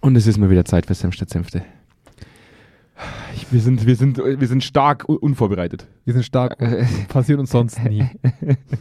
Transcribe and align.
Und 0.00 0.16
es 0.16 0.26
ist 0.26 0.38
mal 0.38 0.50
wieder 0.50 0.64
Zeit 0.64 0.86
für 0.86 0.94
Senf 0.94 1.14
statt 1.14 1.30
Senfte. 1.30 1.62
Ich, 3.34 3.50
wir, 3.50 3.60
sind, 3.60 3.86
wir, 3.86 3.96
sind, 3.96 4.18
wir 4.18 4.46
sind 4.46 4.62
stark 4.62 5.08
un- 5.08 5.16
unvorbereitet. 5.16 5.86
Wir 6.04 6.12
sind 6.14 6.22
stark. 6.24 6.58
Passiert 7.08 7.38
uns 7.38 7.50
sonst 7.50 7.82
nie. 7.84 8.04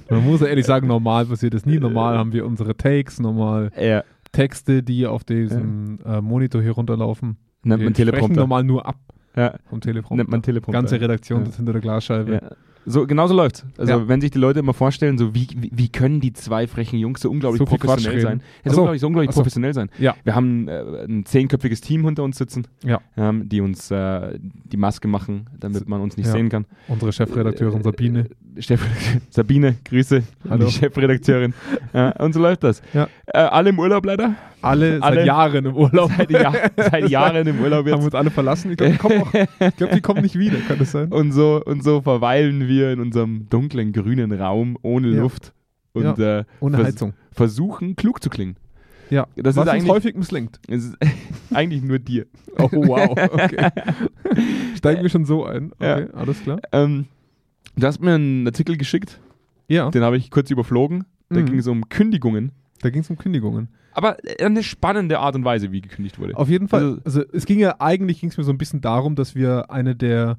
Man 0.09 0.25
muss 0.25 0.41
ja 0.41 0.47
ehrlich 0.47 0.65
sagen, 0.65 0.87
normal 0.87 1.25
passiert 1.25 1.53
es 1.53 1.65
nie. 1.65 1.79
Normal 1.79 2.17
haben 2.17 2.33
wir 2.33 2.45
unsere 2.45 2.75
Takes, 2.75 3.19
normal 3.19 3.71
Ja. 3.79 4.03
Texte, 4.31 4.83
die 4.83 5.07
auf 5.07 5.23
diesem 5.23 5.99
äh, 6.05 6.19
Monitor 6.21 6.61
hier 6.61 6.71
runterlaufen. 6.71 7.37
Nennt 7.63 7.79
wir 7.79 7.85
man 7.85 7.93
sprechen 7.95 8.11
Teleprompter. 8.11 8.41
normal 8.41 8.63
nur 8.63 8.85
ab 8.85 8.97
Ja. 9.35 9.55
vom 9.69 9.79
Teleprompter. 9.81 10.15
Nennt 10.17 10.29
man 10.29 10.41
Teleprompter. 10.41 10.79
Ganze 10.81 10.99
Redaktion 11.01 11.39
Ja. 11.39 11.45
sitzt 11.45 11.57
hinter 11.57 11.71
der 11.73 11.81
Glasscheibe. 11.81 12.33
Ja. 12.33 12.41
So, 12.85 13.05
genau 13.05 13.27
so 13.27 13.35
läuft's. 13.35 13.65
Also, 13.77 13.93
Ja. 13.93 14.07
wenn 14.07 14.19
sich 14.21 14.31
die 14.31 14.37
Leute 14.39 14.59
immer 14.59 14.73
vorstellen, 14.73 15.17
so 15.17 15.35
wie, 15.35 15.47
wie, 15.55 15.69
wie 15.73 15.89
können 15.89 16.21
die 16.21 16.33
zwei 16.33 16.65
frechen 16.67 16.97
Jungs 16.97 17.21
so 17.21 17.29
unglaublich 17.29 17.59
So 17.59 17.65
professionell 17.65 18.21
sein? 18.21 18.41
Ja, 18.63 18.71
so 18.71 18.75
so. 18.75 18.81
unglaublich, 18.81 19.01
so 19.01 19.07
unglaublich 19.07 19.31
so. 19.31 19.41
professionell 19.41 19.73
sein. 19.73 19.89
Ja. 19.99 20.15
Wir 20.23 20.33
haben 20.35 20.67
äh, 20.67 21.05
ein 21.07 21.25
zehnköpfiges 21.25 21.81
Team 21.81 22.05
hinter 22.05 22.23
uns 22.23 22.37
sitzen, 22.37 22.65
Ja. 22.83 22.99
ähm, 23.17 23.47
die 23.49 23.61
uns 23.61 23.91
äh, 23.91 24.39
die 24.39 24.77
Maske 24.77 25.07
machen, 25.07 25.47
damit 25.59 25.87
man 25.87 26.01
uns 26.01 26.17
nicht 26.17 26.27
Ja. 26.27 26.31
sehen 26.31 26.49
kann. 26.49 26.65
Unsere 26.87 27.11
Chefredakteurin 27.13 27.83
Sabine. 27.83 28.19
Äh, 28.55 28.61
Chef, 28.61 28.83
Sabine, 29.29 29.75
Grüße 29.85 30.17
an 30.45 30.49
Hallo. 30.49 30.65
die 30.65 30.71
Chefredakteurin. 30.71 31.53
und 32.17 32.33
so 32.33 32.39
läuft 32.41 32.63
das. 32.63 32.81
Äh, 32.93 33.07
alle 33.37 33.69
im 33.69 33.79
Urlaub 33.79 34.05
leider. 34.05 34.35
Alle, 34.61 34.97
Alle- 35.01 35.15
seit 35.17 35.25
Jahren 35.27 35.65
im 35.65 35.75
Urlaub. 35.75 36.11
Seit, 36.17 36.31
Jahr, 36.31 36.53
seit 36.75 37.09
Jahren 37.09 37.47
im 37.47 37.59
Urlaub 37.61 37.85
haben 37.85 37.93
jetzt. 37.95 38.05
uns 38.05 38.15
alle 38.15 38.29
verlassen. 38.29 38.71
Ich 38.71 38.77
glaube, 38.77 39.23
die, 39.33 39.71
glaub, 39.77 39.91
die 39.91 40.01
kommen 40.01 40.21
nicht 40.21 40.37
wieder. 40.37 40.57
Kann 40.67 40.79
das 40.79 40.91
sein? 40.91 41.07
Und 41.13 41.31
so, 41.31 41.61
und 41.63 41.81
so 41.83 42.01
verweilen 42.01 42.67
wir 42.67 42.68
in 42.69 42.99
unserem 42.99 43.47
dunklen, 43.49 43.91
grünen 43.93 44.31
Raum 44.31 44.77
ohne 44.81 45.09
Ja. 45.09 45.21
Luft 45.21 45.53
und 45.93 46.19
äh, 46.19 46.43
Ohne 46.59 46.77
vers- 46.77 46.87
Heizung. 46.89 47.13
versuchen, 47.31 47.95
klug 47.95 48.21
zu 48.23 48.29
klingen. 48.29 48.55
Ja. 49.09 49.25
Das 49.35 49.55
Was 49.55 49.65
ist 49.65 49.71
eigentlich, 49.71 49.91
häufig 49.91 50.15
misslingt. 50.15 50.59
ist 50.67 50.95
eigentlich 51.53 51.81
nur 51.83 51.97
dir. 51.99 52.27
Oh, 52.57 52.69
wow. 52.71 53.09
Okay. 53.11 53.69
Steigen 54.75 55.01
wir 55.01 55.09
schon 55.09 55.25
so 55.25 55.45
ein. 55.45 55.71
Okay, 55.73 56.01
Ja. 56.01 56.09
alles 56.13 56.41
klar. 56.43 56.59
Ähm, 56.71 57.05
du 57.75 57.87
hast 57.87 58.01
mir 58.01 58.15
einen 58.15 58.45
Artikel 58.47 58.77
geschickt, 58.77 59.19
Ja, 59.67 59.89
den 59.89 60.03
habe 60.03 60.17
ich 60.17 60.29
kurz 60.31 60.49
überflogen. 60.51 61.05
Da 61.29 61.39
Mhm. 61.39 61.45
ging 61.45 61.59
es 61.59 61.67
um 61.67 61.89
Kündigungen. 61.89 62.51
da 62.81 62.89
ging 62.89 63.01
es 63.01 63.09
um 63.09 63.17
Kündigungen. 63.17 63.67
Aber 63.91 64.15
eine 64.39 64.63
spannende 64.63 65.19
Art 65.19 65.35
und 65.35 65.43
Weise, 65.43 65.71
wie 65.71 65.81
gekündigt 65.81 66.17
wurde. 66.19 66.37
Auf 66.37 66.47
jeden 66.49 66.67
Fall. 66.69 66.83
Also- 66.83 67.01
Also, 67.03 67.23
es 67.33 67.45
ging 67.45 67.59
ja 67.59 67.75
eigentlich 67.79 68.21
ging 68.21 68.29
es 68.29 68.37
mir 68.37 68.43
so 68.45 68.51
ein 68.53 68.57
bisschen 68.57 68.79
darum, 68.81 69.15
dass 69.15 69.35
wir 69.35 69.69
eine 69.71 69.95
der, 69.95 70.37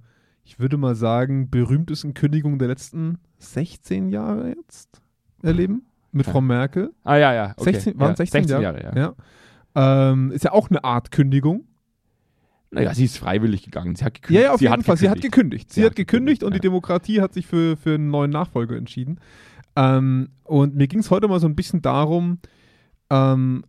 ich 0.51 0.59
würde 0.59 0.77
mal 0.77 0.97
sagen, 0.97 1.49
berühmtesten 1.49 2.13
Kündigungen 2.13 2.59
der 2.59 2.67
letzten 2.67 3.19
16 3.39 4.09
Jahre 4.09 4.49
jetzt 4.49 5.01
erleben. 5.45 5.87
Mit 6.11 6.27
Ja. 6.27 6.33
Frau 6.33 6.41
Merkel. 6.41 6.91
Ah 7.05 7.15
ja, 7.19 7.33
ja. 7.33 7.55
Okay. 7.57 7.73
16, 7.73 8.01
waren 8.01 8.09
ja, 8.09 8.13
es 8.15 8.19
16, 8.19 8.43
16 8.49 8.61
Jahre? 8.63 8.83
Jahre, 8.83 8.97
ja. 8.97 9.15
ja. 9.77 10.11
Ähm, 10.11 10.33
ist 10.33 10.43
ja 10.43 10.51
auch 10.51 10.69
eine 10.69 10.83
Art 10.83 11.13
Kündigung. 11.13 11.69
Naja, 12.73 12.93
sie 12.95 13.05
ist 13.05 13.17
freiwillig 13.19 13.63
gegangen. 13.63 13.95
Sie 13.95 14.05
hat 14.05 14.15
Ja, 14.17 14.21
gekündigt. 14.23 14.45
ja, 14.45 14.53
auf 14.53 14.59
sie 14.59 14.65
jeden 14.67 14.83
Fall. 14.83 14.97
Sie 14.97 15.09
hat 15.09 15.21
gekündigt. 15.21 15.71
Sie 15.73 15.81
Sie 15.81 15.85
hat 15.87 15.91
hat 15.93 15.97
gekündigt 15.97 16.41
gekündigt, 16.41 16.43
und 16.43 16.51
ja. 16.53 16.59
die 16.59 16.61
Demokratie 16.67 17.21
hat 17.21 17.33
sich 17.33 17.47
für, 17.47 17.77
für 17.77 17.95
einen 17.95 18.11
neuen 18.11 18.33
Nachfolger 18.33 18.77
entschieden. 18.77 19.21
Ähm, 19.77 20.31
und 20.43 20.75
mir 20.75 20.89
ging 20.89 20.99
es 20.99 21.13
heute 21.13 21.29
mal 21.29 21.39
so 21.39 21.47
ein 21.47 21.55
bisschen 21.55 21.81
darum, 21.81 22.39
ähm, 23.09 23.63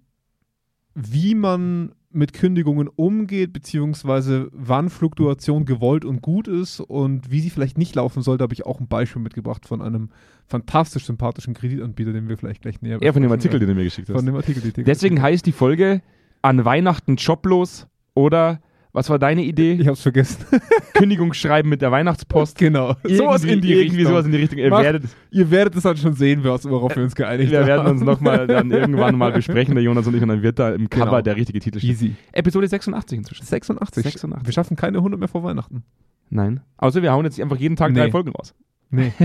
wie 0.96 1.36
man 1.36 1.94
mit 2.14 2.34
Kündigungen 2.34 2.88
umgeht, 2.88 3.54
beziehungsweise 3.54 4.50
wann 4.52 4.90
Fluktuation 4.90 5.66
gewollt 5.66 6.06
und 6.06 6.22
gut 6.22 6.48
ist 6.48 6.80
und 6.80 7.32
wie 7.32 7.40
sie 7.40 7.50
vielleicht 7.50 7.78
nicht 7.78 7.96
laufen 7.96 8.22
sollte, 8.22 8.44
habe 8.44 8.54
ich 8.54 8.66
auch 8.66 8.80
ein 8.80 8.88
Beispiel 8.88 9.22
mitgebracht 9.22 9.66
von 9.66 9.82
einem 9.82 10.10
fantastisch 10.46 11.06
sympathischen 11.06 11.54
Kreditanbieter, 11.54 12.14
den 12.14 12.28
wir 12.28 12.38
vielleicht 12.38 12.62
gleich 12.62 12.82
näher 12.82 13.00
Ja, 13.02 13.14
von 13.14 13.22
dem 13.22 13.32
Artikel, 13.32 13.60
den 13.60 13.70
du 13.70 13.76
mir 13.76 13.84
geschickt 13.84 14.10
hast. 14.10 14.16
Von 14.16 14.26
dem 14.26 14.36
Artikel, 14.36 14.72
den 14.72 14.86
Deswegen 14.86 15.22
heißt 15.22 15.46
die 15.46 15.52
Folge 15.52 16.02
An 16.42 16.66
Weihnachten 16.66 17.16
joblos 17.16 17.88
oder 18.14 18.62
was 18.94 19.10
war 19.10 19.18
deine 19.20 19.44
Idee? 19.44 19.74
ich 19.74 19.88
habe 19.88 19.94
es 19.94 20.02
vergessen. 20.02 20.46
Kündigung 20.94 21.34
schreiben 21.34 21.70
mit 21.70 21.82
der 21.82 21.92
Weihnachtspost. 21.92 22.58
genau. 22.58 22.96
Sowas 23.04 23.44
in 23.44 23.62
die 23.62 23.74
irgendwie 23.74 23.98
Richtung. 23.98 24.12
sowas 24.14 24.26
in 24.26 24.32
die 24.32 24.38
Richtung. 24.38 24.60
Ihr 24.60 24.70
Macht- 24.70 24.84
werdet, 24.84 25.04
Ihr 25.32 25.50
werdet 25.52 25.76
es 25.76 25.84
dann 25.84 25.98
schon 25.98 26.14
sehen, 26.14 26.44
was- 26.44 26.70
worauf 26.70 26.96
wir 26.96 27.04
uns 27.04 27.16
geeinigt 27.16 27.52
wir 27.52 27.60
haben. 27.62 27.68
werden 27.68 27.88
uns 27.88 28.02
nochmal 28.02 28.48
dann 28.48 28.70
irgendwann 28.72 29.18
mal 29.18 29.32
besprechen, 29.32 29.76
der 29.76 29.84
Jonas 29.84 30.06
und 30.08 30.16
ich, 30.16 30.22
und 30.22 30.28
dann 30.30 30.42
wird 30.44 30.60
da 30.60 30.72
im 30.72 30.90
Cover 30.90 31.06
Genau. 31.06 31.22
der 31.22 31.36
richtige 31.38 31.60
Titel 31.60 31.80
stehen. 31.80 31.90
Easy. 31.92 32.16
Episode 32.34 32.68
86 32.68 33.18
inzwischen. 33.18 33.46
86. 33.46 34.04
86. 34.04 34.46
Wir 34.48 34.54
schaffen 34.54 34.76
keine 34.76 34.98
100 34.98 35.20
mehr 35.20 35.30
vor 35.30 35.44
Weihnachten. 35.44 35.84
Nein. 36.30 36.62
Außer 36.78 37.02
wir 37.02 37.12
hauen 37.14 37.26
jetzt 37.26 37.40
einfach 37.40 37.58
jeden 37.58 37.76
Tag 37.76 37.94
drei 37.94 38.06
Nee. 38.06 38.12
Folgen 38.12 38.32
raus. 38.32 38.54
Nee. 38.94 39.14
Geh 39.18 39.24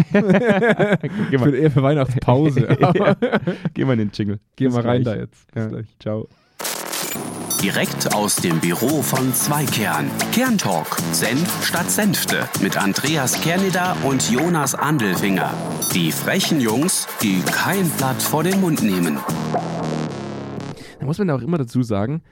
ich 1.32 1.41
mal, 1.41 1.50
bin 1.50 1.55
eher 1.60 1.71
für 1.72 1.82
Weihnachtspause. 1.82 2.69
Geh 3.75 3.84
mal 3.84 3.94
in 3.94 3.99
den 3.99 4.10
Jingle. 4.12 4.38
Gehen 4.55 4.69
Bis 4.69 4.76
wir 4.76 4.84
rein 4.84 5.03
gleich. 5.03 5.15
da 5.16 5.21
jetzt. 5.22 5.53
Bis 5.53 5.62
Ja. 5.65 5.69
gleich. 5.71 5.87
Ciao. 5.99 6.28
Direkt 7.66 8.15
aus 8.15 8.37
dem 8.37 8.60
Büro 8.60 9.03
von 9.03 9.34
Zweikern. 9.34 10.09
Kerntalk. 10.31 10.87
Senf 11.10 11.66
statt 11.66 11.91
Senfte. 11.91 12.49
Mit 12.62 12.77
Andreas 12.77 13.41
Kerneder 13.41 13.97
und 14.04 14.31
Jonas 14.31 14.77
Andelfinger. 14.77 15.53
Die 15.93 16.12
frechen 16.12 16.60
Jungs, 16.60 17.09
die 17.21 17.41
kein 17.41 17.91
Blatt 17.91 18.22
vor 18.22 18.44
den 18.44 18.60
Mund 18.60 18.84
nehmen. 18.84 19.19
Da 21.00 21.06
muss 21.06 21.19
man 21.19 21.28
auch 21.31 21.43
immer 21.43 21.59
dazu 21.59 21.82
sagen, 21.82 22.22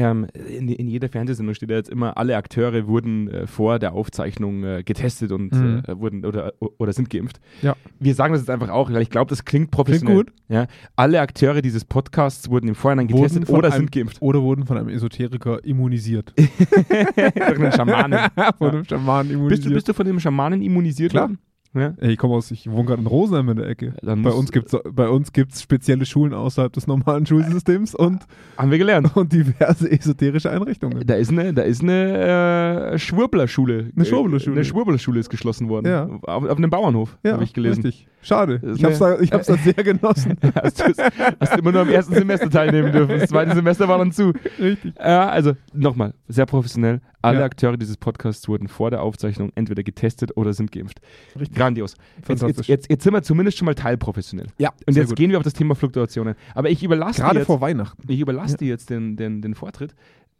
ähm, 0.00 0.26
in, 0.48 0.68
in 0.68 0.88
jeder 0.88 1.08
Fernsehsendung 1.08 1.54
steht 1.54 1.70
ja 1.70 1.76
jetzt 1.76 1.90
immer, 1.90 2.16
alle 2.16 2.36
Akteure 2.36 2.86
wurden 2.86 3.28
äh, 3.28 3.46
vor 3.46 3.78
der 3.78 3.92
Aufzeichnung 3.92 4.64
äh, 4.64 4.82
getestet 4.82 5.30
und 5.32 5.52
Mhm. 5.52 5.82
äh, 5.86 5.98
wurden 5.98 6.24
oder, 6.24 6.52
oder 6.78 6.92
sind 6.92 7.10
geimpft. 7.10 7.40
Ja. 7.62 7.76
Wir 7.98 8.14
sagen 8.14 8.32
das 8.32 8.42
jetzt 8.42 8.50
einfach 8.50 8.68
auch, 8.70 8.90
weil 8.92 9.02
ich 9.02 9.10
glaube, 9.10 9.28
das 9.28 9.44
klingt 9.44 9.70
professionell. 9.70 10.16
gut. 10.16 10.32
Ja. 10.48 10.66
Alle 10.96 11.20
Akteure 11.20 11.60
dieses 11.62 11.84
Podcasts 11.84 12.48
wurden 12.50 12.68
im 12.68 12.74
Vorhinein 12.74 13.08
getestet 13.08 13.48
oder 13.50 13.68
einem, 13.68 13.76
sind 13.82 13.92
geimpft. 13.92 14.22
Oder 14.22 14.42
wurden 14.42 14.64
von 14.66 14.76
einem 14.78 14.88
Esoteriker 14.88 15.62
immunisiert. 15.64 16.32
Durch 17.16 17.58
einen 17.58 17.72
Schamanen. 17.72 18.18
von 18.58 18.70
einem 18.70 18.84
Schamanen 18.84 19.28
bist, 19.28 19.34
immunisiert. 19.34 19.66
du, 19.66 19.74
bist 19.74 19.88
du 19.88 19.92
von 19.94 20.06
dem 20.06 20.20
Schamanen 20.20 20.62
immunisiert 20.62 21.10
Klar. 21.12 21.24
worden? 21.28 21.38
Ja. 21.72 21.94
Ich 22.00 22.18
komme 22.18 22.34
aus, 22.34 22.50
ich 22.50 22.68
wohne 22.68 22.84
gerade 22.84 23.00
in 23.00 23.06
Rosenheim 23.06 23.48
in 23.50 23.56
der 23.58 23.68
Ecke. 23.68 23.94
Dann 24.02 24.22
Bei 24.22 24.30
uns 24.32 24.50
gibt's 24.50 24.76
bei 24.92 25.08
uns 25.08 25.32
gibt's 25.32 25.62
spezielle 25.62 26.04
Schulen 26.04 26.34
außerhalb 26.34 26.72
des 26.72 26.88
normalen 26.88 27.26
Schulsystems 27.26 27.94
und, 27.94 28.26
Haben 28.56 28.72
wir 28.72 28.78
gelernt. 28.78 29.10
und 29.16 29.32
diverse 29.32 29.88
esoterische 29.88 30.50
Einrichtungen. 30.50 31.06
Da 31.06 31.14
ist 31.14 31.30
eine, 31.30 31.54
da 31.54 31.62
ist 31.62 31.82
eine 31.82 32.92
äh, 32.94 32.98
Schwurblerschule. 32.98 33.90
Eine 33.94 34.04
Schwurblerschule. 34.04 34.56
Eine 34.56 34.64
Schwurblerschule 34.64 35.20
ist 35.20 35.30
geschlossen 35.30 35.68
worden. 35.68 35.86
Ja. 35.86 36.06
Auf, 36.22 36.44
auf 36.44 36.56
einem 36.58 36.70
Bauernhof, 36.70 37.16
Ja, 37.22 37.34
habe 37.34 37.44
ich 37.44 37.52
gelesen. 37.52 37.82
richtig. 37.84 38.08
Schade. 38.22 38.60
Ich 38.76 38.84
hab's, 38.84 39.00
eine- 39.00 39.16
da, 39.16 39.22
ich 39.22 39.32
hab's 39.32 39.46
da 39.46 39.56
sehr 39.64 39.72
genossen. 39.74 40.36
hast, 40.62 40.80
du, 40.80 40.92
hast 41.40 41.56
immer 41.56 41.72
nur 41.72 41.82
am 41.82 41.88
ersten 41.88 42.14
Semester 42.14 42.50
teilnehmen 42.50 42.90
dürfen. 42.92 43.18
Das 43.20 43.30
zweite 43.30 43.54
Semester 43.54 43.86
war 43.88 43.98
dann 43.98 44.10
zu. 44.12 44.32
richtig. 44.58 44.94
Ja, 44.98 45.28
also 45.28 45.52
nochmal, 45.72 46.14
sehr 46.28 46.46
professionell. 46.46 47.00
Alle 47.22 47.40
Ja. 47.40 47.44
Akteure 47.44 47.76
dieses 47.76 47.96
Podcasts 47.96 48.48
wurden 48.48 48.68
vor 48.68 48.90
der 48.90 49.02
Aufzeichnung 49.02 49.52
entweder 49.54 49.82
getestet 49.82 50.36
oder 50.36 50.52
sind 50.54 50.72
geimpft. 50.72 51.00
Richtig. 51.38 51.56
Grandios. 51.56 51.94
Jetzt, 52.26 52.42
jetzt, 52.42 52.66
jetzt, 52.68 52.90
jetzt 52.90 53.04
sind 53.04 53.12
wir 53.12 53.22
zumindest 53.22 53.58
schon 53.58 53.66
mal 53.66 53.74
teilprofessionell. 53.74 54.46
Ja, 54.58 54.70
Und 54.86 54.96
jetzt 54.96 55.08
gut. 55.10 55.16
gehen 55.18 55.30
wir 55.30 55.36
auf 55.38 55.44
das 55.44 55.52
Thema 55.52 55.74
Fluktuationen. 55.74 56.34
Aber 56.54 56.70
ich 56.70 56.82
überlasse 56.82 57.20
Gerade 57.20 57.34
dir 57.34 57.38
jetzt, 57.40 57.46
vor 57.46 57.60
Weihnachten. 57.60 58.02
ich 58.08 58.20
überlasse 58.20 58.52
Ja. 58.52 58.56
dir 58.58 58.68
jetzt 58.68 58.88
den, 58.90 59.16
den, 59.16 59.42
den 59.42 59.54
Vortritt, 59.54 59.94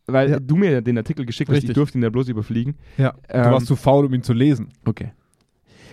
weil 0.07 0.31
Ja. 0.31 0.41
du 0.41 0.57
mir 0.57 0.81
den 0.81 0.97
Artikel 0.97 1.27
geschickt 1.27 1.51
hast. 1.51 1.57
Ich 1.59 1.63
Richtig. 1.65 1.75
durfte 1.75 1.99
ihn 1.99 2.03
ja 2.03 2.09
bloß 2.11 2.29
überfliegen. 2.29 2.77
Ja. 2.97 3.15
Ähm, 3.29 3.45
du 3.45 3.51
warst 3.51 3.67
zu 3.67 3.77
faul, 3.77 4.07
um 4.07 4.15
ihn 4.15 4.23
zu 4.23 4.33
lesen. 4.33 4.69
Okay. 4.87 5.13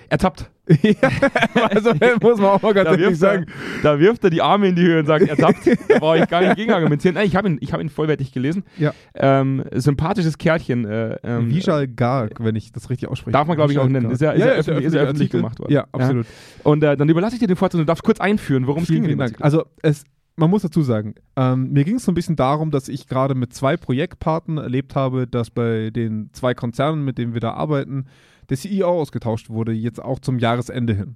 Ertappt. 0.10 0.50
also 1.70 1.94
muss 2.22 2.40
man 2.40 2.50
auch 2.50 2.62
mal 2.62 2.74
ganz 2.74 2.90
ehrlich 2.90 3.08
er, 3.08 3.16
sagen. 3.16 3.46
da 3.84 4.00
wirft 4.00 4.24
er 4.24 4.30
die 4.30 4.42
Arme 4.42 4.68
in 4.68 4.76
die 4.76 4.82
Höhe 4.82 5.00
und 5.00 5.06
sagt, 5.06 5.28
ertappt. 5.28 5.68
da 5.90 6.00
brauche 6.00 6.20
ich 6.20 6.28
gar 6.28 6.42
nicht 6.42 6.56
gegen 6.56 6.72
argumentieren. 6.74 7.16
Nein, 7.16 7.28
ich 7.28 7.36
habe 7.36 7.48
ihn, 7.48 7.58
ich 7.62 7.72
hab 7.72 7.80
ihn 7.80 7.90
vollwertig 7.90 8.34
gelesen. 8.34 8.64
Ja. 8.78 8.94
Ähm, 9.16 9.64
sympathisches 9.74 10.38
Kerlchen. 10.38 10.86
Äh, 10.86 11.18
ähm, 11.24 11.50
Vishal 11.50 11.88
Garg, 11.88 12.44
wenn 12.44 12.56
ich 12.56 12.72
das 12.72 12.90
richtig 12.90 13.08
ausspreche. 13.10 13.32
Darf 13.32 13.48
man, 13.48 13.56
glaube 13.56 13.72
ich, 13.72 13.80
auch 13.80 13.88
nennen. 13.88 14.12
Ist 14.12 14.22
ja, 14.22 14.32
ist 14.32 14.44
ja, 14.44 14.52
öffentlich, 14.52 14.86
ist 14.86 14.94
ja 14.94 15.02
öffentlich 15.02 15.30
gemacht 15.30 15.60
worden. 15.60 15.72
Ja, 15.72 15.88
absolut. 15.92 16.26
Und 16.64 16.84
äh, 16.84 16.98
dann 16.98 17.08
überlasse 17.08 17.36
ich 17.36 17.40
dir 17.40 17.48
den 17.48 17.56
Vortrag 17.56 17.80
und 17.80 17.86
du 17.86 17.86
darfst 17.86 18.04
kurz 18.04 18.20
einführen, 18.20 18.68
worum 18.68 18.84
es 18.84 18.90
ging. 18.90 19.06
Vielen, 19.06 19.18
Dank. 19.18 19.32
Artikel. 19.32 19.44
Also 19.44 19.66
es, 19.82 20.04
man 20.36 20.50
muss 20.50 20.62
dazu 20.62 20.82
sagen, 20.82 21.16
ähm, 21.36 21.72
mir 21.72 21.84
ging 21.84 21.96
es 21.96 22.06
so 22.06 22.12
ein 22.12 22.16
bisschen 22.16 22.36
darum, 22.36 22.72
dass 22.72 22.90
ich 22.90 23.08
gerade 23.08 23.36
mit 23.36 23.54
zwei 23.54 23.76
Projektpartnern 23.76 24.64
erlebt 24.64 24.96
habe, 24.96 25.28
dass 25.28 25.50
bei 25.50 25.90
den 25.90 26.30
zwei 26.34 26.54
Konzernen, 26.54 27.04
mit 27.04 27.18
denen 27.18 27.34
wir 27.34 27.42
da 27.42 27.54
arbeiten, 27.54 28.06
der 28.50 28.58
CEO 28.58 28.88
ausgetauscht 28.88 29.50
wurde, 29.50 29.72
jetzt 29.72 30.02
auch 30.04 30.20
zum 30.20 30.40
Jahresende 30.40 30.94
hin. 30.94 31.16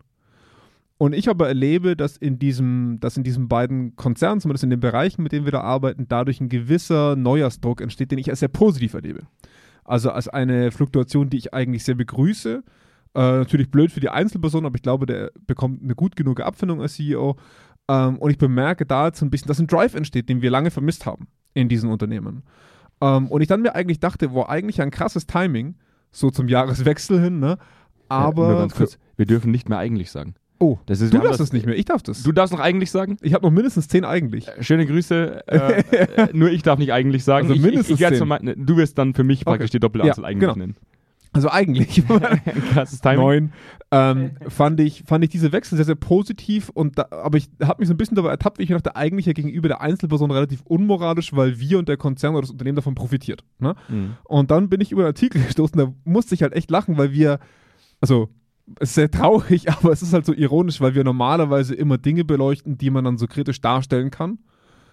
Und 0.98 1.14
ich 1.14 1.30
aber 1.30 1.48
erlebe, 1.48 1.96
dass 1.96 2.16
in 2.16 2.38
diesem, 2.38 3.00
dass 3.00 3.18
in 3.18 3.24
diesen 3.24 3.48
beiden 3.48 3.96
Konzernen, 3.96 4.40
zumindest 4.40 4.64
in 4.64 4.70
den 4.70 4.80
Bereichen, 4.80 5.24
mit 5.24 5.32
denen 5.32 5.46
wir 5.46 5.52
da 5.52 5.62
arbeiten, 5.62 6.06
dadurch 6.08 6.40
ein 6.40 6.48
gewisser 6.48 7.16
Neujahrsdruck 7.16 7.82
entsteht, 7.82 8.12
den 8.12 8.20
ich 8.20 8.30
als 8.30 8.40
sehr 8.40 8.50
positiv 8.50 8.94
erlebe. 8.94 9.22
Also 9.84 10.12
als 10.12 10.28
eine 10.28 10.72
Fluktuation, 10.72 11.30
die 11.32 11.38
ich 11.38 11.54
eigentlich 11.56 11.84
sehr 11.84 11.96
begrüße. 11.96 12.64
Äh, 13.16 13.20
natürlich 13.20 13.72
blöd 13.72 13.92
für 13.92 14.00
die 14.00 14.10
Einzelperson, 14.10 14.66
aber 14.66 14.76
ich 14.76 14.84
glaube, 14.84 15.08
der 15.08 15.32
bekommt 15.48 15.82
eine 15.82 15.96
gut 15.96 16.16
genug 16.16 16.40
Abfindung 16.40 16.82
als 16.82 16.94
CEO. 16.94 17.36
Ähm, 17.90 18.20
und 18.20 18.30
ich 18.30 18.38
bemerke 18.38 18.86
da 18.86 19.08
jetzt 19.08 19.24
ein 19.24 19.32
bisschen, 19.32 19.48
dass 19.48 19.60
ein 19.60 19.66
Drive 19.66 19.96
entsteht, 19.96 20.30
den 20.30 20.44
wir 20.44 20.52
lange 20.52 20.70
vermisst 20.70 21.08
haben 21.08 21.28
in 21.56 21.68
diesen 21.68 21.90
Unternehmen. 21.90 22.44
Ähm, 23.02 23.28
und 23.28 23.42
ich 23.42 23.48
dann 23.48 23.64
mir 23.64 23.74
eigentlich 23.74 24.00
dachte, 24.00 24.30
boah, 24.30 24.50
eigentlich 24.50 24.82
ein 24.82 24.92
krasses 24.92 25.26
Timing, 25.26 25.76
so 26.12 26.30
zum 26.30 26.48
Jahreswechsel 26.48 27.22
hin, 27.22 27.40
ne? 27.40 27.58
Ja, 28.10 28.18
Aber 28.18 28.58
ganz 28.58 28.76
kurz, 28.76 28.98
wir 29.18 29.26
dürfen 29.26 29.52
nicht 29.52 29.70
mehr 29.70 29.78
eigentlich 29.78 30.12
sagen. 30.12 30.36
Oh, 30.60 30.78
Das 30.86 31.02
ist, 31.02 31.12
du 31.12 31.18
darfst 31.18 31.40
das 31.40 31.54
nicht 31.54 31.66
mehr, 31.66 31.76
ich 31.76 31.86
darf 31.86 32.04
das. 32.04 32.22
Du 32.22 32.32
darfst 32.32 32.54
noch 32.54 32.60
eigentlich 32.60 32.92
sagen? 32.92 33.18
ich 33.22 33.34
habe 33.34 33.44
noch 33.46 33.52
mindestens 33.52 33.88
zehn 33.88 34.06
eigentlich. 34.06 34.48
Schöne 34.60 34.86
Grüße. 34.86 35.42
Äh, 35.48 35.82
äh, 35.92 36.28
nur 36.34 36.52
ich 36.52 36.62
darf 36.62 36.78
nicht 36.78 36.94
eigentlich 36.94 37.24
sagen. 37.24 37.50
Also 37.50 37.60
mindestens 37.60 37.96
ich, 38.00 38.02
ich 38.02 38.08
zehn. 38.10 38.18
von 38.20 38.28
mein- 38.28 38.54
du 38.56 38.78
wirst 38.78 38.98
dann 39.00 39.16
für 39.16 39.24
mich 39.24 39.44
praktisch 39.44 39.72
die 39.72 39.80
Doppelanzahl 39.80 40.24
Ja, 40.24 40.30
eigentlich 40.30 40.40
genau. 40.42 40.56
nennen. 40.56 40.76
Also 41.34 41.50
eigentlich. 41.50 42.04
Krasses 42.74 43.00
Timing. 43.00 43.20
Neun. 43.20 43.54
Ähm, 43.92 44.32
fand, 44.48 44.80
ich, 44.82 45.04
fand 45.06 45.24
ich 45.24 45.30
diese 45.30 45.52
Wechsel 45.52 45.78
sehr, 45.78 45.86
sehr 45.86 45.96
positiv. 45.96 46.70
Und 46.70 46.98
da, 46.98 47.08
aber 47.12 47.38
ich 47.38 47.50
habe 47.62 47.80
mich 47.80 47.88
so 47.88 47.94
ein 47.94 47.98
bisschen 47.98 48.16
dabei 48.16 48.30
ertappt, 48.30 48.60
wie 48.60 48.64
ich 48.64 48.70
mir 48.70 48.76
dachte, 48.76 48.96
eigentlich 48.96 49.26
ja 49.26 49.34
gegenüber 49.34 49.70
der 49.70 49.82
Einzelperson 49.82 50.32
relativ 50.32 50.62
unmoralisch, 50.66 51.34
weil 51.34 51.60
wir 51.60 51.80
und 51.80 51.88
der 51.88 51.98
Konzern 51.98 52.34
oder 52.34 52.42
das 52.42 52.52
Unternehmen 52.52 52.76
davon 52.76 52.96
profitiert. 52.96 53.44
Ne? 53.60 53.76
Mhm. 53.88 54.18
Und 54.26 54.52
dann 54.52 54.70
bin 54.70 54.82
ich 54.82 54.92
über 54.92 55.02
einen 55.02 55.08
Artikel 55.08 55.42
gestoßen, 55.46 55.78
da 55.78 55.94
musste 56.04 56.36
ich 56.36 56.44
halt 56.44 56.54
echt 56.54 56.70
lachen, 56.70 56.98
weil 56.98 57.14
wir, 57.14 57.40
also 58.02 58.30
es 58.80 58.90
ist 58.90 58.96
sehr 58.96 59.12
traurig, 59.12 59.72
aber 59.72 59.92
es 59.92 60.02
ist 60.02 60.14
halt 60.14 60.26
so 60.26 60.34
ironisch, 60.34 60.82
weil 60.82 60.96
wir 60.96 61.06
normalerweise 61.06 61.76
immer 61.76 61.98
Dinge 61.98 62.26
beleuchten, 62.26 62.78
die 62.78 62.90
man 62.90 63.06
dann 63.06 63.18
so 63.18 63.28
kritisch 63.28 63.62
darstellen 63.62 64.12
kann, 64.12 64.40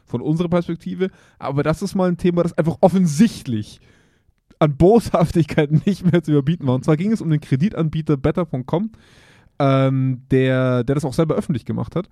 von 0.05 0.21
unserer 0.21 0.49
Perspektive. 0.49 1.11
Aber 1.41 1.65
das 1.65 1.83
ist 1.83 1.97
mal 1.97 2.09
ein 2.09 2.17
Thema, 2.17 2.45
das 2.45 2.57
einfach 2.57 2.79
offensichtlich 2.81 3.81
an 4.59 4.77
Boshaftigkeit 4.77 5.71
nicht 5.87 6.11
mehr 6.11 6.23
zu 6.23 6.33
überbieten 6.33 6.67
war. 6.67 6.75
Und 6.75 6.85
zwar 6.85 6.97
ging 6.97 7.13
es 7.13 7.21
um 7.21 7.31
den 7.31 7.41
Kreditanbieter 7.41 8.17
Better.com, 8.17 8.91
ähm, 9.59 10.23
der, 10.31 10.85
der 10.85 10.95
das 10.95 11.05
auch 11.05 11.15
selber 11.15 11.35
öffentlich 11.35 11.65
gemacht 11.65 11.97
hat. 11.97 12.09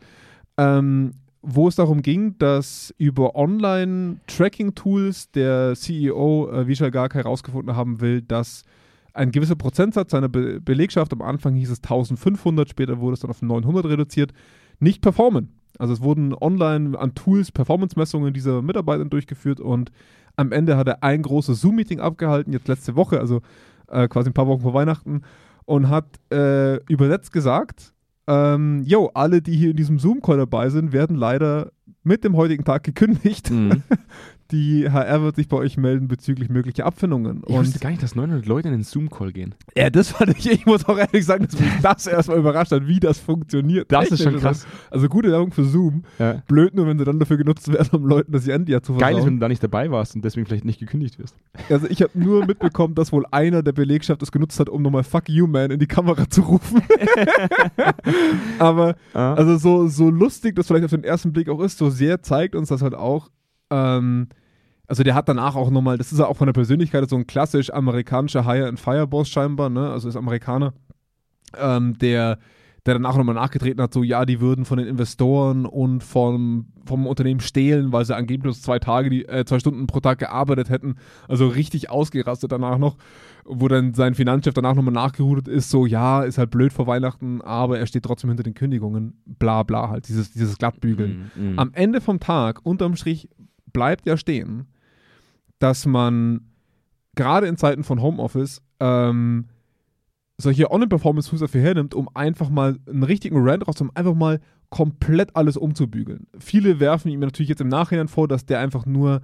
Ähm, 0.57 1.13
wo 1.49 1.69
es 1.69 1.77
darum 1.77 2.03
ging, 2.03 2.37
dass 2.39 2.93
über 2.99 3.37
Online-Tracking-Tools 3.37 5.31
der 5.31 5.75
CEO 5.77 6.51
äh, 6.51 6.67
Vishal 6.67 6.91
Garg 6.91 7.15
herausgefunden 7.15 7.77
haben 7.77 8.01
will, 8.01 8.21
dass 8.21 8.65
ein 9.13 9.31
gewisser 9.31 9.55
Prozentsatz 9.55 10.11
seiner 10.11 10.29
Be 10.29 10.61
Belegschaft, 10.61 11.13
am 11.13 11.23
Anfang 11.23 11.55
hieß 11.55 11.71
es 11.71 11.79
1500, 11.79 12.69
später 12.69 12.99
wurde 12.99 13.15
es 13.15 13.21
dann 13.21 13.31
auf 13.31 13.43
900 13.43 13.87
reduziert, 13.87 14.33
nicht 14.81 15.01
performen. 15.03 15.53
Also 15.79 15.93
es 15.93 16.01
wurden 16.01 16.35
online 16.35 16.99
an 16.99 17.15
Tools 17.15 17.53
Performance-Messungen 17.53 18.35
dieser 18.35 18.61
Mitarbeiter 18.63 19.05
durchgeführt 19.05 19.61
und 19.61 19.93
am 20.37 20.53
Ende 20.53 20.77
hat 20.77 20.87
er 20.87 21.03
ein 21.03 21.23
großes 21.23 21.61
Zoom-Meeting 21.61 22.01
abgehalten, 22.01 22.53
jetzt 22.53 22.69
letzte 22.69 22.95
Woche, 22.95 23.19
also 23.21 23.41
äh, 23.89 24.09
quasi 24.09 24.31
ein 24.31 24.35
paar 24.35 24.47
Wochen 24.47 24.63
vor 24.63 24.75
Weihnachten, 24.75 25.23
und 25.65 25.89
hat 25.89 26.07
äh, 26.33 26.77
übersetzt 26.85 27.33
gesagt, 27.33 27.93
ähm, 28.29 28.83
yo, 28.85 29.11
alle, 29.15 29.41
die 29.41 29.57
hier 29.57 29.71
in 29.71 29.77
diesem 29.77 29.99
Zoom-Call 29.99 30.39
dabei 30.39 30.69
sind, 30.69 30.93
werden 30.93 31.17
leider 31.17 31.73
mit 32.03 32.25
dem 32.25 32.37
heutigen 32.37 32.65
Tag 32.65 32.85
gekündigt. 32.85 33.51
Mhm. 33.51 33.83
Die 34.53 34.91
HR 34.91 35.23
wird 35.23 35.37
sich 35.37 35.49
bei 35.49 35.57
euch 35.57 35.77
melden 35.77 36.09
bezüglich 36.09 36.49
möglicher 36.49 36.87
Abfindungen. 36.87 37.43
Ich 37.47 37.55
wusste 37.55 37.79
gar 37.79 37.91
nicht, 37.91 38.03
dass 38.03 38.15
900 38.15 38.47
Leute 38.47 38.69
in 38.69 38.75
den 38.75 38.83
Zoom-Call 38.85 39.33
gehen. 39.33 39.55
ja, 39.77 39.91
das 39.91 40.11
fand 40.11 40.37
ich, 40.39 40.51
ich 40.51 40.67
muss 40.67 40.87
auch 40.87 40.97
ehrlich 40.99 41.25
sagen, 41.25 41.47
dass 41.47 41.59
mich 41.59 41.71
das 41.83 42.07
erstmal 42.07 42.39
überrascht 42.39 42.73
hat, 42.73 42.87
wie 42.87 43.01
das 43.01 43.19
funktioniert. 43.19 43.91
Das 43.91 44.09
ist 44.11 44.23
schon 44.23 44.37
krass. 44.39 44.67
Also 44.91 45.09
gute 45.09 45.31
Werbung 45.31 45.51
für 45.53 45.65
Zoom. 45.65 46.05
Ja. 46.19 46.43
Blöd 46.47 46.75
nur, 46.75 46.87
wenn 46.87 46.99
sie 46.99 47.05
dann 47.05 47.19
dafür 47.19 47.37
genutzt 47.37 47.73
werden, 47.73 47.89
um 47.93 48.07
Leuten 48.07 48.33
das 48.33 48.47
Handy 48.47 48.81
zu 48.83 48.95
Geil 48.95 49.13
ist, 49.13 49.17
wenn 49.17 49.23
versauen. 49.23 49.35
du 49.35 49.41
da 49.41 49.49
nicht 49.49 49.63
dabei 49.63 49.91
warst 49.91 50.15
und 50.15 50.25
deswegen 50.25 50.47
vielleicht 50.47 50.65
nicht 50.65 50.79
gekündigt 50.79 51.19
wirst. 51.19 51.35
Also 51.69 51.87
ich 51.89 52.03
habe 52.03 52.13
nur 52.15 52.47
mitbekommen, 52.47 52.95
dass 52.95 53.13
wohl 53.13 53.25
einer 53.31 53.63
der 53.63 53.73
Belegschaft 53.73 54.23
das 54.23 54.31
genutzt 54.33 54.61
hat, 54.61 54.69
um 54.69 54.83
nochmal 54.83 55.03
Fuck 55.05 55.29
you, 55.29 55.47
man 55.47 55.71
in 55.71 55.81
die 55.81 55.87
Kamera 55.87 56.29
zu 56.29 56.43
rufen. 56.43 56.83
Aber 58.59 58.97
Ah. 59.13 59.35
Also 59.35 59.57
so, 59.57 59.89
so 59.89 60.11
lustig 60.11 60.57
das 60.57 60.67
vielleicht 60.67 60.85
auf 60.85 60.91
den 60.91 61.05
ersten 61.05 61.33
Blick 61.33 61.49
auch 61.49 61.61
ist, 61.61 61.79
so 61.79 61.91
sehr 61.91 62.23
zeigt 62.23 62.55
uns 62.55 62.69
das 62.69 62.83
halt 62.83 62.95
auch. 62.95 63.31
Ähm, 63.71 64.29
also 64.89 65.03
der 65.03 65.15
hat 65.15 65.29
danach 65.29 65.57
auch 65.57 65.71
nochmal, 65.71 65.99
das 65.99 66.13
ist 66.13 66.19
ja 66.19 66.27
auch 66.27 66.37
von 66.37 66.47
der 66.47 66.53
Persönlichkeit 66.53 67.09
so 67.09 67.17
ein 67.17 67.27
klassisch 67.27 67.73
amerikanischer 67.73 68.45
Hire 68.45 68.69
and 68.69 68.79
Fire 68.79 69.07
Boss 69.07 69.29
scheinbar, 69.29 69.69
ne? 69.69 69.91
Also 69.91 70.09
ist 70.09 70.17
Amerikaner, 70.17 70.75
ähm, 71.59 71.99
der, 71.99 72.39
der 72.85 72.95
danach 72.95 73.17
nochmal 73.17 73.35
nachgetreten 73.35 73.83
hat, 73.83 73.93
so 73.93 74.05
ja, 74.05 74.25
die 74.25 74.41
würden 74.41 74.65
von 74.65 74.79
den 74.79 74.87
Investoren 74.87 75.67
und 75.67 76.05
vom, 76.05 76.67
vom 76.85 77.09
Unternehmen 77.09 77.41
stehlen, 77.41 77.91
weil 77.93 78.05
sie 78.05 78.15
angeblich 78.15 78.63
zwei 78.63 78.79
Tage, 78.79 79.11
die, 79.11 79.27
äh, 79.27 79.45
zwei 79.45 79.59
Stunden 79.59 79.89
pro 79.89 79.99
Tag 79.99 80.21
gearbeitet 80.21 80.71
hätten. 80.71 80.95
Also 81.27 81.49
richtig 81.49 81.91
ausgerastet 81.91 82.53
danach 82.53 82.79
noch, 82.79 82.97
wo 83.45 83.67
dann 83.67 83.93
sein 83.93 84.15
Finanzchef 84.15 84.55
danach 84.55 84.77
nochmal 84.77 84.95
nachgerudert 84.95 85.49
ist, 85.49 85.69
so 85.69 85.85
ja, 85.85 86.23
ist 86.23 86.39
halt 86.39 86.53
blöd 86.53 86.73
vor 86.73 86.87
Weihnachten, 86.87 87.43
aber 87.43 87.77
er 87.81 87.87
steht 87.87 88.05
trotzdem 88.05 88.31
hinter 88.31 88.45
den 88.45 88.55
Kündigungen, 88.55 89.21
bla 89.25 89.65
bla 89.65 89.89
halt, 89.89 90.07
dieses, 90.07 90.31
dieses 90.31 90.59
Glattbügeln. 90.59 91.31
Mhm, 91.35 91.51
mhm. 91.51 91.59
Am 91.59 91.71
Ende 91.73 92.01
vom 92.01 92.21
Tag, 92.21 92.61
unterm 92.63 92.95
Strich, 92.95 93.29
bleibt 93.77 94.07
ja 94.07 94.17
stehen, 94.17 94.69
dass 95.59 95.85
man 95.85 96.41
gerade 97.15 97.47
in 97.47 97.59
Zeiten 97.59 97.85
von 97.85 98.01
Homeoffice 98.01 98.63
ähm, 98.81 99.49
solche 100.39 100.71
On-Performance-Tools 100.71 101.41
dafür 101.41 101.61
hernimmt, 101.61 101.95
um 101.95 102.09
einfach 102.15 102.49
mal 102.49 102.79
einen 102.87 103.03
richtigen 103.03 103.37
rauszuholen, 103.37 103.91
um 103.91 103.97
einfach 103.97 104.15
mal 104.15 104.41
komplett 104.71 105.37
alles 105.37 105.59
umzubügeln. 105.59 106.27
Viele 106.39 106.81
werfen 106.81 107.11
ihm 107.11 107.21
natürlich 107.21 107.51
jetzt 107.51 107.61
im 107.61 107.69
Nachhinein 107.69 108.09
vor, 108.09 108.29
dass 108.29 108.47
der 108.47 108.61
einfach 108.61 108.87
nur 108.87 109.21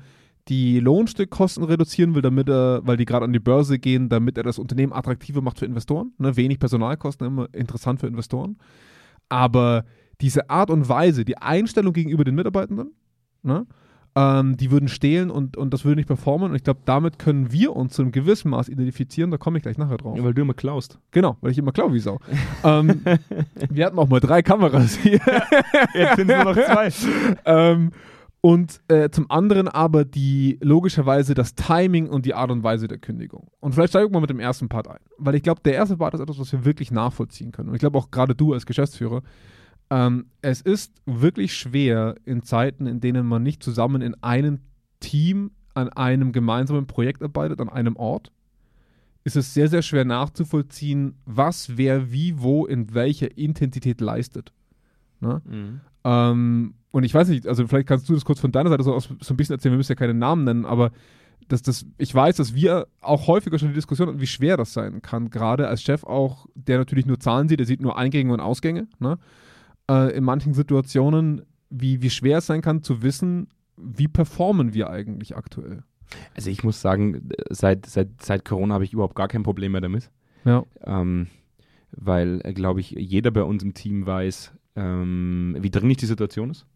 die 0.48 0.80
Lohnstückkosten 0.80 1.64
reduzieren 1.64 2.14
will, 2.14 2.20
damit 2.20 2.50
er, 2.50 2.82
weil 2.84 2.98
die 2.98 3.06
gerade 3.06 3.24
an 3.24 3.32
die 3.32 3.38
Börse 3.38 3.78
gehen, 3.78 4.10
damit 4.10 4.36
er 4.36 4.42
das 4.42 4.58
Unternehmen 4.58 4.92
attraktiver 4.92 5.40
macht 5.40 5.60
für 5.60 5.66
Investoren. 5.66 6.12
Ne? 6.18 6.36
Wenig 6.36 6.58
Personalkosten, 6.58 7.26
immer 7.26 7.48
interessant 7.54 8.00
für 8.00 8.06
Investoren. 8.06 8.58
Aber 9.30 9.86
diese 10.20 10.50
Art 10.50 10.68
und 10.68 10.90
Weise, 10.90 11.24
die 11.24 11.38
Einstellung 11.38 11.94
gegenüber 11.94 12.24
den 12.24 12.34
Mitarbeitenden, 12.34 12.92
ne? 13.42 13.66
Ähm, 14.14 14.56
die 14.56 14.70
würden 14.70 14.88
stehlen 14.88 15.30
und, 15.30 15.56
und 15.56 15.72
das 15.72 15.84
würde 15.84 15.96
nicht 15.96 16.06
performen. 16.06 16.50
Und 16.50 16.56
ich 16.56 16.64
glaube, 16.64 16.80
damit 16.84 17.18
können 17.18 17.50
wir 17.50 17.74
uns 17.74 17.94
zu 17.94 18.02
einem 18.02 18.12
gewissen 18.12 18.50
Maß 18.50 18.68
identifizieren. 18.68 19.30
Da 19.30 19.38
komme 19.38 19.58
ich 19.58 19.62
gleich 19.62 19.78
nachher 19.78 19.96
drauf. 19.96 20.16
Ja, 20.16 20.24
weil 20.24 20.34
du 20.34 20.42
immer 20.42 20.54
klaust. 20.54 20.98
Genau, 21.12 21.36
weil 21.40 21.52
ich 21.52 21.58
immer 21.58 21.72
klau 21.72 21.92
wie 21.92 21.98
Sau. 21.98 22.18
ähm, 22.64 23.00
wir 23.70 23.86
hatten 23.86 23.98
auch 23.98 24.08
mal 24.08 24.20
drei 24.20 24.42
Kameras 24.42 24.96
hier. 24.96 25.20
Jetzt 25.94 26.16
sind 26.16 26.28
nur 26.28 26.44
noch 26.44 26.54
zwei. 26.54 26.90
ähm, 27.46 27.92
und 28.42 28.80
äh, 28.88 29.08
zum 29.08 29.30
anderen 29.30 29.68
aber 29.68 30.04
die 30.04 30.58
logischerweise 30.60 31.32
das 31.32 31.54
Timing 31.54 32.08
und 32.08 32.26
die 32.26 32.34
Art 32.34 32.50
und 32.50 32.64
Weise 32.64 32.88
der 32.88 32.98
Kündigung. 32.98 33.46
Und 33.60 33.72
vielleicht 33.72 33.90
steigen 33.90 34.08
wir 34.08 34.14
mal 34.14 34.22
mit 34.22 34.30
dem 34.30 34.40
ersten 34.40 34.68
Part 34.68 34.88
ein. 34.88 34.98
Weil 35.16 35.36
ich 35.36 35.44
glaube, 35.44 35.60
der 35.64 35.74
erste 35.74 35.96
Part 35.96 36.14
ist 36.14 36.20
etwas, 36.20 36.40
was 36.40 36.52
wir 36.52 36.64
wirklich 36.64 36.90
nachvollziehen 36.90 37.52
können. 37.52 37.68
Und 37.68 37.76
ich 37.76 37.80
glaube 37.80 37.96
auch 37.98 38.10
gerade 38.10 38.34
du 38.34 38.52
als 38.52 38.66
Geschäftsführer. 38.66 39.22
Ähm, 39.92 40.26
es 40.40 40.62
ist 40.62 40.94
wirklich 41.04 41.54
schwer 41.54 42.14
in 42.24 42.42
Zeiten, 42.42 42.86
in 42.86 43.00
denen 43.00 43.26
man 43.26 43.42
nicht 43.42 43.62
zusammen 43.62 44.00
in 44.00 44.14
einem 44.22 44.60
Team 45.00 45.50
an 45.74 45.90
einem 45.90 46.32
gemeinsamen 46.32 46.86
Projekt 46.86 47.22
arbeitet, 47.22 47.60
an 47.60 47.68
einem 47.68 47.96
Ort, 47.96 48.32
ist 49.24 49.36
es 49.36 49.52
sehr, 49.52 49.68
sehr 49.68 49.82
schwer 49.82 50.06
nachzuvollziehen, 50.06 51.16
was 51.26 51.76
wer 51.76 52.10
wie 52.10 52.40
wo 52.40 52.64
in 52.64 52.94
welcher 52.94 53.36
Intensität 53.36 54.00
leistet. 54.00 54.54
Ne? 55.20 55.42
Mhm. 55.44 55.80
Ähm, 56.04 56.74
und 56.90 57.04
ich 57.04 57.12
weiß 57.12 57.28
nicht, 57.28 57.46
also 57.46 57.66
vielleicht 57.66 57.86
kannst 57.86 58.08
du 58.08 58.14
das 58.14 58.24
kurz 58.24 58.40
von 58.40 58.50
deiner 58.50 58.70
Seite 58.70 58.84
so, 58.84 58.98
so 58.98 59.10
ein 59.12 59.36
bisschen 59.36 59.56
erzählen, 59.56 59.74
wir 59.74 59.76
müssen 59.76 59.92
ja 59.92 59.96
keine 59.96 60.14
Namen 60.14 60.44
nennen, 60.44 60.64
aber 60.64 60.90
dass 61.48 61.60
das, 61.60 61.84
ich 61.98 62.14
weiß, 62.14 62.36
dass 62.36 62.54
wir 62.54 62.86
auch 63.02 63.26
häufiger 63.26 63.58
schon 63.58 63.68
die 63.68 63.74
Diskussion 63.74 64.08
hatten, 64.08 64.20
wie 64.20 64.26
schwer 64.26 64.56
das 64.56 64.72
sein 64.72 65.02
kann, 65.02 65.28
gerade 65.28 65.68
als 65.68 65.82
Chef 65.82 66.02
auch, 66.02 66.46
der 66.54 66.78
natürlich 66.78 67.04
nur 67.04 67.20
Zahlen 67.20 67.48
sieht, 67.48 67.60
der 67.60 67.66
sieht 67.66 67.82
nur 67.82 67.98
Eingänge 67.98 68.32
und 68.32 68.40
Ausgänge, 68.40 68.88
ne? 68.98 69.18
Äh, 69.92 70.16
in 70.16 70.24
manchen 70.24 70.54
Situationen, 70.54 71.42
wie, 71.70 72.02
wie 72.02 72.10
schwer 72.10 72.38
es 72.38 72.46
sein 72.46 72.62
kann 72.62 72.82
zu 72.82 73.02
wissen, 73.02 73.48
wie 73.76 74.08
performen 74.08 74.74
wir 74.74 74.90
eigentlich 74.90 75.36
aktuell. 75.36 75.82
Also 76.34 76.50
ich 76.50 76.62
muss 76.62 76.80
sagen, 76.80 77.30
seit, 77.50 77.86
seit, 77.86 78.22
seit 78.22 78.44
Corona 78.44 78.74
habe 78.74 78.84
ich 78.84 78.92
überhaupt 78.92 79.14
gar 79.14 79.28
kein 79.28 79.42
Problem 79.42 79.72
mehr 79.72 79.80
damit. 79.80 80.10
Ja. 80.44 80.64
Ähm, 80.84 81.28
weil, 81.92 82.38
glaube 82.54 82.80
ich, 82.80 82.90
jeder 82.90 83.30
bei 83.30 83.42
uns 83.42 83.62
im 83.62 83.74
Team 83.74 84.06
weiß, 84.06 84.52
ähm, 84.76 85.56
wie 85.60 85.70
dringlich 85.70 85.98
die 85.98 86.06
Situation 86.06 86.50
ist. 86.50 86.66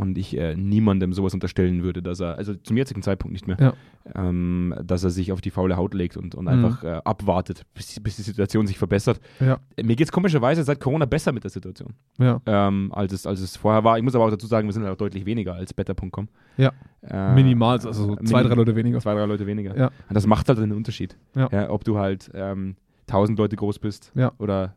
Und 0.00 0.16
ich 0.16 0.34
äh, 0.36 0.56
niemandem 0.56 1.12
sowas 1.12 1.34
unterstellen 1.34 1.82
würde, 1.82 2.00
dass 2.02 2.20
er, 2.20 2.38
also 2.38 2.54
zum 2.54 2.76
jetzigen 2.76 3.02
Zeitpunkt 3.02 3.32
nicht 3.34 3.46
mehr, 3.46 3.56
Ja. 3.60 3.74
ähm, 4.14 4.74
dass 4.82 5.04
er 5.04 5.10
sich 5.10 5.30
auf 5.30 5.40
die 5.42 5.50
faule 5.50 5.76
Haut 5.76 5.92
legt 5.92 6.16
und, 6.16 6.34
und 6.34 6.44
Mhm. 6.44 6.48
einfach 6.48 6.84
äh, 6.84 7.00
abwartet, 7.04 7.64
bis, 7.74 8.00
bis 8.00 8.16
die 8.16 8.22
Situation 8.22 8.66
sich 8.66 8.78
verbessert. 8.78 9.20
Ja. 9.40 9.58
Mir 9.76 9.96
geht 9.96 10.06
es 10.06 10.12
komischerweise 10.12 10.64
seit 10.64 10.80
Corona 10.80 11.04
besser 11.04 11.32
mit 11.32 11.44
der 11.44 11.50
Situation, 11.50 11.92
Ja. 12.18 12.40
ähm, 12.46 12.90
als, 12.94 13.12
es, 13.12 13.26
als 13.26 13.40
es 13.40 13.56
vorher 13.58 13.84
war. 13.84 13.98
Ich 13.98 14.02
muss 14.02 14.14
aber 14.14 14.24
auch 14.24 14.30
dazu 14.30 14.46
sagen, 14.46 14.66
wir 14.68 14.72
sind 14.72 14.84
halt 14.84 14.94
auch 14.94 14.98
deutlich 14.98 15.26
weniger 15.26 15.54
als 15.54 15.74
better.com. 15.74 16.28
Ja. 16.56 16.72
Äh, 17.02 17.34
Minimal, 17.34 17.74
also 17.74 17.92
so 17.92 18.16
äh, 18.16 18.24
zwei, 18.24 18.42
drei 18.42 18.54
Leute 18.54 18.74
weniger. 18.74 19.00
Zwei, 19.00 19.14
drei 19.14 19.26
Leute 19.26 19.46
weniger. 19.46 19.76
Ja. 19.76 19.86
Und 19.88 20.14
das 20.14 20.26
macht 20.26 20.48
halt 20.48 20.58
einen 20.58 20.72
Unterschied. 20.72 21.16
Ob 21.68 21.84
du 21.84 21.98
halt 21.98 22.30
ähm, 22.34 22.76
1000 23.08 23.38
Leute 23.38 23.56
groß 23.56 23.78
bist 23.78 24.12
oder 24.38 24.74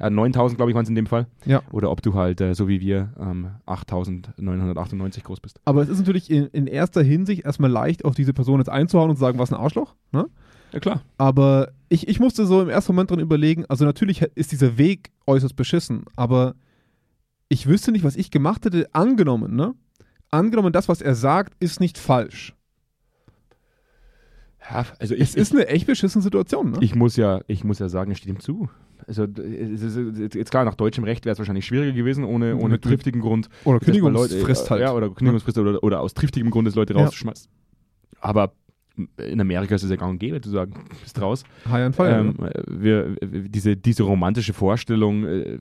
äh, 0.00 0.10
9000, 0.10 0.56
glaube 0.56 0.70
ich, 0.70 0.74
waren 0.74 0.84
es 0.84 0.88
in 0.88 0.94
dem 0.94 1.06
Fall. 1.06 1.26
Ja. 1.44 1.62
Oder 1.72 1.90
ob 1.90 2.02
du 2.02 2.14
halt, 2.14 2.40
äh, 2.40 2.54
so 2.54 2.68
wie 2.68 2.80
wir, 2.80 3.12
ähm, 3.18 3.50
8998 3.66 5.24
groß 5.24 5.40
bist. 5.40 5.60
Aber 5.64 5.82
es 5.82 5.88
ist 5.88 5.98
natürlich 5.98 6.30
in, 6.30 6.46
in 6.48 6.66
erster 6.66 7.02
Hinsicht 7.02 7.44
erstmal 7.44 7.70
leicht, 7.70 8.04
auf 8.04 8.14
diese 8.14 8.32
Person 8.32 8.60
jetzt 8.60 8.70
einzuhauen 8.70 9.10
und 9.10 9.16
zu 9.16 9.20
sagen, 9.20 9.38
was 9.38 9.52
ein 9.52 9.58
Arschloch. 9.58 9.94
Ne? 10.12 10.26
Ja, 10.72 10.80
klar. 10.80 11.02
Aber 11.18 11.72
ich, 11.88 12.08
ich 12.08 12.20
musste 12.20 12.46
so 12.46 12.62
im 12.62 12.68
ersten 12.68 12.92
Moment 12.92 13.10
dran 13.10 13.20
überlegen, 13.20 13.64
also 13.68 13.84
natürlich 13.84 14.22
ist 14.34 14.52
dieser 14.52 14.78
Weg 14.78 15.10
äußerst 15.26 15.56
beschissen, 15.56 16.04
aber 16.16 16.54
ich 17.48 17.66
wüsste 17.66 17.92
nicht, 17.92 18.04
was 18.04 18.16
ich 18.16 18.30
gemacht 18.30 18.64
hätte, 18.64 18.88
angenommen, 18.92 19.56
ne? 19.56 19.74
Angenommen, 20.30 20.72
das, 20.72 20.88
was 20.88 21.02
er 21.02 21.16
sagt, 21.16 21.54
ist 21.58 21.80
nicht 21.80 21.98
falsch. 21.98 22.54
Ja, 24.70 24.86
also 25.00 25.14
Es 25.14 25.30
ich, 25.30 25.36
ist 25.36 25.52
eine 25.52 25.66
echt 25.66 25.86
beschissene 25.86 26.22
Situation, 26.22 26.70
ne? 26.70 26.78
ich, 26.80 26.94
muss 26.94 27.16
ja, 27.16 27.40
ich 27.48 27.64
muss 27.64 27.80
ja 27.80 27.88
sagen, 27.88 28.12
es 28.12 28.18
steht 28.18 28.28
ihm 28.28 28.38
zu. 28.38 28.68
Also 29.06 29.24
jetzt 29.24 30.50
klar, 30.50 30.64
nach 30.64 30.74
deutschem 30.74 31.04
Recht 31.04 31.24
wäre 31.24 31.32
es 31.32 31.38
wahrscheinlich 31.38 31.66
schwieriger 31.66 31.92
gewesen, 31.92 32.24
ohne, 32.24 32.56
ohne 32.56 32.74
Mit- 32.74 32.82
triftigen 32.82 33.20
Grund. 33.20 33.48
Oder 33.64 33.80
Kündigungsfrist 33.80 34.44
Leute, 34.62 34.70
halt. 34.70 34.82
Ja, 34.82 34.92
oder 34.92 35.10
Kündigungsfrist 35.10 35.58
oder, 35.58 35.82
oder 35.82 36.00
aus 36.00 36.14
triftigem 36.14 36.50
Grund, 36.50 36.66
dass 36.68 36.74
Leute 36.74 36.94
Ja. 36.94 37.00
Aber 38.20 38.52
in 39.16 39.40
Amerika 39.40 39.74
ist 39.74 39.82
es 39.82 39.90
ja 39.90 39.96
gang 39.96 40.12
und 40.12 40.18
gäbe 40.18 40.40
zu 40.40 40.50
sagen, 40.50 40.72
bist 41.02 41.20
raus. 41.20 41.44
High 41.68 41.86
and 41.86 41.96
Fire. 41.96 42.10
Ähm, 42.20 42.34
wir, 42.66 43.16
diese, 43.22 43.76
diese 43.76 44.02
romantische 44.02 44.52
Vorstellung, 44.52 45.24
äh, 45.24 45.58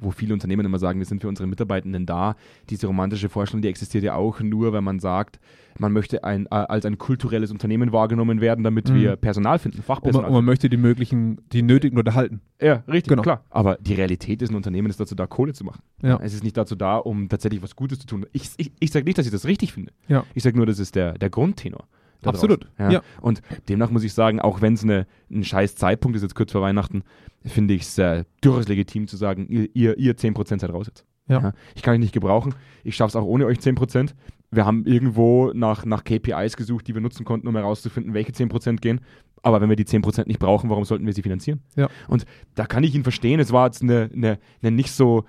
wo 0.00 0.10
viele 0.10 0.34
Unternehmen 0.34 0.64
immer 0.64 0.78
sagen, 0.78 0.98
wir 0.98 1.06
sind 1.06 1.20
für 1.20 1.28
unsere 1.28 1.48
Mitarbeitenden 1.48 2.06
da, 2.06 2.36
diese 2.70 2.86
romantische 2.86 3.28
Vorstellung, 3.28 3.62
die 3.62 3.68
existiert 3.68 4.04
ja 4.04 4.14
auch 4.14 4.40
nur, 4.40 4.72
wenn 4.72 4.84
man 4.84 5.00
sagt, 5.00 5.40
man 5.80 5.92
möchte 5.92 6.24
ein, 6.24 6.46
äh, 6.46 6.48
als 6.50 6.84
ein 6.84 6.98
kulturelles 6.98 7.50
Unternehmen 7.52 7.92
wahrgenommen 7.92 8.40
werden, 8.40 8.64
damit 8.64 8.90
Mhm. 8.90 8.94
wir 8.94 9.16
Personal 9.16 9.58
finden, 9.58 9.78
und, 9.78 9.88
man, 9.88 9.96
Fachpersonal. 9.96 10.28
und 10.28 10.34
man 10.34 10.44
möchte 10.44 10.68
die 10.68 10.76
möglichen, 10.76 11.40
die 11.52 11.62
nötigen 11.62 11.96
Leute 11.96 12.14
halten. 12.14 12.40
Ja, 12.60 12.82
richtig, 12.88 13.08
Genau. 13.10 13.22
klar. 13.22 13.44
Aber 13.50 13.76
die 13.80 13.94
Realität 13.94 14.42
ist, 14.42 14.50
ein 14.50 14.56
Unternehmen 14.56 14.90
ist 14.90 14.98
dazu 15.00 15.14
da, 15.14 15.26
Kohle 15.26 15.52
zu 15.52 15.64
machen. 15.64 15.80
Ja. 16.02 16.18
Es 16.22 16.34
ist 16.34 16.42
nicht 16.44 16.56
dazu 16.56 16.74
da, 16.74 16.96
um 16.96 17.28
tatsächlich 17.28 17.62
was 17.62 17.76
Gutes 17.76 18.00
zu 18.00 18.06
tun. 18.06 18.26
Ich, 18.32 18.50
ich, 18.56 18.72
ich 18.80 18.90
sage 18.90 19.04
nicht, 19.04 19.18
dass 19.18 19.26
ich 19.26 19.32
das 19.32 19.44
richtig 19.46 19.72
finde. 19.72 19.92
Ja. 20.08 20.24
Ich 20.34 20.42
sage 20.42 20.56
nur, 20.56 20.66
das 20.66 20.78
ist 20.80 20.96
der, 20.96 21.12
der 21.14 21.30
Grundtenor. 21.30 21.84
Absolut. 22.24 22.68
Ja. 22.78 22.90
ja. 22.90 23.02
Und 23.20 23.42
demnach 23.68 23.90
muss 23.90 24.04
ich 24.04 24.12
sagen, 24.12 24.40
auch 24.40 24.60
wenn 24.60 24.74
es 24.74 24.82
eine, 24.82 25.06
ein 25.30 25.44
scheiß 25.44 25.76
Zeitpunkt 25.76 26.16
ist, 26.16 26.22
jetzt 26.22 26.34
kurz 26.34 26.52
vor 26.52 26.62
Weihnachten, 26.62 27.02
finde 27.44 27.74
ich 27.74 27.82
es 27.82 27.98
äh, 27.98 28.24
durchaus 28.40 28.68
legitim 28.68 29.06
zu 29.06 29.16
sagen, 29.16 29.46
ihr, 29.48 29.68
ihr, 29.74 29.98
ihr 29.98 30.16
10% 30.16 30.60
seid 30.60 30.72
raus 30.72 30.86
jetzt. 30.88 31.04
Ja. 31.28 31.52
Ich 31.74 31.82
kann 31.82 31.94
euch 31.94 32.00
nicht 32.00 32.14
gebrauchen. 32.14 32.54
Ich 32.84 32.96
schaffe 32.96 33.10
es 33.10 33.16
auch 33.16 33.26
ohne 33.26 33.46
euch 33.46 33.58
10%. 33.58 34.14
Wir 34.50 34.64
haben 34.64 34.86
irgendwo 34.86 35.52
nach, 35.52 35.84
nach 35.84 36.04
KPIs 36.04 36.56
gesucht, 36.56 36.88
die 36.88 36.94
wir 36.94 37.02
nutzen 37.02 37.24
konnten, 37.24 37.48
um 37.48 37.54
herauszufinden, 37.54 38.14
welche 38.14 38.32
10% 38.32 38.76
gehen. 38.76 39.02
Aber 39.42 39.60
wenn 39.60 39.68
wir 39.68 39.76
die 39.76 39.84
10% 39.84 40.26
nicht 40.26 40.40
brauchen, 40.40 40.70
warum 40.70 40.84
sollten 40.84 41.06
wir 41.06 41.12
sie 41.12 41.22
finanzieren? 41.22 41.60
Ja. 41.76 41.88
Und 42.08 42.24
da 42.54 42.66
kann 42.66 42.82
ich 42.82 42.94
ihn 42.94 43.02
verstehen. 43.02 43.40
Es 43.40 43.52
war 43.52 43.66
jetzt 43.66 43.82
eine, 43.82 44.10
eine, 44.12 44.38
eine 44.62 44.70
nicht 44.70 44.90
so 44.90 45.24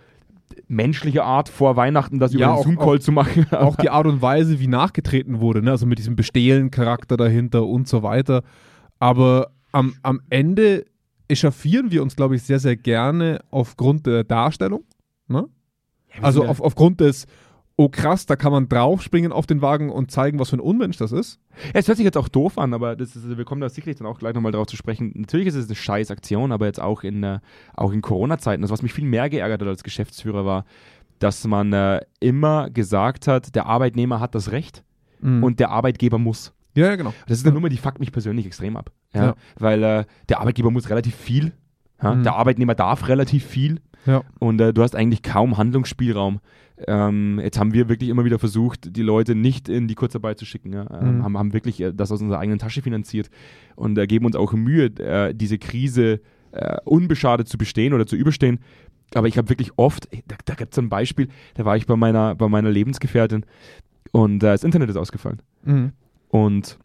menschliche 0.68 1.24
Art 1.24 1.50
vor 1.50 1.76
Weihnachten, 1.76 2.20
das 2.20 2.34
Ja, 2.34 2.38
über 2.38 2.46
einen 2.48 2.56
auch- 2.58 2.64
Zoom-Call 2.64 3.02
zu 3.02 3.12
machen. 3.12 3.46
Auch 3.52 3.76
die 3.76 3.90
Art 3.90 4.08
und 4.08 4.22
Weise, 4.22 4.60
wie 4.60 4.68
nachgetreten 4.68 5.40
wurde, 5.40 5.62
ne? 5.62 5.72
also 5.72 5.86
mit 5.86 5.98
diesem 6.00 6.16
Bestehlen-Charakter 6.16 7.18
dahinter 7.18 7.66
und 7.66 7.88
so 7.88 8.04
weiter. 8.04 8.44
Aber 9.00 9.52
am, 9.72 9.94
am 10.04 10.22
Ende 10.30 10.86
echauffieren 11.28 11.92
wir 11.92 12.02
uns, 12.02 12.16
glaube 12.16 12.36
ich, 12.36 12.44
sehr, 12.44 12.60
sehr 12.60 12.76
gerne 12.76 13.40
aufgrund 13.52 14.06
der 14.08 14.24
Darstellung. 14.24 14.84
Ne? 15.28 15.48
Also 16.22 16.44
auf, 16.46 16.60
aufgrund 16.62 17.00
des, 17.02 17.28
oh 17.80 17.88
krass, 17.88 18.26
da 18.26 18.36
kann 18.36 18.52
man 18.52 18.68
draufspringen 18.68 19.32
auf 19.32 19.46
den 19.48 19.62
Wagen 19.62 19.90
und 19.90 20.12
zeigen, 20.12 20.38
was 20.38 20.50
für 20.50 20.58
ein 20.58 20.60
Unmensch 20.60 20.98
das 20.98 21.14
ist. 21.14 21.40
Ja, 21.68 21.80
es 21.80 21.88
hört 21.88 21.96
sich 21.96 22.04
jetzt 22.04 22.18
auch 22.18 22.28
doof 22.28 22.58
an, 22.58 22.74
aber 22.74 22.98
das 22.98 23.16
ist, 23.16 23.38
wir 23.38 23.46
kommen 23.46 23.62
da 23.62 23.70
sicherlich 23.70 23.96
dann 23.98 24.06
auch 24.08 24.20
gleich 24.20 24.34
nochmal 24.34 24.52
drauf 24.52 24.68
zu 24.68 24.76
sprechen. 24.76 25.14
Natürlich 25.16 25.48
ist 25.48 25.56
es 25.56 25.68
eine 25.68 25.76
scheiß 25.76 26.12
Aktion, 26.12 26.52
aber 26.52 26.66
jetzt 26.66 26.82
auch 26.82 27.04
in, 27.04 27.24
äh, 27.24 27.40
auch 27.76 27.94
in 27.94 28.02
Corona-Zeiten. 28.02 28.62
Das, 28.62 28.70
was 28.72 28.82
mich 28.82 28.92
viel 28.92 29.06
mehr 29.06 29.30
geärgert 29.30 29.62
hat 29.62 29.68
als 29.70 29.84
Geschäftsführer, 29.84 30.44
war, 30.46 30.66
dass 31.20 31.46
man 31.48 31.72
äh, 31.72 32.02
immer 32.20 32.70
gesagt 32.70 33.28
hat, 33.28 33.56
der 33.56 33.66
Arbeitnehmer 33.66 34.20
hat 34.20 34.36
das 34.36 34.52
Recht 34.52 34.84
Und 35.22 35.44
und 35.44 35.60
der 35.62 35.70
Arbeitgeber 35.70 36.18
muss. 36.18 36.54
ja, 36.76 36.88
ja, 36.88 36.96
genau. 36.98 37.14
Das 37.28 37.38
ist 37.38 37.46
eine 37.46 37.54
Nummer, 37.54 37.70
die 37.70 37.78
fuckt 37.78 38.00
mich 38.00 38.12
persönlich 38.12 38.46
extrem 38.46 38.76
ab. 38.76 38.92
Ja? 39.14 39.24
Ja. 39.26 39.36
Weil 39.58 39.84
äh, 39.84 40.06
der 40.28 40.40
Arbeitgeber 40.42 40.70
muss 40.70 40.90
relativ 40.90 41.16
viel, 41.16 41.54
ja? 42.04 42.14
Mhm. 42.14 42.24
der 42.24 42.36
Arbeitnehmer 42.36 42.76
darf 42.76 43.08
relativ 43.08 43.46
viel 43.46 43.80
Ja. 44.06 44.22
und 44.40 44.60
äh, 44.62 44.74
du 44.74 44.82
hast 44.84 44.96
eigentlich 44.96 45.24
kaum 45.24 45.58
Handlungsspielraum. 45.58 46.40
Ähm, 46.88 47.40
jetzt 47.44 47.60
haben 47.60 47.74
wir 47.74 47.90
wirklich 47.90 48.10
immer 48.10 48.24
wieder 48.26 48.40
versucht, 48.40 48.96
die 48.96 49.02
Leute 49.02 49.36
nicht 49.36 49.68
in 49.70 49.88
die 49.88 49.96
Kurzarbeit 49.96 50.40
zu 50.40 50.46
schicken. 50.46 50.72
Ja? 50.74 50.88
Ähm, 51.02 51.18
Mhm. 51.18 51.24
haben, 51.24 51.38
haben 51.38 51.54
wirklich 51.54 51.82
äh, 51.82 51.94
das 51.94 52.12
aus 52.12 52.22
unserer 52.22 52.40
eigenen 52.40 52.60
Tasche 52.60 52.82
finanziert 52.82 53.30
und 53.76 53.98
äh, 53.98 54.08
geben 54.08 54.26
uns 54.26 54.36
auch 54.36 54.54
Mühe, 54.54 54.86
äh, 55.00 55.34
diese 55.34 55.58
Krise 55.58 56.22
äh, 56.52 56.78
unbeschadet 56.86 57.48
zu 57.48 57.58
bestehen 57.58 57.94
oder 57.94 58.06
zu 58.06 58.16
überstehen. 58.16 58.60
Aber 59.16 59.28
ich 59.28 59.38
habe 59.38 59.50
wirklich 59.50 59.72
oft, 59.76 60.08
da, 60.28 60.36
da 60.46 60.54
gibt 60.54 60.74
es 60.74 60.80
ein 60.80 60.90
Beispiel, 60.90 61.28
da 61.56 61.66
war 61.66 61.76
ich 61.76 61.86
bei 61.86 61.96
meiner, 61.96 62.36
bei 62.36 62.48
meiner 62.48 62.70
Lebensgefährtin 62.70 63.44
und 64.12 64.36
äh, 64.44 64.48
das 64.48 64.64
Internet 64.64 64.90
ist 64.90 64.96
ausgefallen. 64.98 65.42
Mhm. 65.64 65.92
Und 66.30 66.78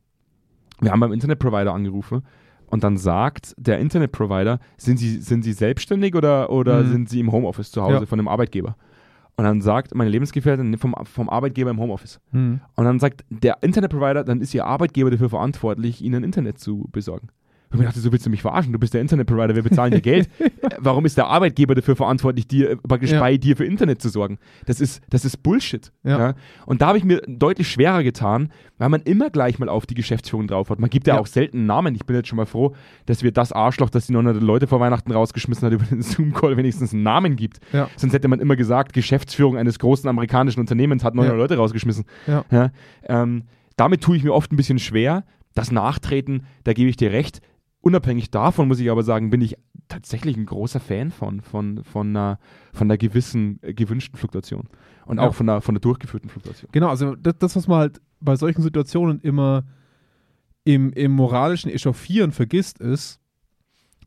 wir 0.81 0.91
haben 0.91 1.01
beim 1.01 1.13
Internetprovider 1.13 1.73
angerufen 1.73 2.23
und 2.67 2.83
dann 2.83 2.97
sagt 2.97 3.55
der 3.59 3.79
Internetprovider, 3.79 4.59
sind 4.77 4.99
Sie, 4.99 5.21
sind 5.21 5.43
Sie 5.45 5.53
selbstständig 5.53 6.15
oder, 6.17 6.51
oder 6.51 6.83
Mhm. 6.83 6.89
sind 6.89 7.09
Sie 7.11 7.21
im 7.21 7.31
Homeoffice 7.31 7.71
zu 7.71 7.83
Hause 7.83 8.01
Ja. 8.01 8.07
von 8.07 8.19
dem 8.19 8.27
Arbeitgeber? 8.27 8.77
Und 9.37 9.45
dann 9.45 9.61
sagt 9.61 9.95
meine 9.95 10.11
Lebensgefährtin 10.11 10.79
vom, 10.79 10.95
vom 11.05 11.29
Arbeitgeber 11.29 11.71
im 11.71 11.81
Homeoffice. 11.81 12.21
Mhm. 12.31 12.61
Und 12.77 12.85
dann 12.85 13.01
sagt 13.01 13.25
der 13.31 13.59
Internetprovider, 13.63 14.25
dann 14.25 14.41
ist 14.41 14.55
Ihr 14.55 14.65
Arbeitgeber 14.65 15.11
dafür 15.11 15.31
verantwortlich, 15.31 16.03
Ihnen 16.03 16.23
Internet 16.23 16.59
zu 16.59 16.89
besorgen. 16.93 17.29
Und 17.75 17.81
ich 17.81 17.87
dachte, 17.87 18.01
so 18.01 18.13
willst 18.13 18.25
du 18.25 18.31
mich 18.31 18.43
verarschen? 18.43 18.73
Du 18.73 18.79
bist 18.79 18.95
der 18.95 19.01
Internetprovider, 19.01 19.55
wir 19.55 19.63
bezahlen 19.63 19.93
dir 19.93 20.01
Geld. 20.01 20.29
Warum 20.79 21.05
ist 21.05 21.17
der 21.17 21.27
Arbeitgeber 21.27 21.75
dafür 21.75 21.97
verantwortlich, 21.97 22.47
dir 22.47 22.71
äh, 22.71 22.77
praktisch 22.77 23.11
Ja. 23.13 23.21
bei 23.21 23.37
dir 23.37 23.57
für 23.57 23.65
Internet 23.65 24.01
zu 24.01 24.09
sorgen? 24.09 24.39
Das 24.67 24.81
ist, 24.81 25.03
das 25.11 25.25
ist 25.25 25.43
Bullshit. 25.43 25.91
Ja. 26.05 26.19
Ja. 26.19 26.35
Und 26.67 26.81
da 26.83 26.87
habe 26.89 26.99
ich 26.99 27.05
mir 27.05 27.21
deutlich 27.27 27.69
schwerer 27.69 28.03
getan, 28.03 28.51
weil 28.79 28.89
man 28.89 29.03
immer 29.03 29.31
gleich 29.31 29.59
mal 29.59 29.69
auf 29.69 29.87
die 29.87 29.95
Geschäftsführung 29.95 30.47
drauf 30.47 30.71
hat. 30.71 30.79
Man 30.79 30.89
gibt 30.91 31.07
ja, 31.07 31.15
Ja. 31.15 31.21
auch 31.21 31.27
selten 31.27 31.59
einen 31.59 31.67
Namen. 31.67 31.95
Ich 31.95 32.05
bin 32.07 32.17
jetzt 32.17 32.29
schon 32.29 32.37
mal 32.37 32.47
froh, 32.47 32.75
dass 33.07 33.23
wir 33.23 33.33
das 33.33 33.53
Arschloch, 33.53 33.91
das 33.91 34.07
die 34.07 34.13
900 34.13 34.43
Leute 34.43 34.67
vor 34.67 34.81
Weihnachten 34.81 35.13
rausgeschmissen 35.13 35.67
hat, 35.67 35.73
über 35.75 35.85
den 35.85 36.03
Zoom-Call 36.03 36.57
wenigstens 36.57 36.93
einen 36.93 37.03
Namen 37.03 37.37
gibt. 37.37 37.59
Sonst 37.97 38.13
hätte 38.13 38.29
man 38.29 38.41
immer 38.41 38.57
gesagt, 38.57 38.93
Geschäftsführung 38.93 39.57
eines 39.57 39.79
großen 39.79 40.09
amerikanischen 40.09 40.61
Unternehmens 40.61 41.05
hat 41.05 41.15
900 41.15 41.35
Ja. 41.37 41.43
Leute 41.43 41.57
rausgeschmissen. 41.57 42.05
Ähm, 43.09 43.43
damit 43.77 44.03
tue 44.03 44.17
ich 44.17 44.25
mir 44.25 44.33
oft 44.33 44.53
ein 44.53 44.57
bisschen 44.57 44.79
schwer. 44.79 45.25
Das 45.55 45.71
Nachtreten, 45.71 46.45
da 46.65 46.73
gebe 46.73 46.91
ich 46.91 46.97
dir 46.97 47.13
recht. 47.13 47.41
Unabhängig 47.85 48.31
davon 48.31 48.67
muss 48.69 48.81
ich 48.81 48.91
aber 48.91 49.03
sagen, 49.03 49.29
bin 49.29 49.43
ich 49.43 49.59
tatsächlich 49.89 50.39
ein 50.39 50.47
großer 50.47 50.81
Fan 50.81 51.11
von, 51.11 51.43
von, 51.43 51.85
von, 51.85 52.09
einer, 52.09 52.39
von 52.73 52.87
einer 52.87 52.97
gewissen 52.97 53.59
äh, 53.61 53.75
gewünschten 53.75 54.19
Fluktuation. 54.19 54.69
Und 55.05 55.19
Ja. 55.19 55.25
auch 55.29 55.35
von 55.35 55.47
einer, 55.47 55.61
von 55.61 55.75
einer 55.75 55.81
durchgeführten 55.81 56.31
Fluktuation. 56.31 56.71
Genau, 56.73 56.89
also 56.89 57.15
das, 57.15 57.35
das, 57.39 57.57
was 57.57 57.69
man 57.69 57.79
halt 57.81 58.01
bei 58.21 58.37
solchen 58.37 58.63
Situationen 58.63 59.21
immer 59.21 59.65
im, 60.65 60.95
im 60.95 61.13
moralischen 61.13 61.71
Echauffieren 61.71 62.33
vergisst, 62.33 62.79
ist, 62.81 63.21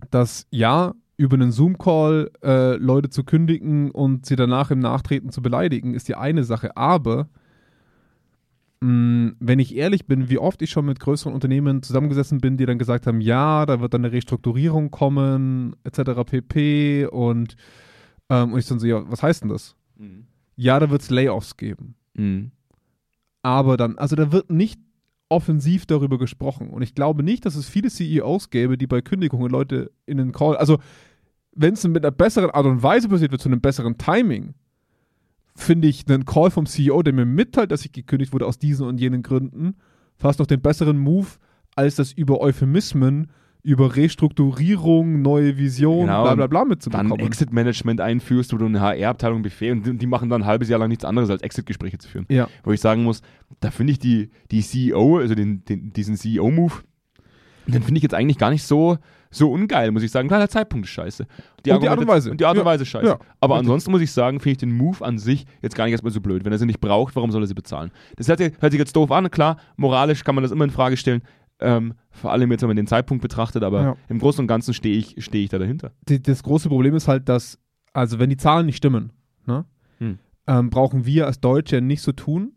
dass 0.09 0.47
ja, 0.49 0.93
über 1.15 1.35
einen 1.35 1.51
Zoom-Call 1.51 2.31
äh, 2.43 2.77
Leute 2.77 3.11
zu 3.11 3.23
kündigen 3.23 3.91
und 3.91 4.25
sie 4.25 4.35
danach 4.35 4.71
im 4.71 4.79
Nachtreten 4.79 5.29
zu 5.29 5.43
beleidigen, 5.43 5.93
ist 5.93 6.07
die 6.07 6.15
eine 6.15 6.43
Sache. 6.43 6.75
Aber 6.77 7.29
wenn 8.79 9.59
ich 9.59 9.75
ehrlich 9.75 10.05
bin, 10.05 10.29
wie 10.29 10.37
oft 10.37 10.61
ich 10.61 10.69
schon 10.69 10.85
mit 10.85 10.99
größeren 10.99 11.33
Unternehmen 11.33 11.81
zusammengesessen 11.81 12.39
bin, 12.39 12.57
die 12.57 12.65
dann 12.67 12.77
gesagt 12.77 13.07
haben, 13.07 13.21
ja, 13.21 13.65
da 13.65 13.79
wird 13.79 13.93
dann 13.93 14.05
eine 14.05 14.13
Restrukturierung 14.13 14.91
kommen, 14.91 15.75
etc. 15.83 16.23
pp. 16.25 17.07
Und, 17.07 17.55
ähm, 18.29 18.53
und 18.53 18.59
ich 18.59 18.67
dann 18.67 18.79
so, 18.79 18.85
ja, 18.85 19.09
was 19.09 19.23
heißt 19.23 19.41
denn 19.41 19.49
das? 19.49 19.75
Ja, 20.55 20.79
da 20.79 20.89
wird 20.89 21.01
es 21.01 21.09
Layoffs 21.09 21.57
geben 21.57 21.95
Mhm. 22.15 22.51
aber 23.43 23.77
dann, 23.77 23.97
also 23.99 24.15
da 24.15 24.31
wird 24.31 24.49
nicht 24.51 24.79
offensiv 25.29 25.85
darüber 25.85 26.17
gesprochen. 26.17 26.69
Und 26.69 26.81
ich 26.81 26.95
glaube 26.95 27.21
nicht, 27.21 27.45
dass 27.45 27.55
es 27.55 27.67
viele 27.69 27.89
CEOs 27.89 28.49
gäbe, 28.49 28.77
die 28.77 28.87
bei 28.87 29.01
Kündigungen 29.01 29.49
Leute 29.51 29.91
in 30.05 30.17
den 30.17 30.31
Call, 30.31 30.57
also 30.57 30.79
wenn 31.51 31.73
es 31.73 31.87
mit 31.87 32.03
einer 32.03 32.11
besseren 32.11 32.51
Art 32.51 32.65
und 32.65 32.81
Weise 32.83 33.09
passiert 33.09 33.31
wird, 33.31 33.41
zu 33.41 33.49
einem 33.49 33.61
besseren 33.61 33.97
Timing, 33.97 34.53
finde 35.57 35.87
ich 35.87 36.07
einen 36.07 36.25
Call 36.25 36.51
vom 36.51 36.65
CEO, 36.65 37.01
der 37.01 37.13
mir 37.13 37.25
mitteilt, 37.25 37.71
dass 37.71 37.83
ich 37.83 37.91
gekündigt 37.91 38.31
wurde 38.31 38.45
aus 38.45 38.59
diesen 38.59 38.87
und 38.87 38.99
jenen 38.99 39.23
Gründen, 39.23 39.75
fast 40.15 40.39
noch 40.39 40.45
den 40.45 40.61
besseren 40.61 40.97
Move, 40.97 41.27
als 41.75 41.95
das 41.95 42.11
über 42.13 42.39
Euphemismen, 42.41 43.31
über 43.63 43.95
Restrukturierung, 43.95 45.21
neue 45.21 45.57
Vision, 45.57 46.05
Genau, 46.05 46.23
bla 46.23 46.35
bla 46.35 46.47
bla 46.47 46.59
Dann 46.59 46.69
mitzubekommen. 46.69 47.19
Exit-Management 47.19 47.99
einführst, 47.99 48.53
wo 48.53 48.57
du 48.57 48.65
eine 48.65 48.79
HR-Abteilung 48.79 49.41
befehlst 49.41 49.87
und 49.87 50.01
die 50.01 50.07
machen 50.07 50.29
dann 50.29 50.43
ein 50.43 50.47
halbes 50.47 50.69
Jahr 50.69 50.79
lang 50.79 50.89
nichts 50.89 51.03
anderes 51.03 51.29
als 51.29 51.41
Exit-Gespräche 51.41 51.97
zu 51.97 52.07
führen. 52.07 52.25
ja. 52.29 52.47
Wo 52.63 52.71
ich 52.71 52.79
sagen 52.79 53.03
muss, 53.03 53.21
da 53.59 53.71
finde 53.71 53.91
ich 53.91 53.99
die, 53.99 54.29
die 54.51 54.61
CEO, 54.61 55.17
also 55.17 55.35
den, 55.35 55.65
den, 55.65 55.91
diesen 55.91 56.15
CEO-Move, 56.15 56.75
den 57.65 57.83
finde 57.83 57.97
ich 57.97 58.03
jetzt 58.03 58.13
eigentlich 58.13 58.37
gar 58.37 58.51
nicht 58.51 58.63
so, 58.63 58.99
so 59.31 59.51
ungeil, 59.51 59.91
muss 59.91 60.03
ich 60.03 60.11
sagen. 60.11 60.27
Klar, 60.27 60.39
der 60.39 60.49
Zeitpunkt 60.49 60.85
ist 60.87 60.91
scheiße. 60.93 61.23
Und 61.23 61.65
die 61.65 61.71
Art 61.71 61.99
und 61.99 62.07
Weise. 62.07 62.31
Und 62.31 62.39
die 62.39 62.45
Art 62.45 62.55
und 62.55 62.61
Ja. 62.61 62.65
Weise 62.65 62.83
ist 62.83 62.89
scheiße. 62.89 63.07
Ja. 63.07 63.19
Aber 63.39 63.55
Richtig. 63.55 63.59
ansonsten 63.67 63.91
muss 63.91 64.01
ich 64.01 64.11
sagen, 64.11 64.39
finde 64.39 64.51
ich 64.51 64.57
den 64.57 64.71
Move 64.71 65.03
an 65.05 65.17
sich 65.17 65.45
jetzt 65.61 65.75
gar 65.75 65.85
nicht 65.85 65.91
erstmal 65.93 66.13
so 66.13 66.21
blöd. 66.21 66.45
Wenn 66.45 66.51
er 66.51 66.57
sie 66.57 66.65
nicht 66.65 66.79
braucht, 66.79 67.15
warum 67.15 67.31
soll 67.31 67.43
er 67.43 67.47
sie 67.47 67.53
bezahlen? 67.53 67.91
Das 68.15 68.27
hört 68.27 68.39
sich, 68.39 68.53
hört 68.59 68.71
sich 68.71 68.79
jetzt 68.79 68.95
doof 68.95 69.11
an, 69.11 69.29
klar, 69.31 69.57
moralisch 69.75 70.23
kann 70.23 70.35
man 70.35 70.43
das 70.43 70.51
immer 70.51 70.63
in 70.65 70.71
Frage 70.71 70.97
stellen. 70.97 71.21
Ähm, 71.59 71.93
vor 72.11 72.31
allem 72.31 72.51
jetzt, 72.51 72.61
wenn 72.61 72.69
man 72.69 72.77
den 72.77 72.85
Zeitpunkt 72.87 73.21
betrachtet, 73.21 73.63
aber 73.63 73.81
Ja. 73.81 73.95
im 74.09 74.19
Großen 74.19 74.41
und 74.43 74.47
Ganzen 74.47 74.73
stehe 74.75 74.95
ich, 74.97 75.15
stehe 75.23 75.43
ich 75.43 75.49
da 75.49 75.57
dahinter. 75.57 75.91
die, 76.07 76.21
das 76.21 76.43
große 76.43 76.69
Problem 76.69 76.93
ist 76.95 77.07
halt, 77.07 77.27
dass, 77.29 77.57
also 77.93 78.19
wenn 78.19 78.29
die 78.29 78.37
Zahlen 78.37 78.67
nicht 78.67 78.77
stimmen, 78.77 79.11
ne, 79.47 79.65
Hm. 79.99 80.19
ähm, 80.45 80.69
brauchen 80.69 81.05
wir 81.07 81.25
als 81.25 81.39
Deutsche 81.41 81.81
nicht 81.81 82.03
so 82.03 82.11
tun, 82.11 82.53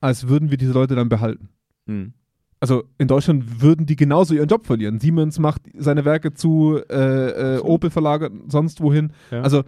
als 0.00 0.28
würden 0.28 0.50
wir 0.50 0.58
diese 0.58 0.72
Leute 0.72 0.96
dann 0.96 1.08
behalten. 1.08 1.48
Hm. 1.86 2.12
Also 2.60 2.84
in 2.98 3.06
Deutschland 3.06 3.62
würden 3.62 3.86
die 3.86 3.96
genauso 3.96 4.34
ihren 4.34 4.48
Job 4.48 4.66
verlieren. 4.66 4.98
Siemens 4.98 5.38
macht 5.38 5.62
seine 5.76 6.04
Werke 6.04 6.34
zu, 6.34 6.80
äh, 6.90 7.56
äh. 7.56 7.60
Opel 7.60 7.90
verlagert 7.90 8.32
sonst 8.48 8.80
wohin. 8.80 9.12
Ja. 9.30 9.42
Also 9.42 9.62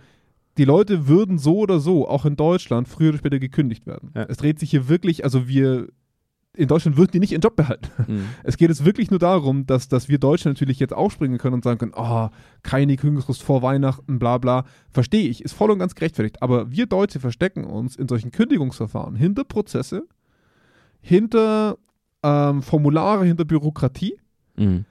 die 0.59 0.65
Leute 0.65 1.07
würden 1.07 1.39
so 1.39 1.59
oder 1.59 1.79
so, 1.79 2.09
auch 2.09 2.25
in 2.25 2.37
Deutschland, 2.37 2.89
früher 2.89 3.11
oder 3.11 3.19
später 3.19 3.39
gekündigt 3.39 3.87
werden. 3.87 4.11
Ja. 4.15 4.25
Es 4.25 4.39
dreht 4.39 4.59
sich 4.59 4.71
hier 4.71 4.89
wirklich, 4.89 5.23
also 5.25 5.47
wir, 5.47 5.89
in 6.57 6.67
Deutschland 6.67 6.97
würden 6.97 7.13
die 7.13 7.21
nicht 7.21 7.33
ihren 7.33 7.41
Job 7.41 7.57
behalten. 7.57 7.89
Mhm. 8.11 8.25
Es 8.43 8.57
geht 8.57 8.71
jetzt 8.71 8.85
wirklich 8.85 9.11
nur 9.11 9.21
darum, 9.21 9.67
dass, 9.67 9.89
dass 9.89 10.09
wir 10.09 10.19
Deutsche 10.19 10.49
natürlich 10.49 10.81
jetzt 10.81 10.93
aufspringen 10.93 11.39
können 11.39 11.55
und 11.55 11.65
sagen 11.65 11.79
können, 11.79 11.95
oh, 11.95 12.29
keine 12.63 12.97
Kündigungsfrist 12.97 13.43
vor 13.43 13.63
Weihnachten, 13.63 14.19
bla 14.19 14.39
bla. 14.39 14.65
Verstehe 14.91 15.29
ich, 15.29 15.45
ist 15.45 15.53
voll 15.53 15.71
und 15.71 15.79
ganz 15.79 15.95
gerechtfertigt. 15.95 16.43
Aber 16.43 16.73
wir 16.73 16.87
Deutsche 16.87 17.21
verstecken 17.21 17.65
uns 17.65 17.95
in 17.95 18.09
solchen 18.09 18.33
Kündigungsverfahren 18.33 19.15
hinter 19.15 19.45
Prozesse, 19.45 20.09
hinter 21.01 21.79
ähm, 22.23 22.63
Formulare, 22.63 23.25
hinter 23.25 23.45
Bürokratie, 23.45 24.19
Mhm. 24.57 24.85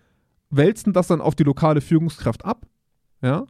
wälzen 0.50 0.94
das 0.94 1.08
dann 1.08 1.22
auf 1.22 1.36
die 1.36 1.44
lokale 1.44 1.82
Führungskraft 1.82 2.44
ab. 2.46 2.66
Ja. 3.22 3.46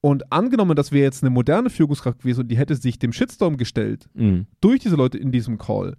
Und 0.00 0.32
angenommen, 0.32 0.74
das 0.76 0.90
wäre 0.92 1.04
jetzt 1.04 1.22
eine 1.22 1.30
moderne 1.30 1.68
Führungskraft 1.70 2.20
gewesen 2.20 2.40
und 2.40 2.48
die 2.48 2.56
hätte 2.56 2.74
sich 2.74 2.98
dem 2.98 3.12
Shitstorm 3.12 3.56
gestellt, 3.56 4.08
Mhm. 4.14 4.46
durch 4.60 4.80
diese 4.80 4.96
Leute 4.96 5.18
in 5.18 5.30
diesem 5.30 5.58
Call, 5.58 5.96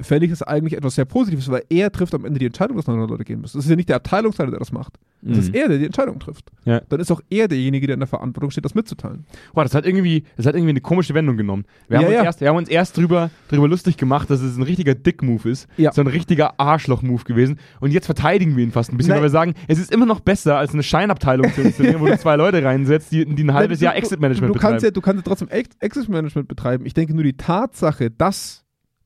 fände 0.00 0.24
ich 0.26 0.30
das 0.30 0.42
eigentlich 0.42 0.74
etwas 0.74 0.94
sehr 0.94 1.04
Positives, 1.04 1.50
weil 1.50 1.64
er 1.68 1.90
trifft 1.92 2.14
am 2.14 2.24
Ende 2.24 2.38
die 2.38 2.46
Entscheidung, 2.46 2.76
dass 2.76 2.86
neue 2.86 3.06
Leute 3.06 3.24
gehen 3.24 3.40
müssen. 3.40 3.58
Das 3.58 3.64
ist 3.64 3.70
ja 3.70 3.76
nicht 3.76 3.88
der 3.88 3.96
Abteilungsleiter, 3.96 4.50
der 4.50 4.58
das 4.60 4.72
macht. 4.72 4.94
Das 5.24 5.38
ist 5.38 5.50
Mhm. 5.50 5.54
er, 5.54 5.68
der 5.68 5.78
die 5.78 5.84
Entscheidung 5.86 6.18
trifft. 6.18 6.50
Ja. 6.64 6.80
Dann 6.88 6.98
ist 6.98 7.10
auch 7.12 7.20
er 7.30 7.46
derjenige, 7.46 7.86
der 7.86 7.94
in 7.94 8.00
der 8.00 8.08
Verantwortung 8.08 8.50
steht, 8.50 8.64
das 8.64 8.74
mitzuteilen. 8.74 9.24
Boah, 9.54 9.62
das 9.62 9.72
hat 9.74 9.86
irgendwie, 9.86 10.24
das 10.36 10.46
hat 10.46 10.54
irgendwie 10.56 10.70
eine 10.70 10.80
komische 10.80 11.14
Wendung 11.14 11.36
genommen. 11.36 11.64
Wir 11.88 11.98
haben, 11.98 12.02
Ja, 12.04 12.08
uns, 12.08 12.16
ja. 12.16 12.24
Erst, 12.24 12.40
wir 12.40 12.48
haben 12.48 12.56
uns 12.56 12.68
erst 12.68 12.96
drüber, 12.96 13.30
drüber 13.48 13.68
lustig 13.68 13.96
gemacht, 13.96 14.28
dass 14.30 14.40
es 14.40 14.56
ein 14.56 14.62
richtiger 14.64 14.94
Dick-Move 14.96 15.48
ist. 15.48 15.68
So 15.92 16.00
ein 16.00 16.08
richtiger 16.08 16.58
Arschloch-Move 16.58 17.22
gewesen. 17.22 17.58
Und 17.78 17.92
jetzt 17.92 18.06
verteidigen 18.06 18.56
wir 18.56 18.64
ihn 18.64 18.72
fast 18.72 18.90
ein 18.92 18.96
bisschen, 18.96 19.10
Nein. 19.10 19.18
weil 19.18 19.26
wir 19.26 19.30
sagen, 19.30 19.54
es 19.68 19.78
ist 19.78 19.92
immer 19.92 20.06
noch 20.06 20.18
besser, 20.20 20.56
als 20.58 20.72
eine 20.72 20.82
Scheinabteilung 20.82 21.52
zu 21.52 21.60
installieren, 21.62 22.00
wo 22.00 22.06
du 22.06 22.18
zwei 22.18 22.34
Leute 22.34 22.64
reinsetzt, 22.64 23.12
die, 23.12 23.24
die 23.24 23.44
ein 23.44 23.54
halbes 23.54 23.78
Du- 23.78 23.84
Jahr 23.84 23.94
Exit-Management 23.94 24.54
du 24.54 24.58
kannst 24.58 24.82
betreiben. 24.82 24.84
ja, 24.86 24.90
Du 24.90 25.00
kannst 25.00 25.18
ja 25.18 25.22
trotzdem 25.28 25.48
Ex- 25.50 25.76
Exit-Management 25.78 26.48
betreiben. 26.48 26.84
Ich 26.84 26.94
denke 26.94 27.14
nur 27.14 27.22
die 27.22 27.36
Tatsache, 27.36 28.10
das 28.10 28.61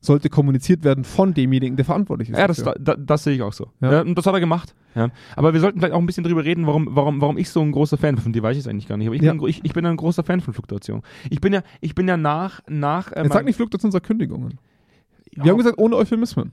sollte 0.07 0.31
kommuniziert 0.31 0.85
werden 0.85 1.05
von 1.05 1.35
demjenigen, 1.35 1.77
der 1.77 1.85
verantwortlich 1.85 2.31
ist. 2.31 2.39
Ja, 2.39 2.47
das, 2.47 2.59
dafür. 2.59 2.75
da, 2.81 2.95
das 2.97 3.25
sehe 3.25 3.35
ich 3.35 3.43
auch 3.43 3.53
so. 3.53 3.69
Ja. 3.81 3.93
Ja. 3.93 4.01
und 4.03 4.17
das 4.17 4.25
hat 4.27 4.35
er 4.35 4.41
gemacht. 4.41 4.75
Ja. 4.95 5.11
Aber 5.37 5.53
wir 5.53 5.61
sollten 5.61 5.79
vielleicht 5.81 5.93
auch 5.95 5.99
ein 5.99 6.07
bisschen 6.07 6.25
drüber 6.25 6.45
reden, 6.45 6.67
warum, 6.67 6.89
warum, 6.93 7.21
warum 7.21 7.37
ich 7.37 7.51
so 7.51 7.61
ein 7.61 7.71
großer 7.73 7.99
Fan 7.99 8.17
von 8.17 8.33
dir 8.33 8.43
weiß 8.43 8.57
ich 8.57 8.63
es 8.63 8.69
eigentlich 8.69 8.89
gar 8.89 8.97
nicht. 8.97 9.07
Aber 9.09 9.17
ich, 9.17 9.23
Ja. 9.23 9.33
bin, 9.35 9.47
ich, 9.47 9.63
ich 9.65 9.73
bin 9.75 9.85
ein 9.85 9.97
großer 9.97 10.23
Fan 10.25 10.41
von 10.41 10.55
Fluktuation. 10.55 11.03
Ich 11.29 11.41
bin 11.43 11.53
ja, 11.53 11.63
ich 11.83 11.95
bin 11.95 12.09
ja 12.09 12.17
nach, 12.17 12.61
nach 12.69 13.13
äh, 13.13 13.19
Jetzt 13.21 13.29
sag 13.29 13.35
meinem- 13.35 13.45
nicht 13.47 13.57
Fluktuation, 13.57 13.91
sondern 13.93 14.07
Kündigungen. 14.07 14.59
Ja, 15.37 15.45
Wir 15.45 15.51
haben 15.51 15.59
gesagt, 15.59 15.79
ohne 15.79 15.97
Euphemismen. 15.97 16.53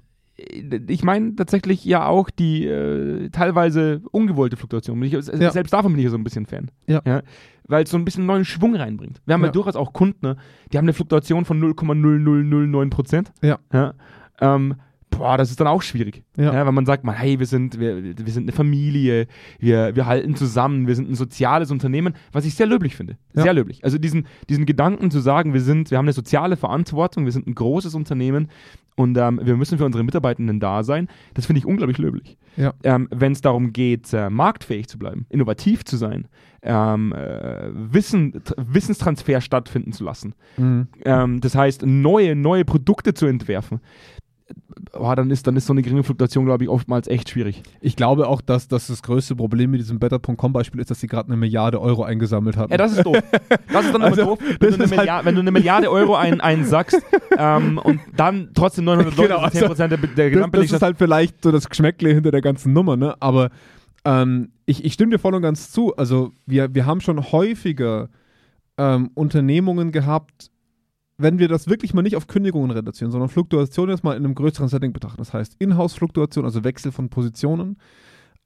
ich 0.88 1.04
meine 1.04 1.36
tatsächlich 1.36 1.86
ja 1.86 2.08
auch 2.08 2.30
die 2.32 2.66
äh, 2.66 3.30
teilweise 3.30 4.02
ungewollte 4.12 4.58
Fluktuation. 4.58 5.02
Ich, 5.04 5.14
Ja. 5.14 5.22
Selbst 5.22 5.72
davon 5.72 5.92
bin 5.94 6.00
ich 6.00 6.06
ja 6.06 6.10
so 6.12 6.18
ein 6.18 6.24
bisschen 6.24 6.46
Fan. 6.48 6.72
Ja. 6.88 7.02
Weil 7.68 7.84
es 7.84 7.90
so 7.92 7.98
ein 7.98 8.06
bisschen 8.06 8.26
neuen 8.26 8.46
Schwung 8.46 8.76
reinbringt. 8.76 9.22
Wir 9.26 9.34
haben 9.36 9.42
ja, 9.42 9.48
Ja. 9.48 9.52
durchaus 9.52 9.76
auch 9.76 9.94
Kunden, 9.94 10.26
ne, 10.26 10.38
die 10.72 10.78
haben 10.78 10.86
eine 10.86 10.94
Fluktuation 10.94 11.46
von 11.46 11.60
0,0009 11.62 12.90
Prozent. 12.90 13.32
Ja. 13.42 13.60
ja. 13.72 13.94
Ähm, 14.42 14.76
boah, 15.18 15.38
das 15.38 15.50
ist 15.50 15.60
dann 15.60 15.68
auch 15.68 15.82
schwierig. 15.82 16.24
Ja. 16.38 16.54
Ja, 16.54 16.66
weil 16.66 16.72
man 16.72 16.86
sagt, 16.86 17.04
man, 17.04 17.16
hey, 17.16 17.40
wir 17.40 17.46
sind, 17.46 17.80
wir, 17.80 18.04
wir 18.04 18.34
sind 18.34 18.44
eine 18.44 18.52
Familie, 18.52 19.28
wir, 19.60 19.96
wir 19.96 20.06
halten 20.06 20.36
zusammen, 20.36 20.88
wir 20.88 20.96
sind 20.96 21.10
ein 21.10 21.16
soziales 21.16 21.72
Unternehmen, 21.72 22.14
was 22.32 22.46
ich 22.46 22.56
sehr 22.56 22.68
löblich 22.68 22.96
finde. 22.96 23.18
Ja. 23.36 23.44
Sehr 23.44 23.54
löblich. 23.54 23.84
Also 23.84 23.98
diesen, 23.98 24.28
diesen 24.50 24.66
Gedanken 24.66 25.12
zu 25.12 25.20
sagen, 25.20 25.54
wir 25.54 25.62
sind, 25.62 25.92
wir 25.92 25.98
haben 25.98 26.06
eine 26.06 26.14
soziale 26.14 26.58
Verantwortung, 26.58 27.26
wir 27.26 27.32
sind 27.32 27.48
ein 27.48 27.56
großes 27.56 27.96
Unternehmen 27.96 28.50
und 28.96 29.18
ähm, 29.18 29.40
wir 29.44 29.56
müssen 29.58 29.78
für 29.80 29.86
unsere 29.86 30.04
Mitarbeitenden 30.04 30.60
da 30.60 30.84
sein, 30.84 31.08
das 31.34 31.48
finde 31.48 31.60
ich 31.60 31.66
unglaublich 31.66 31.98
löblich. 31.98 32.38
Ähm, 32.84 33.08
Wenn 33.10 33.32
es 33.32 33.42
darum 33.42 33.74
geht, 33.74 34.14
äh, 34.14 34.30
marktfähig 34.30 34.88
zu 34.88 35.00
bleiben, 35.00 35.26
innovativ 35.30 35.84
zu 35.84 35.98
sein, 35.98 36.28
ähm, 36.62 37.12
äh, 37.12 37.70
Wissen, 37.74 38.42
Wissenstransfer 38.58 39.42
stattfinden 39.42 39.94
zu 39.94 40.04
lassen, 40.04 40.36
Mhm. 40.58 40.88
ähm, 41.06 41.42
das 41.42 41.56
heißt, 41.56 41.84
neue, 41.86 42.36
neue 42.36 42.66
Produkte 42.66 43.16
zu 43.16 43.26
entwerfen, 43.26 43.80
boah, 44.94 45.16
dann, 45.16 45.30
ist, 45.32 45.46
dann 45.48 45.56
ist 45.58 45.66
so 45.66 45.74
eine 45.74 45.82
geringe 45.82 46.04
Fluktuation, 46.04 46.46
glaube 46.46 46.64
ich, 46.64 46.70
oftmals 46.70 47.08
echt 47.08 47.30
schwierig. 47.30 47.62
Ich 47.82 47.96
glaube 47.96 48.28
auch, 48.28 48.40
dass, 48.42 48.68
dass 48.68 48.88
das 48.88 49.02
größte 49.04 49.36
Problem 49.36 49.72
mit 49.72 49.80
diesem 49.82 50.00
Better.com-Beispiel 50.00 50.80
ist, 50.80 50.90
dass 50.92 51.00
sie 51.02 51.08
gerade 51.08 51.28
eine 51.30 51.38
Milliarde 51.38 51.82
Euro 51.82 52.04
eingesammelt 52.04 52.56
haben. 52.58 52.72
Ja, 52.72 52.78
das 52.78 52.94
ist 52.94 53.04
doof. 53.06 53.18
Das 53.72 53.86
ist 53.86 53.94
dann 53.94 54.02
immer 54.02 54.06
Also, 54.06 54.24
doof, 54.24 54.40
wenn 54.60 54.72
du, 54.72 54.78
halt- 54.80 54.90
Milliarde, 54.92 55.26
wenn 55.26 55.36
du 55.36 55.42
eine 55.42 55.52
Milliarde 55.52 55.92
Euro 55.92 56.16
ein, 56.16 56.40
einsackst 56.40 57.02
ähm, 57.38 57.78
und 57.80 58.00
dann 58.16 58.52
trotzdem 58.54 58.86
900 58.86 59.18
Leute, 59.18 59.30
Genau, 59.30 59.40
also 59.42 59.60
10% 59.66 59.76
der, 59.76 59.88
der 59.88 59.98
das, 59.98 60.10
das 60.16 60.32
Gesamtbelegschaft. 60.32 60.76
ist 60.78 60.82
halt 60.86 60.98
vielleicht 60.98 61.44
so 61.44 61.52
das 61.52 61.68
Geschmäckle 61.68 62.14
hinter 62.14 62.32
der 62.32 62.42
ganzen 62.42 62.72
Nummer, 62.74 62.96
ne? 62.96 63.16
Aber 63.20 63.50
ähm, 64.06 64.52
ich, 64.66 64.86
ich 64.86 64.94
stimme 64.94 65.12
dir 65.12 65.20
voll 65.20 65.34
und 65.34 65.42
ganz 65.42 65.72
zu. 65.72 65.96
Also 65.96 66.32
wir, 66.46 66.74
wir 66.76 66.86
haben 66.86 67.02
schon 67.02 67.32
häufiger 67.32 68.10
ähm, 68.78 69.10
Unternehmungen 69.14 69.92
gehabt, 69.92 70.52
wenn 71.18 71.40
wir 71.40 71.48
das 71.48 71.68
wirklich 71.68 71.94
mal 71.94 72.02
nicht 72.02 72.16
auf 72.16 72.28
Kündigungen 72.28 72.72
reduzieren, 72.72 73.12
sondern 73.12 73.30
Fluktuation 73.30 73.90
jetzt 73.90 74.04
mal 74.04 74.18
in 74.18 74.26
einem 74.26 74.36
größeren 74.36 74.68
Setting 74.68 74.94
betrachten. 74.94 75.18
Das 75.18 75.34
heißt 75.34 75.56
Inhouse-Fluktuation, 75.60 76.46
also 76.46 76.64
Wechsel 76.64 76.92
von 76.92 77.10
Positionen, 77.10 77.78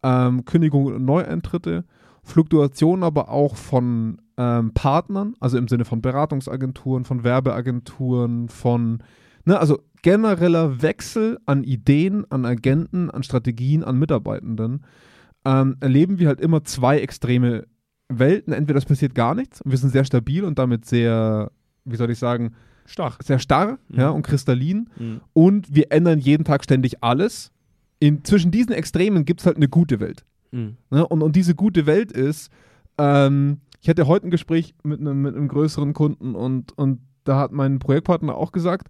ähm, 0.03 0.45
Kündigungen 0.45 0.95
und 0.95 1.05
Neueintritte, 1.05 1.85
Fluktuation 2.23 3.03
aber 3.03 3.29
auch 3.29 3.55
von 3.55 4.21
ähm, 4.37 4.73
Partnern, 4.73 5.35
also 5.39 5.57
im 5.57 5.67
Sinne 5.67 5.85
von 5.85 6.01
Beratungsagenturen, 6.01 7.05
von 7.05 7.23
Werbeagenturen, 7.23 8.49
von, 8.49 9.01
ne, 9.45 9.57
also 9.59 9.79
genereller 10.01 10.81
Wechsel 10.81 11.39
an 11.45 11.63
Ideen, 11.63 12.25
an 12.29 12.45
Agenten, 12.45 13.09
an 13.09 13.23
Strategien, 13.23 13.83
an 13.83 13.97
Mitarbeitenden, 13.97 14.85
ähm, 15.45 15.77
erleben 15.79 16.19
wir 16.19 16.27
halt 16.27 16.41
immer 16.41 16.63
zwei 16.65 16.99
extreme 16.99 17.65
Welten. 18.09 18.53
Entweder 18.53 18.77
es 18.77 18.85
passiert 18.85 19.15
gar 19.15 19.33
nichts 19.33 19.61
und 19.61 19.71
wir 19.71 19.77
sind 19.77 19.91
sehr 19.91 20.05
stabil 20.05 20.43
und 20.43 20.59
damit 20.59 20.85
sehr, 20.85 21.51
wie 21.91 21.95
soll 21.95 22.11
ich 22.11 22.19
sagen, 22.19 22.53
Stark. 22.85 23.21
sehr 23.23 23.39
starr 23.39 23.79
Mhm. 23.89 23.99
ja, 23.99 24.09
und 24.09 24.21
kristallin 24.23 24.89
Mhm. 24.97 25.21
und 25.33 25.73
wir 25.75 25.91
ändern 25.91 26.19
jeden 26.19 26.43
Tag 26.45 26.63
ständig 26.63 27.03
alles. 27.03 27.51
In, 27.99 28.23
zwischen 28.23 28.51
diesen 28.51 28.71
Extremen 28.73 29.25
gibt 29.25 29.39
es 29.41 29.45
halt 29.45 29.57
eine 29.57 29.67
gute 29.67 29.99
Welt. 29.99 30.23
Mhm. 30.51 30.77
Ne? 30.91 31.05
Und, 31.07 31.21
und 31.23 31.35
diese 31.35 31.55
gute 31.55 31.85
Welt 31.85 32.11
ist, 32.11 32.49
ähm, 32.97 33.59
ich 33.81 33.89
hatte 33.89 34.07
heute 34.07 34.27
ein 34.27 34.31
Gespräch 34.31 34.73
mit 34.83 34.99
einem, 34.99 35.21
mit 35.21 35.35
einem 35.35 35.47
größeren 35.47 35.93
Kunden 35.93 36.35
und, 36.35 36.77
und 36.77 36.99
da 37.25 37.39
hat 37.39 37.51
mein 37.51 37.79
Projektpartner 37.79 38.35
auch 38.35 38.51
gesagt, 38.51 38.87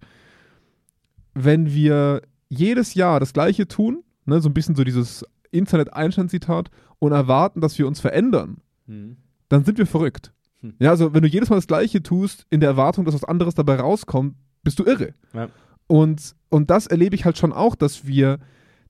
wenn 1.34 1.72
wir 1.74 2.22
jedes 2.50 2.94
Jahr 2.94 3.20
das 3.20 3.34
Gleiche 3.34 3.68
tun, 3.68 4.04
ne, 4.26 4.42
so 4.42 4.50
ein 4.50 4.54
bisschen 4.54 4.76
so 4.76 4.84
dieses 4.84 5.26
Internet-Einstein-Zitat, 5.52 6.70
und 7.00 7.12
erwarten, 7.12 7.62
dass 7.62 7.78
wir 7.78 7.88
uns 7.88 8.00
verändern, 8.00 8.58
Mhm. 8.88 9.18
dann 9.50 9.64
sind 9.66 9.78
wir 9.78 9.86
verrückt. 9.86 10.32
Hm. 10.62 10.74
Ja, 10.80 10.91
also 10.91 11.13
wenn 11.13 11.22
du 11.22 11.28
jedes 11.28 11.50
Mal 11.50 11.58
das 11.58 11.67
Gleiche 11.67 12.02
tust, 12.04 12.46
in 12.50 12.60
der 12.60 12.70
Erwartung, 12.70 13.06
dass 13.06 13.13
was 13.13 13.24
anderes 13.24 13.56
dabei 13.56 13.76
rauskommt, 13.76 14.36
bist 14.63 14.80
du 14.80 14.84
irre. 14.84 15.13
Ja. 15.34 15.50
Und, 15.88 16.36
und 16.50 16.70
das 16.70 16.88
erlebe 16.88 17.15
ich 17.15 17.26
halt 17.26 17.38
schon 17.38 17.54
auch, 17.54 17.76
dass 17.76 18.06
wir, 18.06 18.39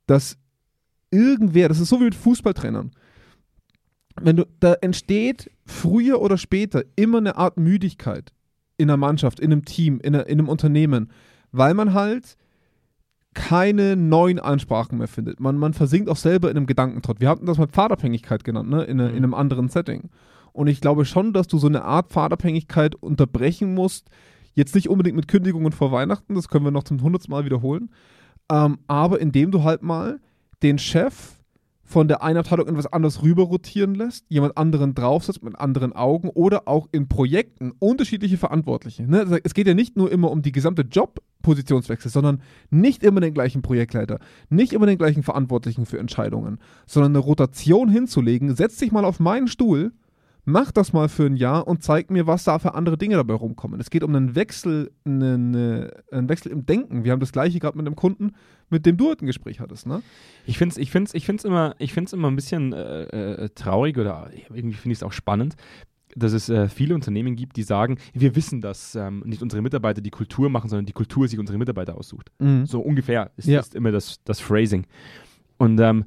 dass 0.07 0.37
irgendwer, 1.11 1.69
das 1.69 1.79
ist 1.79 1.89
so 1.89 1.99
wie 1.99 2.05
mit 2.05 2.15
Fußballtrainern, 2.15 2.91
wenn 4.19 4.35
du, 4.35 4.45
da 4.59 4.73
entsteht 4.81 5.51
früher 5.65 6.21
oder 6.21 6.37
später 6.37 6.83
immer 6.95 7.19
eine 7.19 7.37
Art 7.37 7.57
Müdigkeit 7.57 8.33
in 8.77 8.89
einer 8.89 8.97
Mannschaft, 8.97 9.39
in 9.39 9.51
einem 9.51 9.65
Team, 9.65 9.99
in, 9.99 10.15
einer, 10.15 10.27
in 10.27 10.39
einem 10.39 10.49
Unternehmen, 10.49 11.11
weil 11.51 11.73
man 11.73 11.93
halt 11.93 12.37
keine 13.33 13.95
neuen 13.95 14.39
Ansprachen 14.39 14.97
mehr 14.97 15.07
findet. 15.07 15.39
Man, 15.39 15.57
man 15.57 15.73
versinkt 15.73 16.09
auch 16.09 16.17
selber 16.17 16.49
in 16.49 16.57
einem 16.57 16.65
Gedankentrott. 16.65 17.21
Wir 17.21 17.29
hatten 17.29 17.45
das 17.45 17.59
mal 17.59 17.67
Pfadabhängigkeit 17.67 18.43
genannt, 18.43 18.69
ne? 18.69 18.83
in, 18.83 18.99
eine, 18.99 19.11
in 19.11 19.17
einem 19.17 19.35
anderen 19.35 19.69
Setting. 19.69 20.09
Und 20.57 20.65
ich 20.65 20.81
glaube 20.81 21.05
schon, 21.05 21.33
dass 21.33 21.47
du 21.47 21.59
so 21.59 21.67
eine 21.67 21.83
Art 21.83 22.09
Pfadabhängigkeit 22.09 22.95
unterbrechen 22.95 23.75
musst. 23.75 24.09
Jetzt 24.55 24.73
nicht 24.73 24.89
unbedingt 24.89 25.15
mit 25.15 25.27
Kündigungen 25.27 25.71
vor 25.71 25.91
Weihnachten, 25.91 26.33
das 26.33 26.47
können 26.47 26.65
wir 26.65 26.71
noch 26.71 26.81
zum 26.81 26.99
hundertsten 26.99 27.31
Mal 27.31 27.45
wiederholen. 27.45 27.91
Ähm, 28.51 28.79
aber 28.87 29.21
indem 29.21 29.51
du 29.51 29.63
halt 29.63 29.83
mal 29.83 30.19
den 30.63 30.79
Chef 30.79 31.35
von 31.83 32.07
der 32.07 32.23
einen 32.23 32.39
Abteilung 32.39 32.67
in 32.67 32.75
was 32.75 32.91
anderes 32.91 33.21
rüber 33.21 33.43
rotieren 33.43 33.93
lässt, 33.93 34.25
jemand 34.29 34.57
anderen 34.57 34.95
draufsetzt 34.95 35.43
mit 35.43 35.59
anderen 35.59 35.93
Augen 35.93 36.29
oder 36.29 36.67
auch 36.67 36.87
in 36.91 37.07
Projekten 37.07 37.71
unterschiedliche 37.77 38.37
Verantwortliche. 38.37 39.03
Ne? 39.03 39.19
Also 39.19 39.37
Es 39.43 39.53
geht 39.53 39.67
ja 39.67 39.75
nicht 39.75 39.95
nur 39.95 40.11
immer 40.11 40.31
um 40.31 40.41
die 40.41 40.51
gesamte 40.51 40.81
Jobpositionswechsel, 40.81 42.09
sondern 42.09 42.41
nicht 42.71 43.03
immer 43.03 43.21
den 43.21 43.35
gleichen 43.35 43.61
Projektleiter, 43.61 44.17
nicht 44.49 44.73
immer 44.73 44.87
den 44.87 44.97
gleichen 44.97 45.21
Verantwortlichen 45.21 45.85
für 45.85 45.99
Entscheidungen, 45.99 46.57
sondern 46.87 47.11
eine 47.11 47.19
Rotation 47.19 47.89
hinzulegen, 47.89 48.55
setz 48.55 48.77
dich 48.77 48.91
mal 48.91 49.05
auf 49.05 49.19
meinen 49.19 49.47
Stuhl, 49.47 49.91
mach 50.47 50.71
das 50.71 50.93
mal 50.93 51.09
für 51.09 51.25
ein 51.25 51.35
Jahr 51.35 51.67
und 51.67 51.83
zeig 51.83 52.09
mir, 52.09 52.25
was 52.25 52.45
da 52.45 52.57
für 52.57 52.73
andere 52.73 52.97
Dinge 52.97 53.15
dabei 53.17 53.33
rumkommen. 53.33 53.79
Es 53.81 53.89
geht 53.89 54.01
um 54.01 54.15
einen 54.15 54.33
Wechsel, 54.33 54.91
einen, 55.05 55.89
einen 56.09 56.29
Wechsel 56.29 56.53
im 56.53 56.65
Denken. 56.65 57.03
Wir 57.03 57.11
haben 57.11 57.19
das 57.19 57.33
gleiche 57.33 57.59
gerade 57.59 57.77
mit 57.77 57.85
einem 57.85 57.97
Kunden, 57.97 58.31
mit 58.69 58.85
dem 58.85 58.95
du 58.95 59.09
heute 59.09 59.25
ein 59.25 59.27
Gespräch 59.27 59.59
hattest, 59.59 59.85
ne? 59.87 60.01
Ich 60.45 60.57
finde 60.57 60.71
es 60.71 60.77
ich 60.77 60.89
find's, 60.89 61.13
ich 61.13 61.25
find's 61.25 61.43
immer, 61.43 61.75
ich 61.79 61.93
find's 61.93 62.13
immer 62.13 62.29
ein 62.29 62.35
bisschen 62.37 62.71
äh, 62.71 63.03
äh, 63.43 63.49
traurig 63.49 63.97
oder 63.97 64.29
irgendwie 64.53 64.77
finde 64.77 64.93
ich 64.93 64.99
es 64.99 65.03
auch 65.03 65.11
spannend, 65.11 65.57
dass 66.15 66.31
es 66.31 66.47
äh, 66.47 66.69
viele 66.69 66.95
Unternehmen 66.95 67.35
gibt, 67.35 67.57
die 67.57 67.63
sagen, 67.63 67.97
wir 68.13 68.35
wissen, 68.37 68.61
dass 68.61 68.95
ähm, 68.95 69.23
nicht 69.25 69.41
unsere 69.41 69.61
Mitarbeiter 69.61 69.99
die 70.01 70.09
Kultur 70.11 70.49
machen, 70.49 70.69
sondern 70.69 70.85
die 70.85 70.93
Kultur 70.93 71.27
sich 71.27 71.37
unsere 71.39 71.57
Mitarbeiter 71.57 71.97
aussucht. 71.97 72.31
So 72.63 72.79
ungefähr 72.79 73.31
ist, 73.35 73.47
Ja. 73.47 73.59
ist 73.59 73.75
immer 73.75 73.91
das, 73.91 74.23
das 74.23 74.39
Phrasing. 74.39 74.85
Und 75.57 75.77
ähm, 75.81 76.05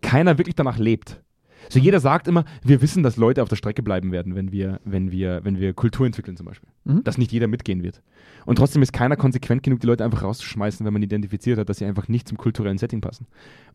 keiner 0.00 0.38
wirklich 0.38 0.54
danach 0.54 0.78
lebt. 0.78 1.20
So 1.68 1.78
jeder 1.78 2.00
sagt 2.00 2.26
immer, 2.28 2.44
wir 2.64 2.80
wissen, 2.82 3.02
dass 3.02 3.16
Leute 3.16 3.42
auf 3.42 3.48
der 3.48 3.56
Strecke 3.56 3.82
bleiben 3.82 4.12
werden, 4.12 4.34
wenn 4.34 4.50
wir, 4.52 4.80
wenn 4.84 5.10
wir, 5.12 5.40
wenn 5.44 5.60
wir 5.60 5.72
Kultur 5.74 6.06
entwickeln 6.06 6.36
zum 6.36 6.46
Beispiel. 6.46 6.68
Mhm. 6.84 7.04
Dass 7.04 7.18
nicht 7.18 7.32
jeder 7.32 7.46
mitgehen 7.46 7.82
wird. 7.82 8.02
Und 8.46 8.56
trotzdem 8.56 8.82
ist 8.82 8.92
keiner 8.92 9.16
konsequent 9.16 9.62
genug, 9.62 9.80
die 9.80 9.86
Leute 9.86 10.04
einfach 10.04 10.22
rauszuschmeißen, 10.22 10.84
wenn 10.86 10.92
man 10.92 11.02
identifiziert 11.02 11.58
hat, 11.58 11.68
dass 11.68 11.78
sie 11.78 11.84
einfach 11.84 12.08
nicht 12.08 12.26
zum 12.28 12.38
kulturellen 12.38 12.78
Setting 12.78 13.00
passen. 13.00 13.26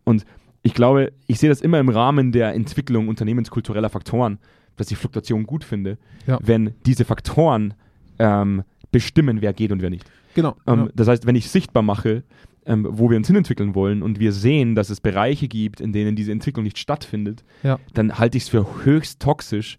Und 0.04 0.26
ich 0.63 0.74
glaube, 0.74 1.12
ich 1.28 1.39
sehe 1.39 1.50
das 1.50 1.62
immer 1.62 1.80
im 1.80 1.89
Rahmen 1.89 2.32
der 2.32 2.54
Entwicklung 2.56 3.08
unternehmenskultureller 3.08 3.89
Faktoren, 3.89 4.39
dass 4.78 4.89
ich 4.89 4.98
Fluktuation 4.98 5.45
gut 5.45 5.63
finde, 5.63 5.98
Ja. 6.26 6.39
wenn 6.41 6.74
diese 6.86 7.06
Faktoren 7.06 7.76
ähm, 8.17 8.63
bestimmen, 8.91 9.41
wer 9.41 9.54
geht 9.54 9.71
und 9.71 9.82
wer 9.82 9.89
nicht. 9.89 10.10
Genau. 10.34 10.56
Ähm, 10.67 10.80
ja. 10.80 10.89
Das 10.95 11.08
heißt, 11.08 11.26
wenn 11.28 11.36
ich 11.36 11.50
sichtbar 11.50 11.84
mache, 11.84 12.24
ähm, 12.65 12.88
wo 12.89 13.10
wir 13.10 13.17
uns 13.17 13.28
hinentwickeln 13.28 13.75
wollen 13.75 14.01
und 14.04 14.19
wir 14.19 14.32
sehen, 14.32 14.75
dass 14.75 14.89
es 14.89 14.99
Bereiche 15.01 15.47
gibt, 15.47 15.80
in 15.82 15.93
denen 15.93 16.15
diese 16.15 16.32
Entwicklung 16.32 16.63
nicht 16.63 16.78
stattfindet, 16.80 17.43
Ja. 17.63 17.80
dann 17.93 18.17
halte 18.17 18.38
ich 18.38 18.43
es 18.45 18.49
für 18.49 18.65
höchst 18.86 19.21
toxisch, 19.21 19.78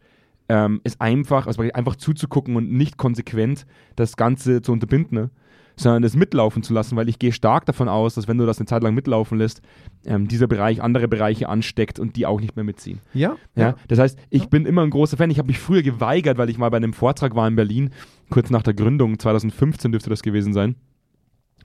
ähm, 0.48 0.80
es 0.84 1.00
einfach, 1.00 1.46
also 1.48 1.62
einfach 1.62 1.96
zuzugucken 1.96 2.54
und 2.56 2.70
nicht 2.72 2.96
konsequent 2.98 3.66
das 3.96 4.16
Ganze 4.16 4.62
zu 4.62 4.72
unterbinden, 4.72 5.18
ne? 5.18 5.30
sondern 5.78 6.04
es 6.04 6.16
mitlaufen 6.16 6.62
zu 6.62 6.72
lassen, 6.72 6.96
weil 6.96 7.06
ich 7.10 7.18
gehe 7.18 7.32
stark 7.32 7.66
davon 7.66 7.86
aus, 7.88 8.14
dass 8.14 8.28
wenn 8.28 8.38
du 8.38 8.46
das 8.46 8.58
eine 8.58 8.64
Zeit 8.66 8.82
lang 8.82 8.94
mitlaufen 8.94 9.36
lässt, 9.36 9.60
ähm, 10.06 10.26
dieser 10.26 10.46
Bereich 10.46 10.80
andere 10.82 11.06
Bereiche 11.06 11.50
ansteckt 11.50 11.98
und 11.98 12.16
die 12.16 12.24
auch 12.24 12.40
nicht 12.40 12.56
mehr 12.56 12.64
mitziehen. 12.64 13.00
ja. 13.12 13.36
Ja, 13.56 13.74
das 13.88 13.98
heißt, 13.98 14.18
ich 14.30 14.42
Ja. 14.42 14.48
bin 14.48 14.64
immer 14.64 14.82
ein 14.84 14.90
großer 14.90 15.16
Fan. 15.18 15.30
Ich 15.30 15.38
habe 15.38 15.48
mich 15.48 15.58
früher 15.58 15.82
geweigert, 15.82 16.38
weil 16.38 16.48
ich 16.48 16.56
mal 16.56 16.70
bei 16.70 16.78
einem 16.78 16.94
Vortrag 16.94 17.34
war 17.34 17.46
in 17.48 17.56
Berlin, 17.56 17.90
kurz 18.30 18.48
nach 18.48 18.62
der 18.62 18.72
Gründung, 18.72 19.18
2015 19.18 19.90
dürfte 19.92 20.08
das 20.08 20.22
gewesen 20.22 20.54
sein. 20.54 20.76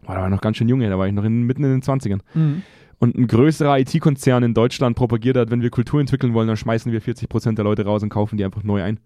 Boah, 0.05 0.15
da 0.15 0.19
war 0.21 0.27
ich 0.27 0.31
noch 0.31 0.41
ganz 0.41 0.57
schön 0.57 0.69
jung, 0.69 0.79
da 0.79 0.97
war 0.97 1.07
ich 1.07 1.13
noch 1.13 1.23
in, 1.23 1.43
mitten 1.43 1.63
in 1.63 1.71
den 1.71 1.81
20ern. 1.81 2.19
Mhm. 2.33 2.63
Und 2.99 3.17
ein 3.17 3.27
größerer 3.27 3.79
IT-Konzern 3.79 4.43
in 4.43 4.53
Deutschland 4.53 4.95
propagiert 4.95 5.35
hat, 5.35 5.49
wenn 5.49 5.61
wir 5.61 5.71
Kultur 5.71 5.99
entwickeln 5.99 6.33
wollen, 6.33 6.47
dann 6.47 6.57
schmeißen 6.57 6.91
wir 6.91 7.01
40% 7.01 7.55
der 7.55 7.63
Leute 7.63 7.83
raus 7.83 8.03
und 8.03 8.09
kaufen 8.09 8.37
die 8.37 8.45
einfach 8.45 8.63
neu 8.63 8.83
ein. 8.83 8.99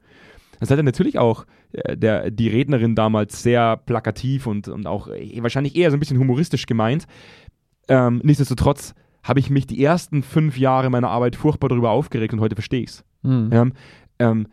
Das 0.60 0.70
hat 0.70 0.78
ja 0.78 0.84
natürlich 0.84 1.18
auch 1.18 1.46
äh, 1.72 1.98
der, 1.98 2.32
die 2.32 2.50
Rednerin 2.50 2.96
damals 2.96 3.42
sehr 3.42 3.78
plakativ 3.78 4.48
und, 4.48 4.68
und 4.68 4.88
auch 4.88 5.08
äh, 5.08 5.42
wahrscheinlich 5.42 5.76
eher 5.76 5.92
so 5.92 5.98
ein 5.98 6.00
bisschen 6.00 6.20
humoristisch 6.20 6.66
gemeint. 6.66 7.06
Ähm, 7.88 8.22
nichtsdestotrotz 8.24 8.94
habe 9.24 9.40
ich 9.40 9.50
mich 9.50 9.66
die 9.66 9.84
ersten 9.84 10.24
fünf 10.24 10.58
Jahre 10.58 10.90
meiner 10.90 11.10
Arbeit 11.10 11.36
furchtbar 11.36 11.70
darüber 11.70 11.92
aufgeregt 11.92 12.34
und 12.34 12.40
heute 12.40 12.56
verstehe 12.56 12.84
ich 12.84 12.90
es. 12.90 13.04
Mhm. 13.24 13.50
Ja, 13.52 13.68
ähm, 14.20 14.48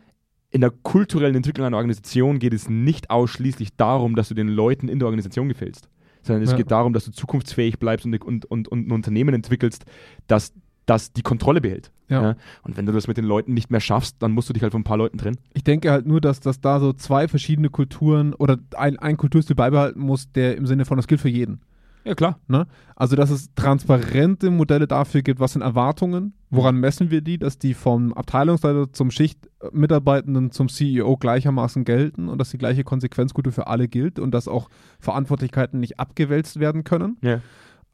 in 0.49 0.61
der 0.61 0.69
kulturellen 0.69 1.35
Entwicklung 1.35 1.65
einer 1.65 1.77
Organisation 1.77 2.37
geht 2.37 2.53
es 2.53 2.69
nicht 2.69 3.09
ausschließlich 3.09 3.75
darum, 3.75 4.15
dass 4.15 4.29
du 4.29 4.35
den 4.35 4.47
Leuten 4.47 4.87
in 4.87 4.99
der 4.99 5.07
Organisation 5.07 5.49
gefällst, 5.49 5.89
sondern 6.23 6.43
es 6.43 6.51
Ja. 6.51 6.57
geht 6.57 6.71
darum, 6.71 6.93
dass 6.93 7.05
du 7.05 7.11
zukunftsfähig 7.11 7.79
bleibst 7.79 8.05
und, 8.05 8.15
und, 8.23 8.45
und, 8.45 8.67
und 8.67 8.87
ein 8.87 8.91
Unternehmen 8.91 9.35
entwickelst, 9.35 9.85
das, 10.27 10.53
das 10.85 11.13
die 11.13 11.21
Kontrolle 11.21 11.61
behält. 11.61 11.91
Ja. 12.09 12.35
Und 12.63 12.77
wenn 12.77 12.85
du 12.85 12.91
das 12.91 13.07
mit 13.07 13.17
den 13.17 13.25
Leuten 13.25 13.53
nicht 13.53 13.71
mehr 13.71 13.79
schaffst, 13.79 14.17
dann 14.19 14.33
musst 14.33 14.47
du 14.49 14.53
dich 14.53 14.61
halt 14.61 14.71
von 14.73 14.81
ein 14.81 14.85
paar 14.85 14.97
Leuten 14.97 15.17
trennen. 15.17 15.37
Ich 15.53 15.63
denke 15.63 15.91
halt 15.91 16.05
nur, 16.05 16.21
dass, 16.21 16.39
dass 16.41 16.61
da 16.61 16.79
so 16.79 16.93
zwei 16.93 17.27
verschiedene 17.27 17.69
Kulturen 17.69 18.33
oder 18.33 18.57
ein, 18.77 18.99
ein 18.99 19.17
Kulturstil 19.17 19.55
beibehalten 19.55 19.99
muss, 20.01 20.31
der 20.31 20.57
im 20.57 20.67
Sinne 20.67 20.85
von, 20.85 20.97
das 20.97 21.07
gilt 21.07 21.21
für 21.21 21.29
jeden. 21.29 21.61
Ja, 22.05 22.15
klar. 22.15 22.39
Ne? 22.47 22.67
Also, 22.95 23.15
dass 23.15 23.29
es 23.29 23.53
transparente 23.55 24.51
Modelle 24.51 24.87
dafür 24.87 25.21
gibt, 25.21 25.39
was 25.39 25.53
sind 25.53 25.61
Erwartungen, 25.61 26.33
woran 26.49 26.77
messen 26.77 27.11
wir 27.11 27.21
die, 27.21 27.37
dass 27.37 27.57
die 27.57 27.73
vom 27.73 28.11
Abteilungsleiter 28.13 28.91
zum 28.91 29.09
Schichtmitarbeitenden 29.09 30.51
zum 30.51 30.67
CEO 30.69 31.17
gleichermaßen 31.17 31.85
gelten 31.85 32.27
und 32.27 32.37
dass 32.39 32.51
die 32.51 32.57
gleiche 32.57 32.83
Konsequenzkultur 32.83 33.53
für 33.53 33.67
alle 33.67 33.87
gilt 33.87 34.19
und 34.19 34.31
dass 34.31 34.47
auch 34.47 34.69
Verantwortlichkeiten 34.99 35.79
nicht 35.79 35.99
abgewälzt 35.99 36.59
werden 36.59 36.83
können 36.83 37.17
Ja. 37.21 37.39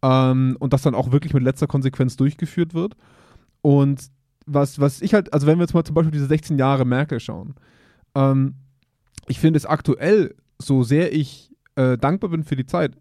ähm, 0.02 0.58
und 0.60 0.74
das 0.74 0.82
dann 0.82 0.96
auch 0.96 1.12
wirklich 1.12 1.34
mit 1.34 1.44
letzter 1.44 1.68
Konsequenz 1.68 2.16
durchgeführt 2.18 2.74
wird. 2.74 2.96
Und 3.62 4.10
was, 4.46 4.80
was 4.80 5.02
ich 5.02 5.14
halt, 5.14 5.34
also 5.34 5.46
wenn 5.46 5.60
wir 5.60 5.64
jetzt 5.64 5.74
mal 5.74 5.84
zum 5.84 5.94
Beispiel 5.94 6.12
diese 6.12 6.26
16 6.26 6.58
Jahre 6.58 6.86
Merkel 6.86 7.20
schauen, 7.20 7.54
ähm, 8.16 8.56
ich 9.28 9.40
finde 9.40 9.58
es 9.58 9.66
aktuell, 9.68 10.36
so 10.58 10.82
sehr 10.84 11.14
ich 11.14 11.52
äh, 11.76 11.98
dankbar 11.98 12.32
bin 12.32 12.44
für 12.44 12.56
die 12.56 12.66
Zeit, 12.66 12.98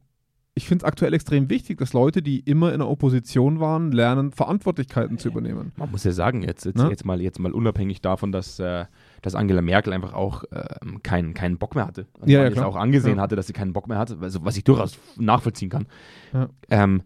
ich 0.58 0.66
finde 0.68 0.82
es 0.82 0.88
aktuell 0.88 1.14
extrem 1.14 1.48
wichtig, 1.48 1.78
dass 1.78 1.92
Leute, 1.92 2.20
die 2.20 2.40
immer 2.40 2.72
in 2.72 2.80
der 2.80 2.88
Opposition 2.88 3.60
waren, 3.60 3.92
lernen, 3.92 4.32
Verantwortlichkeiten 4.32 5.16
zu 5.16 5.28
übernehmen. 5.28 5.72
Man 5.76 5.90
muss 5.90 6.02
ja 6.04 6.10
sagen, 6.12 6.42
jetzt, 6.42 6.64
jetzt, 6.66 6.76
Ne? 6.76 6.90
jetzt, 6.90 7.04
mal, 7.04 7.20
jetzt 7.22 7.38
mal 7.38 7.52
unabhängig 7.52 8.00
davon, 8.02 8.32
dass, 8.32 8.58
äh, 8.58 8.84
dass 9.22 9.34
Angela 9.36 9.62
Merkel 9.62 9.92
einfach 9.92 10.12
auch 10.14 10.42
ähm, 10.52 11.02
keinen, 11.02 11.32
keinen 11.32 11.58
Bock 11.58 11.74
mehr 11.76 11.86
hatte. 11.86 12.06
Und 12.20 12.28
Ja, 12.28 12.42
man 12.42 12.54
ja, 12.54 12.66
auch 12.66 12.76
angesehen 12.76 13.16
Ja. 13.16 13.22
hatte, 13.22 13.36
dass 13.36 13.46
sie 13.46 13.52
keinen 13.52 13.72
Bock 13.72 13.86
mehr 13.88 13.98
hatte, 13.98 14.18
also, 14.20 14.44
was 14.44 14.56
ich 14.56 14.64
durchaus 14.64 14.98
nachvollziehen 15.16 15.70
kann. 15.70 15.86
Ja. 16.32 16.48
Ähm, 16.70 17.02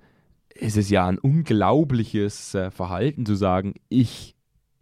es 0.58 0.76
ist 0.76 0.90
ja 0.90 1.06
ein 1.06 1.18
unglaubliches 1.18 2.54
äh, 2.54 2.70
Verhalten 2.70 3.26
zu 3.26 3.34
sagen, 3.34 3.74
ich 3.88 4.34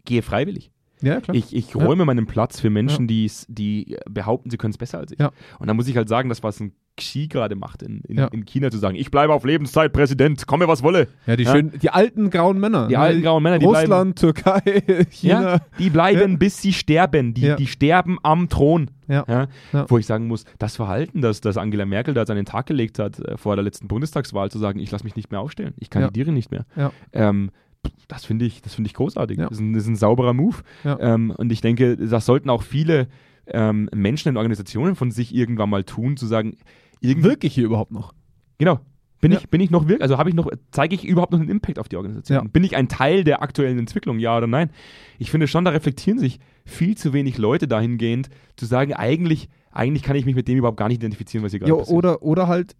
gehe 0.05 0.21
freiwillig. 0.21 0.71
Ja, 1.01 1.19
klar. 1.21 1.35
Ich, 1.35 1.55
ich 1.55 1.73
Ja. 1.73 1.83
räume 1.85 2.05
meinen 2.05 2.25
Platz 2.27 2.59
für 2.59 2.69
Menschen, 2.69 3.07
die's- 3.07 3.45
die 3.49 3.97
behaupten, 4.09 4.49
sie 4.49 4.57
können 4.57 4.71
es 4.71 4.77
besser 4.77 4.99
als 4.99 5.11
ich. 5.11 5.19
Ja. 5.19 5.31
Und 5.59 5.67
da 5.67 5.73
muss 5.73 5.87
ich 5.87 5.97
halt 5.97 6.09
sagen, 6.09 6.29
das, 6.29 6.43
was 6.43 6.59
ein 6.59 6.73
Xi 6.97 7.27
gerade 7.29 7.55
macht 7.55 7.81
in, 7.83 8.01
in, 8.01 8.17
Ja. 8.17 8.27
in 8.27 8.43
China, 8.45 8.69
zu 8.69 8.77
sagen, 8.77 8.95
ich 8.95 9.09
bleibe 9.11 9.33
auf 9.33 9.45
Lebenszeit 9.45 9.93
Präsident, 9.93 10.45
komme 10.45 10.67
was 10.67 10.83
wolle. 10.83 11.07
ja, 11.25 11.35
die, 11.37 11.43
Ja. 11.45 11.53
Schönen, 11.53 11.79
die 11.79 11.89
alten 11.89 12.29
grauen 12.29 12.59
Männer. 12.59 12.87
Die 12.87 12.93
ne? 12.95 12.99
alten 12.99 13.21
grauen 13.21 13.41
Männer, 13.41 13.59
die 13.59 13.65
Russland, 13.65 14.19
Türkei, 14.19 14.61
China. 15.09 15.41
Ja, 15.53 15.61
die 15.79 15.89
bleiben 15.89 16.31
Ja. 16.31 16.37
bis 16.37 16.61
sie 16.61 16.73
sterben. 16.73 17.33
Die, 17.33 17.41
Ja. 17.41 17.55
die 17.55 17.67
sterben 17.67 18.17
am 18.23 18.49
Thron. 18.49 18.91
Ja. 19.07 19.23
Ja, 19.27 19.47
Ja. 19.73 19.85
Wo 19.89 19.97
ich 19.97 20.05
sagen 20.05 20.27
muss, 20.27 20.43
das 20.59 20.75
Verhalten, 20.75 21.21
das, 21.21 21.41
das 21.41 21.57
Angela 21.57 21.85
Merkel 21.85 22.13
da 22.13 22.21
jetzt 22.21 22.29
an 22.29 22.35
den 22.35 22.45
Tag 22.45 22.65
gelegt 22.67 22.99
hat, 22.99 23.19
äh, 23.19 23.37
vor 23.37 23.55
der 23.55 23.63
letzten 23.63 23.87
Bundestagswahl, 23.87 24.51
zu 24.51 24.59
sagen, 24.59 24.79
ich 24.79 24.91
lasse 24.91 25.05
mich 25.05 25.15
nicht 25.15 25.31
mehr 25.31 25.39
aufstellen, 25.39 25.73
ich 25.79 25.89
kandidiere 25.89 26.31
nicht 26.33 26.51
mehr. 26.51 26.65
Ja. 26.75 26.91
Ähm, 27.13 27.51
das 28.07 28.25
finde 28.25 28.45
ich, 28.45 28.61
das 28.61 28.75
finde 28.75 28.87
ich 28.89 28.93
großartig. 28.93 29.37
Ja. 29.37 29.45
Das, 29.49 29.53
ist 29.57 29.61
ein, 29.61 29.73
das 29.73 29.83
ist 29.83 29.89
ein 29.89 29.95
sauberer 29.95 30.33
Move. 30.33 30.57
Ja. 30.83 30.99
Ähm, 30.99 31.31
und 31.37 31.51
ich 31.51 31.61
denke, 31.61 31.97
das 31.97 32.25
sollten 32.25 32.49
auch 32.49 32.63
viele 32.63 33.07
ähm, 33.47 33.89
Menschen 33.93 34.29
in 34.29 34.37
Organisationen 34.37 34.95
von 34.95 35.11
sich 35.11 35.33
irgendwann 35.33 35.69
mal 35.69 35.83
tun, 35.83 36.17
zu 36.17 36.25
sagen, 36.27 36.57
Wirke 37.01 37.47
ich 37.47 37.55
hier 37.55 37.65
überhaupt 37.65 37.91
noch? 37.91 38.13
Genau. 38.59 38.79
Bin, 39.21 39.31
Ja. 39.31 39.39
ich, 39.39 39.49
bin 39.49 39.61
ich 39.61 39.71
noch 39.71 39.87
wirklich, 39.87 40.01
also 40.03 40.17
habe 40.17 40.29
ich 40.29 40.35
noch, 40.35 40.49
zeige 40.71 40.93
ich 40.95 41.03
überhaupt 41.05 41.31
noch 41.31 41.39
einen 41.39 41.49
Impact 41.49 41.79
auf 41.79 41.87
die 41.89 41.95
Organisation? 41.97 42.49
Bin 42.51 42.63
ich 42.63 42.75
ein 42.75 42.87
Teil 42.89 43.23
der 43.23 43.41
aktuellen 43.41 43.79
Entwicklung, 43.79 44.19
ja 44.19 44.37
oder 44.37 44.47
nein? 44.47 44.69
Ich 45.19 45.31
finde 45.31 45.47
schon, 45.47 45.63
da 45.65 45.71
reflektieren 45.71 46.19
sich 46.19 46.39
viel 46.65 46.95
zu 46.97 47.13
wenig 47.13 47.37
Leute 47.37 47.67
dahingehend, 47.67 48.29
zu 48.55 48.65
sagen, 48.65 48.93
eigentlich, 48.93 49.49
eigentlich 49.71 50.03
kann 50.03 50.15
ich 50.15 50.25
mich 50.25 50.35
mit 50.35 50.47
dem 50.47 50.57
überhaupt 50.57 50.77
gar 50.77 50.87
nicht 50.89 50.97
identifizieren, 50.97 51.43
was 51.43 51.51
hier 51.51 51.59
gerade 51.59 51.71
Ja, 51.71 51.77
passiert. 51.77 51.97
oder, 51.97 52.21
oder 52.23 52.47
halt 52.47 52.75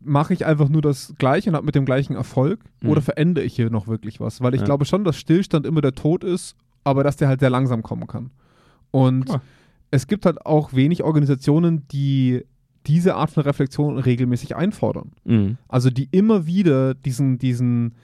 mache 0.00 0.34
ich 0.34 0.44
einfach 0.46 0.68
nur 0.68 0.82
das 0.82 1.14
Gleiche 1.18 1.50
und 1.50 1.56
habe 1.56 1.66
mit 1.66 1.74
dem 1.74 1.84
gleichen 1.84 2.14
Erfolg 2.14 2.60
Mhm. 2.82 2.88
oder 2.90 3.00
verändere 3.02 3.44
ich 3.44 3.56
hier 3.56 3.70
noch 3.70 3.88
wirklich 3.88 4.20
was? 4.20 4.40
Weil 4.40 4.54
ich 4.54 4.60
Ja. 4.60 4.66
glaube 4.66 4.84
schon, 4.84 5.04
dass 5.04 5.16
Stillstand 5.16 5.66
immer 5.66 5.80
der 5.80 5.94
Tod 5.94 6.22
ist, 6.24 6.54
aber 6.84 7.02
dass 7.02 7.16
der 7.16 7.28
halt 7.28 7.40
sehr 7.40 7.50
langsam 7.50 7.82
kommen 7.82 8.06
kann. 8.06 8.30
Und 8.90 9.26
Klar. 9.26 9.42
es 9.90 10.06
gibt 10.06 10.26
halt 10.26 10.44
auch 10.46 10.72
wenig 10.74 11.02
Organisationen, 11.02 11.86
die 11.88 12.44
diese 12.86 13.16
Art 13.16 13.30
von 13.30 13.42
Reflexion 13.42 13.98
regelmäßig 13.98 14.54
einfordern. 14.54 15.10
Mhm. 15.24 15.56
Also 15.66 15.90
die 15.90 16.08
immer 16.12 16.46
wieder 16.46 16.94
diesen, 16.94 17.38
diesen 17.38 17.94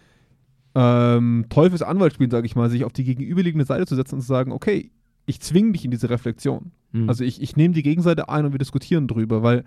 ähm, 0.75 1.47
Teufelsanwalt 1.51 2.15
spielen, 2.15 2.31
sage 2.31 2.47
ich 2.47 2.57
mal, 2.57 2.71
sich 2.71 2.85
auf 2.85 2.93
die 2.93 3.05
gegenüberliegende 3.05 3.65
Seite 3.67 3.87
zu 3.87 3.95
setzen 3.95 4.17
und 4.17 4.21
zu 4.23 4.27
sagen, 4.27 4.53
okay, 4.53 4.91
ich 5.27 5.41
zwinge 5.41 5.73
dich 5.73 5.85
in 5.85 5.91
diese 5.91 6.11
Reflexion. 6.11 6.73
Mhm. 6.93 7.09
Also 7.09 7.25
ich, 7.25 7.41
ich 7.43 7.57
nehme 7.57 7.75
die 7.75 7.83
Gegenseite 7.83 8.29
ein 8.29 8.47
und 8.47 8.53
wir 8.53 8.59
diskutieren 8.59 9.07
drüber, 9.07 9.43
weil 9.43 9.65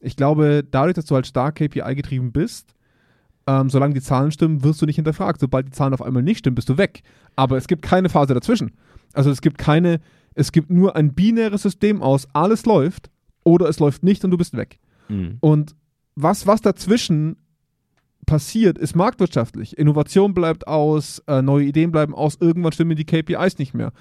ich 0.00 0.16
glaube, 0.16 0.64
dadurch, 0.68 0.94
dass 0.94 1.04
du 1.04 1.14
halt 1.14 1.26
stark 1.26 1.56
KPI-getrieben 1.56 2.32
bist, 2.32 2.74
ähm, 3.46 3.70
solange 3.70 3.94
die 3.94 4.00
Zahlen 4.00 4.32
stimmen, 4.32 4.64
wirst 4.64 4.80
du 4.80 4.86
nicht 4.86 4.96
hinterfragt. 4.96 5.40
Sobald 5.40 5.66
die 5.66 5.72
Zahlen 5.72 5.94
auf 5.94 6.02
einmal 6.02 6.22
nicht 6.22 6.38
stimmen, 6.38 6.54
bist 6.54 6.68
du 6.68 6.78
weg. 6.78 7.02
Aber 7.36 7.56
es 7.56 7.68
gibt 7.68 7.82
keine 7.82 8.08
Phase 8.08 8.34
dazwischen. 8.34 8.72
Also 9.12 9.30
es 9.30 9.40
gibt 9.40 9.58
keine, 9.58 10.00
es 10.34 10.52
gibt 10.52 10.70
nur 10.70 10.96
ein 10.96 11.14
binäres 11.14 11.62
System 11.62 12.02
aus, 12.02 12.28
alles 12.32 12.66
läuft 12.66 13.10
oder 13.44 13.68
es 13.68 13.78
läuft 13.78 14.02
nicht 14.02 14.24
und 14.24 14.30
du 14.30 14.36
bist 14.36 14.56
weg. 14.56 14.78
Mhm. 15.08 15.38
Und 15.40 15.74
was, 16.14 16.46
was 16.46 16.60
dazwischen 16.60 17.36
passiert, 18.26 18.78
ist 18.78 18.94
marktwirtschaftlich. 18.94 19.76
Innovation 19.78 20.34
bleibt 20.34 20.68
aus, 20.68 21.22
äh, 21.26 21.42
neue 21.42 21.64
Ideen 21.64 21.90
bleiben 21.90 22.14
aus, 22.14 22.36
irgendwann 22.40 22.72
stimmen 22.72 22.96
die 22.96 23.04
KPIs 23.04 23.58
nicht 23.58 23.74
mehr. 23.74 23.92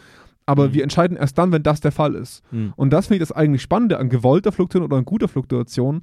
Aber 0.49 0.69
Mhm. 0.69 0.73
wir 0.73 0.83
entscheiden 0.83 1.15
erst 1.15 1.37
dann, 1.37 1.51
wenn 1.51 1.61
das 1.61 1.79
der 1.79 1.91
Fall 1.91 2.15
ist. 2.15 2.41
Mhm. 2.51 2.73
Und 2.75 2.89
das 2.91 3.05
finde 3.05 3.17
ich 3.23 3.27
das 3.29 3.37
eigentlich 3.37 3.61
Spannende 3.61 3.99
an 3.99 4.09
gewollter 4.09 4.51
Fluktuation 4.51 4.83
oder 4.83 4.97
an 4.97 5.05
guter 5.05 5.27
Fluktuation, 5.27 6.01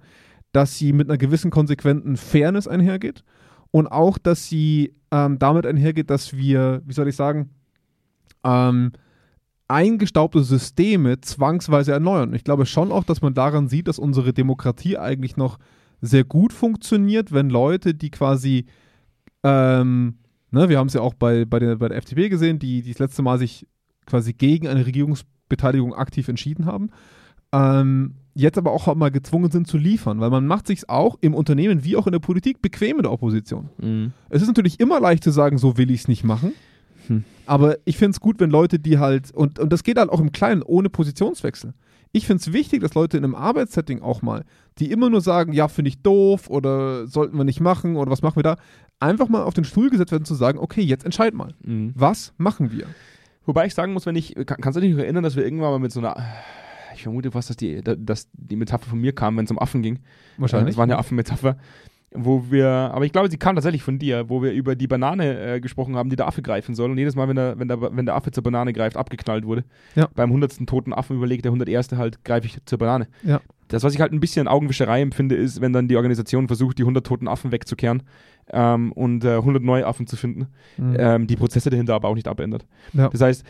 dass 0.52 0.78
sie 0.78 0.92
mit 0.92 1.09
einer 1.11 1.18
gewissen 1.18 1.50
konsequenten 1.50 2.16
Fairness 2.16 2.68
einhergeht 2.68 3.24
und 3.72 3.88
auch, 3.88 4.18
dass 4.18 4.46
sie 4.48 4.94
ähm, 5.11 5.40
damit 5.40 5.66
einhergeht, 5.66 6.11
dass 6.11 6.37
wir, 6.37 6.80
wie 6.87 6.92
soll 6.92 7.09
ich 7.09 7.16
sagen, 7.16 7.50
ähm, 8.44 8.92
eingestaubte 9.66 10.44
Systeme 10.44 11.20
zwangsweise 11.20 11.90
erneuern. 11.90 12.32
Ich 12.32 12.44
glaube 12.44 12.66
schon 12.66 12.92
auch, 12.92 13.02
dass 13.02 13.22
man 13.22 13.35
daran 13.35 13.66
sieht, 13.66 13.88
dass 13.88 13.98
unsere 13.98 14.32
Demokratie 14.32 14.96
eigentlich 14.96 15.37
noch 15.37 15.59
sehr 16.00 16.22
gut 16.22 16.52
funktioniert, 16.52 17.32
wenn 17.32 17.50
Leute, 17.50 17.94
die 17.94 18.11
quasi, 18.12 18.66
ähm, 19.42 20.18
ne, 20.52 20.68
wir 20.68 20.78
haben 20.78 20.87
es 20.87 20.94
ja 20.94 21.00
auch 21.00 21.14
bei, 21.14 21.44
bei, 21.44 21.59
der, 21.59 21.76
bei 21.76 21.88
der 21.88 21.98
FDP 21.98 22.28
gesehen, 22.28 22.61
die, 22.61 22.82
die 22.82 22.92
das 22.92 23.00
letzte 23.00 23.22
Mal 23.22 23.38
sich 23.38 23.66
quasi 24.06 24.32
gegen 24.32 24.68
eine 24.68 24.86
Regierungsbeteiligung 24.86 25.94
aktiv 25.94 26.28
entschieden 26.28 26.66
haben, 26.66 26.90
ähm, 27.52 28.14
jetzt 28.34 28.58
aber 28.58 28.72
auch 28.72 28.94
mal 28.94 29.10
gezwungen 29.10 29.50
sind 29.50 29.66
zu 29.66 29.78
liefern, 29.78 30.20
weil 30.20 30.30
man 30.30 30.46
macht 30.46 30.66
sich 30.66 30.88
auch 30.88 31.16
im 31.20 31.34
Unternehmen 31.34 31.84
wie 31.84 31.96
auch 31.96 32.06
in 32.06 32.12
der 32.12 32.18
Politik 32.20 32.60
bequem 32.60 32.96
in 32.96 33.02
der 33.02 33.12
Opposition. 33.12 33.70
Mhm. 33.78 34.12
Es 34.28 34.42
ist 34.42 34.48
natürlich 34.48 34.80
immer 34.80 35.00
leicht 35.00 35.24
zu 35.24 35.30
sagen, 35.30 35.58
so 35.58 35.78
will 35.78 35.90
ich 35.90 36.00
es 36.00 36.08
nicht 36.08 36.24
machen. 36.24 36.52
Hm. 37.08 37.24
Aber 37.46 37.76
ich 37.84 37.96
finde 37.98 38.10
es 38.10 38.20
gut, 38.20 38.40
wenn 38.40 38.50
Leute, 38.50 38.78
die 38.78 38.98
halt, 38.98 39.30
und, 39.32 39.58
und 39.58 39.72
das 39.72 39.84
geht 39.84 39.98
halt 39.98 40.10
auch 40.10 40.20
im 40.20 40.32
Kleinen, 40.32 40.62
ohne 40.62 40.90
Positionswechsel. 40.90 41.72
Ich 42.12 42.26
finde 42.26 42.40
es 42.40 42.52
wichtig, 42.52 42.80
dass 42.80 42.94
Leute 42.94 43.16
in 43.18 43.24
einem 43.24 43.34
Arbeitssetting 43.34 44.00
auch 44.00 44.22
mal, 44.22 44.44
die 44.78 44.90
immer 44.90 45.10
nur 45.10 45.20
sagen, 45.20 45.52
ja, 45.52 45.68
finde 45.68 45.90
ich 45.90 46.02
doof 46.02 46.48
oder 46.48 47.06
sollten 47.06 47.36
wir 47.36 47.44
nicht 47.44 47.60
machen 47.60 47.96
oder 47.96 48.10
was 48.10 48.22
machen 48.22 48.36
wir 48.36 48.42
da, 48.42 48.56
einfach 49.00 49.28
mal 49.28 49.42
auf 49.42 49.54
den 49.54 49.64
Stuhl 49.64 49.90
gesetzt 49.90 50.12
werden 50.12 50.24
zu 50.24 50.34
sagen, 50.34 50.58
okay, 50.58 50.80
jetzt 50.80 51.04
entscheid 51.04 51.34
mal. 51.34 51.54
Mhm. 51.62 51.92
Was 51.94 52.32
machen 52.38 52.72
wir? 52.72 52.86
Wobei 53.46 53.66
ich 53.66 53.74
sagen 53.74 53.92
muss, 53.92 54.06
wenn 54.06 54.16
ich, 54.16 54.35
kann, 54.35 54.61
kannst 54.61 54.76
du 54.76 54.80
dich 54.80 54.92
noch 54.92 54.98
erinnern, 54.98 55.22
dass 55.22 55.37
wir 55.37 55.44
irgendwann 55.44 55.70
mal 55.70 55.78
mit 55.78 55.92
so 55.92 56.00
einer, 56.00 56.16
ich 56.94 57.04
vermute 57.04 57.30
fast, 57.30 57.48
dass 57.48 57.56
die, 57.56 57.80
dass 57.82 58.28
die 58.32 58.56
Metapher 58.56 58.90
von 58.90 59.00
mir 59.00 59.14
kam, 59.14 59.37
wenn 59.37 59.44
es 59.44 59.50
um 59.50 59.59
Affen 59.59 59.82
ging. 59.82 60.00
Wahrscheinlich. 60.37 60.74
Das 60.74 60.76
war 60.76 60.85
eine 60.85 60.98
Affenmetapher. 60.98 61.56
Wo 62.18 62.50
wir, 62.50 62.68
aber 62.68 63.04
ich 63.04 63.12
glaube, 63.12 63.28
sie 63.30 63.37
kam 63.37 63.56
tatsächlich 63.56 63.82
von 63.82 63.98
dir, 63.98 64.30
wo 64.30 64.42
wir 64.42 64.52
über 64.52 64.74
die 64.74 64.87
Banane 64.87 65.54
äh, 65.56 65.61
gesprochen 65.61 65.96
haben, 65.96 66.09
die 66.09 66.16
der 66.16 66.26
Affe 66.26 66.40
greifen 66.40 66.74
soll. 66.74 66.90
Und 66.90 66.98
jedes 66.98 67.14
Mal, 67.14 67.28
wenn 67.28 67.37
der, 67.37 67.59
wenn, 67.59 67.68
der, 67.68 67.80
wenn 67.80 68.06
der 68.06 68.14
Affe 68.14 68.30
zur 68.30 68.42
Banane 68.42 68.72
greift, 68.72 68.96
abgeknallt 68.96 69.44
wurde. 69.44 69.64
Ja. 69.96 70.09
Beim 70.14 70.30
hundertsten 70.32 70.66
toten 70.66 70.94
Affen 70.94 71.16
überlegt 71.16 71.44
der 71.44 71.50
101. 71.50 71.92
halt, 71.92 72.24
greife 72.24 72.46
ich 72.46 72.59
zur 72.64 72.78
Banane. 72.78 73.09
Ja. 73.22 73.40
Das, 73.68 73.82
was 73.82 73.92
ich 73.92 74.00
halt 74.00 74.12
ein 74.12 74.20
bisschen 74.20 74.48
Augenwischerei 74.48 75.02
empfinde, 75.02 75.35
ist, 75.35 75.61
wenn 75.61 75.72
dann 75.72 75.88
die 75.88 75.96
Organisation 75.96 76.46
versucht, 76.46 76.78
die 76.78 76.85
100 76.85 77.04
toten 77.04 77.28
Affen 77.28 77.52
wegzukehren 77.52 78.04
ähm, 78.52 78.92
und 78.92 79.24
äh, 79.24 79.37
100 79.37 79.62
neue 79.62 79.87
Affen 79.87 80.06
zu 80.06 80.16
finden, 80.16 80.46
Mhm. 80.78 80.96
ähm, 80.98 81.26
die 81.26 81.37
Prozesse 81.37 81.70
dahinter 81.70 81.94
aber 81.94 82.09
auch 82.09 82.14
nicht 82.14 82.28
abändert. 82.28 82.66
Ja. 82.92 83.09
Das 83.09 83.20
heißt, 83.20 83.44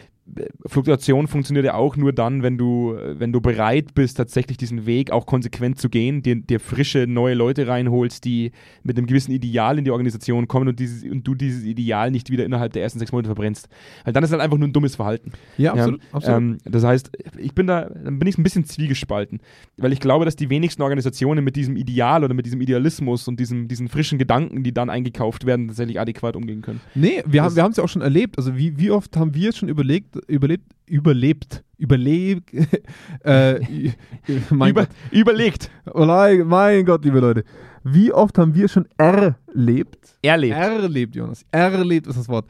Fluktuation 0.67 1.29
funktioniert 1.29 1.65
ja 1.67 1.75
auch 1.75 1.97
nur 1.97 2.13
dann, 2.13 2.43
wenn 2.43 2.59
du, 2.59 2.97
wenn 3.15 3.33
du 3.33 3.41
bereit 3.41 3.95
bist, 3.95 4.17
tatsächlich 4.17 4.57
diesen 4.57 4.85
Weg 4.87 5.11
auch 5.13 5.25
konsequent 5.27 5.79
zu 5.79 5.89
gehen, 5.89 6.23
dir, 6.23 6.37
dir 6.37 6.59
frische 6.61 7.07
neue 7.07 7.35
Leute 7.35 7.69
reinholst, 7.69 8.25
die 8.25 8.51
mit 8.83 8.99
einem 8.99 9.07
gewissen 9.07 9.31
Ideal 9.33 9.79
in 9.79 9.85
die 9.85 9.91
Organisation 9.91 10.49
kommen 10.49 10.69
und, 10.69 10.81
dieses, 10.81 11.05
und 11.05 11.23
du 11.27 11.35
dieses 11.35 11.65
Ideal 11.65 12.11
nicht 12.11 12.31
wieder 12.31 12.45
innerhalb 12.45 12.73
der 12.73 12.83
ersten 12.83 12.99
sechs 12.99 13.13
Monate 13.13 13.29
verbrennst. 13.29 13.69
Weil 14.05 14.13
dann 14.13 14.25
ist 14.25 14.33
halt 14.33 14.43
einfach 14.43 14.59
nur 14.59 14.69
ein 14.69 14.73
dummes 14.73 14.97
Verhalten. 14.97 15.33
ja, 15.59 15.73
absolut. 15.75 16.01
absolut. 16.13 16.39
Ähm, 16.39 16.59
das 16.65 16.85
heißt, 16.85 17.11
ich 17.39 17.55
bin 17.55 17.67
da, 17.69 17.83
dann 17.85 18.19
bin 18.19 18.27
ich 18.29 18.37
ein 18.37 18.43
bisschen 18.43 18.65
zwiegespalten, 18.65 19.41
weil 19.77 19.93
ich 19.93 20.01
glaube, 20.01 20.25
dass 20.25 20.37
die 20.37 20.51
wenigsten 20.51 20.83
Organisationen 20.83 21.45
mit 21.45 21.57
diesem 21.57 21.77
Ideal 21.77 22.25
oder 22.25 22.35
mit 22.35 22.47
diesem 22.47 22.61
Idealismus 22.61 23.29
und 23.29 23.39
diesem, 23.39 23.69
diesen 23.69 23.89
frischen 23.89 24.19
Gedanken, 24.19 24.65
die 24.65 24.73
dann 24.75 24.91
eingekauft 24.91 25.47
werden, 25.47 25.69
tatsächlich 25.69 26.01
adäquat 26.01 26.35
umgehen 26.37 26.63
können. 26.63 26.81
Nee, 26.95 27.23
wir 27.27 27.43
haben 27.43 27.47
Das- 27.49 27.57
wir 27.57 27.63
haben 27.63 27.71
es 27.71 27.77
ja 27.79 27.85
auch 27.85 27.89
schon 27.89 28.03
erlebt. 28.03 28.39
Also 28.39 28.57
wie, 28.57 28.77
wie 28.79 28.91
oft 28.91 29.17
haben 29.17 29.35
wir 29.35 29.51
es 29.51 29.57
schon 29.57 29.69
überlegt, 29.69 30.16
überlebt, 30.27 30.65
überlebt, 30.87 31.65
überlebt, 31.79 32.51
äh, 33.25 33.61
mein 34.51 34.71
Über, 34.71 34.83
Gott. 34.87 34.89
überlegt, 35.11 35.71
Oh 35.93 36.05
nein, 36.05 36.47
mein 36.47 36.85
Gott, 36.85 37.05
liebe 37.05 37.21
Leute. 37.21 37.45
Wie 37.85 38.13
oft 38.13 38.37
haben 38.39 38.55
wir 38.55 38.69
schon 38.69 38.87
erlebt? 38.99 40.17
erlebt. 40.23 40.57
Erlebt, 40.57 41.15
Jonas. 41.15 41.45
Erlebt 41.53 42.07
ist 42.09 42.19
das 42.19 42.29
Wort. 42.29 42.47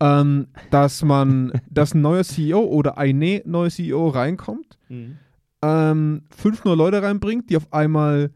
Ähm, 0.00 0.46
dass 0.70 1.02
man, 1.02 1.52
dass 1.70 1.94
ein 1.94 2.00
neuer 2.02 2.24
CEO 2.24 2.60
oder 2.60 2.96
eine 2.98 3.42
neue 3.44 3.70
CEO 3.70 4.08
reinkommt, 4.08 4.78
Mhm. 4.88 5.16
ähm, 5.62 6.22
fünf 6.34 6.64
neue 6.64 6.76
Leute 6.76 7.02
reinbringt, 7.02 7.50
die 7.50 7.56
auf 7.56 7.70
einmal 7.72 8.30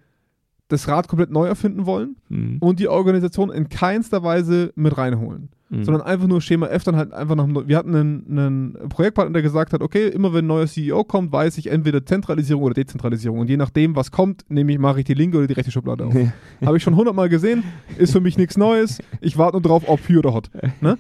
das 0.72 0.88
Rad 0.88 1.06
komplett 1.08 1.30
neu 1.30 1.46
erfinden 1.46 1.86
wollen 1.86 2.16
Mhm. 2.28 2.56
und 2.60 2.80
die 2.80 2.88
Organisation 2.88 3.50
in 3.50 3.68
keinster 3.68 4.22
Weise 4.22 4.72
mit 4.74 4.96
reinholen. 4.98 5.50
Mhm. 5.74 5.84
sondern 5.84 6.02
einfach 6.02 6.26
nur 6.26 6.42
Schema 6.42 6.66
F 6.66 6.84
dann 6.84 6.96
halt 6.96 7.14
einfach 7.14 7.34
nach 7.34 7.44
dem 7.44 7.54
Neu- 7.54 7.66
Wir 7.66 7.78
hatten 7.78 7.94
einen, 7.96 8.26
einen 8.28 8.88
Projektpartner, 8.90 9.32
der 9.32 9.40
gesagt 9.40 9.72
hat, 9.72 9.80
okay, 9.80 10.06
immer 10.08 10.34
wenn 10.34 10.44
ein 10.44 10.48
neuer 10.48 10.66
CEO 10.66 11.02
kommt, 11.02 11.32
weiß 11.32 11.56
ich 11.56 11.68
entweder 11.70 12.04
Zentralisierung 12.04 12.62
oder 12.62 12.74
Dezentralisierung. 12.74 13.38
Und 13.38 13.48
je 13.48 13.56
nachdem, 13.56 13.96
was 13.96 14.10
kommt, 14.10 14.44
nehme 14.50 14.70
ich, 14.70 14.78
mache 14.78 14.98
ich 14.98 15.06
die 15.06 15.14
linke 15.14 15.38
oder 15.38 15.46
die 15.46 15.54
rechte 15.54 15.70
Schublade 15.72 16.04
auf. 16.04 16.14
Habe 16.66 16.76
ich 16.76 16.82
schon 16.82 16.94
hundertmal 16.94 17.30
gesehen, 17.30 17.62
ist 17.96 18.12
für 18.12 18.20
mich 18.20 18.36
nichts 18.36 18.58
Neues. 18.58 18.98
Ich 19.22 19.38
warte 19.38 19.54
nur 19.56 19.62
drauf, 19.62 19.84
ob 19.86 20.06
Hü 20.06 20.18
oder 20.18 20.34
Hot. 20.34 20.50
Ne? 20.82 20.98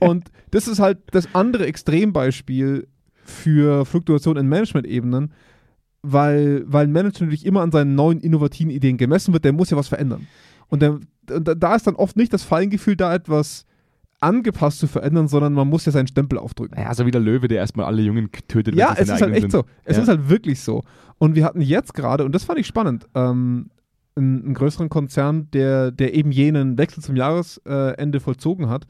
Und 0.00 0.24
das 0.50 0.68
ist 0.68 0.80
halt 0.80 0.98
das 1.12 1.26
andere 1.34 1.64
Extrembeispiel 1.66 2.88
für 3.24 3.86
Fluktuation 3.86 4.36
in 4.36 4.48
Management-Ebenen, 4.48 5.32
weil, 6.02 6.62
weil 6.66 6.86
ein 6.86 6.92
Manager 6.92 7.24
natürlich 7.24 7.44
immer 7.46 7.60
an 7.62 7.72
seinen 7.72 7.94
neuen 7.94 8.20
innovativen 8.20 8.70
Ideen 8.70 8.96
gemessen 8.96 9.32
wird, 9.32 9.44
der 9.44 9.52
muss 9.52 9.70
ja 9.70 9.76
was 9.76 9.88
verändern. 9.88 10.26
Und, 10.68 10.82
der, 10.82 10.98
und 11.30 11.62
da- 11.62 11.74
ist 11.74 11.86
dann 11.86 11.96
oft 11.96 12.16
nicht 12.16 12.32
das 12.32 12.42
Feingefühl 12.42 12.96
da, 12.96 13.14
etwas 13.14 13.66
angepasst 14.20 14.78
zu 14.78 14.86
verändern, 14.86 15.28
sondern 15.28 15.52
man 15.54 15.66
muss 15.68 15.86
ja 15.86 15.92
seinen 15.92 16.06
Stempel 16.06 16.38
aufdrücken. 16.38 16.76
Naja, 16.76 16.94
so 16.94 17.06
wie 17.06 17.10
der 17.10 17.20
Löwe, 17.22 17.48
der 17.48 17.58
erstmal 17.58 17.86
alle 17.86 18.02
Jungen 18.02 18.30
tötet. 18.48 18.74
Ja, 18.74 18.92
es 18.96 19.08
ist 19.08 19.20
halt 19.22 19.32
echt 19.32 19.40
sind. 19.42 19.52
so. 19.52 19.64
Es 19.84 19.96
Ja. 19.96 20.02
ist 20.02 20.08
halt 20.08 20.28
wirklich 20.28 20.60
so. 20.60 20.82
Und 21.18 21.34
wir 21.36 21.44
hatten 21.44 21.60
jetzt 21.62 21.94
gerade, 21.94 22.24
und 22.24 22.34
das 22.34 22.44
fand 22.44 22.58
ich 22.58 22.66
spannend, 22.66 23.06
ähm, 23.14 23.70
einen, 24.16 24.44
einen 24.44 24.54
größeren 24.54 24.90
Konzern, 24.90 25.48
der, 25.52 25.90
der 25.90 26.14
eben 26.14 26.32
jenen 26.32 26.76
Wechsel 26.76 27.02
zum 27.02 27.16
Jahresende 27.16 28.20
vollzogen 28.20 28.68
hat, 28.68 28.86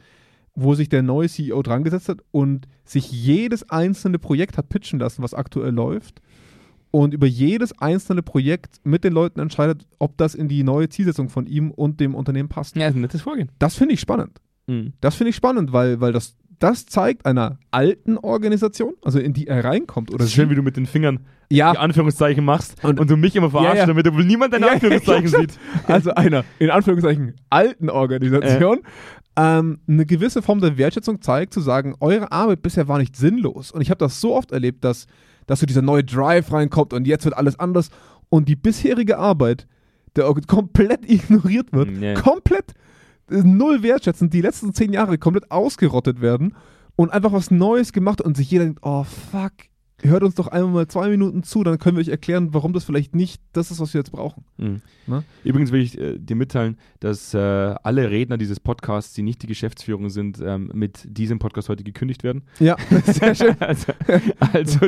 wo 0.55 0.75
sich 0.75 0.88
der 0.88 1.03
neue 1.03 1.29
CEO 1.29 1.62
dran 1.62 1.85
gesetzt 1.85 2.09
hat 2.09 2.18
und 2.33 2.66
sich 2.85 3.11
jedes 3.12 3.70
einzelne 3.70 4.18
Projekt 4.18 4.59
hat 4.59 4.68
pitchen 4.68 4.99
lassen, 4.99 5.23
was 5.23 5.33
aktuell 5.33 5.73
läuft. 5.73 6.20
Und 6.92 7.14
über 7.14 7.26
jedes 7.26 7.79
einzelne 7.81 8.22
Projekt 8.22 8.81
mit 8.83 9.05
den 9.05 9.12
Leuten 9.12 9.38
entscheidet, 9.40 9.87
ob 10.00 10.16
das 10.16 10.35
in 10.35 10.48
die 10.48 10.64
neue 10.64 10.88
Zielsetzung 10.88 11.29
von 11.29 11.46
ihm 11.46 11.70
und 11.70 12.00
dem 12.00 12.14
Unternehmen 12.16 12.48
passt. 12.48 12.74
Ja, 12.76 12.88
ist 12.88 12.96
ein 12.96 13.00
nettes 13.03 13.22
Vorgehen. 13.22 13.50
Das 13.61 13.76
finde 13.76 13.94
ich 13.94 14.00
spannend. 14.00 14.40
Mhm. 14.66 14.94
Das 15.00 15.14
finde 15.14 15.31
ich 15.31 15.37
spannend, 15.37 15.72
weil, 15.72 16.00
weil 16.00 16.12
das, 16.12 16.35
das 16.59 16.87
zeigt 16.87 17.26
einer 17.26 17.59
alten 17.70 18.18
Organisation, 18.18 18.94
also 19.05 19.20
in 19.20 19.33
die 19.33 19.46
er 19.46 19.64
reinkommt. 19.64 20.11
Oder 20.11 20.18
Das 20.18 20.26
ist 20.29 20.35
schön, 20.35 20.50
wie 20.50 20.57
du 20.57 20.62
mit 20.62 20.76
den 20.76 20.87
Fingern 20.87 21.20
ja, 21.48 21.72
die 21.72 21.79
Anführungszeichen 21.79 22.44
machst 22.44 22.83
und, 22.85 22.98
Und- 23.00 23.09
du 23.11 23.16
mich 23.16 23.37
immer 23.37 23.50
verarschst, 23.50 23.74
Ja, 23.74 23.81
ja. 23.83 23.87
damit 23.87 24.12
wohl 24.12 24.24
niemand 24.24 24.53
deine 24.53 24.70
Anführungszeichen 24.70 25.29
sieht. 25.29 25.59
also 25.87 26.12
einer 26.14 26.44
in 26.59 26.70
Anführungszeichen 26.70 27.35
alten 27.50 27.88
Organisation, 27.88 28.81
ähm, 29.37 29.79
eine 29.88 30.07
gewisse 30.07 30.42
Form 30.42 30.61
der 30.61 30.76
Wertschätzung 30.76 31.22
zeigt, 31.22 31.55
zu 31.55 31.61
sagen, 31.61 31.94
eure 32.00 32.33
Arbeit 32.33 32.62
bisher 32.62 32.88
war 32.88 32.98
nicht 32.98 33.16
sinnlos. 33.16 33.70
Und 33.70 33.81
ich 33.81 33.90
habe 33.90 33.98
das 33.98 34.20
so 34.20 34.35
oft 34.35 34.50
erlebt, 34.53 34.85
dass, 34.85 35.07
dass 35.50 35.58
so 35.58 35.66
dieser 35.66 35.82
neue 35.82 36.04
Drive 36.04 36.52
reinkommt 36.52 36.92
und 36.92 37.08
jetzt 37.08 37.24
wird 37.24 37.36
alles 37.36 37.58
anders 37.58 37.90
und 38.28 38.48
die 38.48 38.54
bisherige 38.54 39.18
Arbeit 39.18 39.66
der 40.14 40.32
komplett 40.46 41.00
ignoriert 41.10 41.72
wird. 41.72 41.90
Ja. 42.00 42.14
Komplett 42.14 42.74
äh, 43.30 43.42
null 43.42 43.82
wertschätzend, 43.82 44.32
die 44.32 44.42
letzten 44.42 44.72
zehn 44.74 44.92
Jahre 44.92 45.18
komplett 45.18 45.50
ausgerottet 45.50 46.20
werden 46.20 46.54
und 46.94 47.12
einfach 47.12 47.32
was 47.32 47.50
Neues 47.50 47.92
gemacht 47.92 48.20
und 48.20 48.36
sich 48.36 48.48
jeder 48.50 48.64
denkt, 48.64 48.80
oh 48.82 49.02
fuck, 49.02 49.52
hört 50.02 50.22
uns 50.22 50.34
doch 50.34 50.48
einmal 50.48 50.72
mal 50.72 50.88
zwei 50.88 51.08
Minuten 51.08 51.42
zu, 51.42 51.62
dann 51.64 51.78
können 51.78 51.96
wir 51.96 52.02
euch 52.02 52.08
erklären, 52.08 52.52
warum 52.52 52.72
das 52.72 52.84
vielleicht 52.84 53.14
nicht 53.14 53.40
das 53.52 53.70
ist, 53.70 53.80
was 53.80 53.94
wir 53.94 54.00
jetzt 54.00 54.12
brauchen. 54.12 54.44
Mhm. 54.56 54.82
Ne? 55.06 55.24
Übrigens 55.44 55.72
will 55.72 55.80
ich 55.82 55.98
äh, 55.98 56.18
dir 56.18 56.36
mitteilen, 56.36 56.78
dass 57.00 57.34
äh, 57.34 57.38
alle 57.38 58.10
Redner 58.10 58.38
dieses 58.38 58.60
Podcasts, 58.60 59.14
die 59.14 59.22
nicht 59.22 59.42
die 59.42 59.46
Geschäftsführung 59.46 60.08
sind, 60.10 60.40
ähm, 60.44 60.70
mit 60.74 61.00
diesem 61.04 61.38
Podcast 61.38 61.68
heute 61.68 61.84
gekündigt 61.84 62.24
werden. 62.24 62.42
Ja, 62.58 62.76
sehr 63.04 63.34
schön. 63.34 63.56
also, 63.60 63.92
also, 64.52 64.86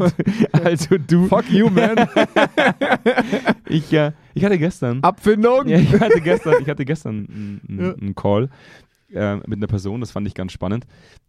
also 0.53 0.99
du. 0.99 1.27
Fuck 1.27 1.51
you, 1.51 1.69
man. 1.71 1.97
Ich, 3.69 3.93
äh, 3.93 4.13
ich 4.35 4.45
hatte 4.45 4.59
gestern. 4.59 5.03
Abfindung. 5.03 5.67
Ja, 5.67 5.79
ich 5.79 5.99
hatte 5.99 6.21
gestern, 6.21 6.57
ich 6.61 6.69
hatte 6.69 6.85
gestern 6.85 7.61
einen, 7.67 7.97
Ja. 8.01 8.13
Call 8.15 8.51
äh, 9.15 9.37
mit 9.37 9.55
einer 9.55 9.67
Person, 9.67 10.01
das 10.01 10.11
fand 10.11 10.27
ich 10.27 10.35
ganz 10.35 10.53
spannend, 10.53 10.87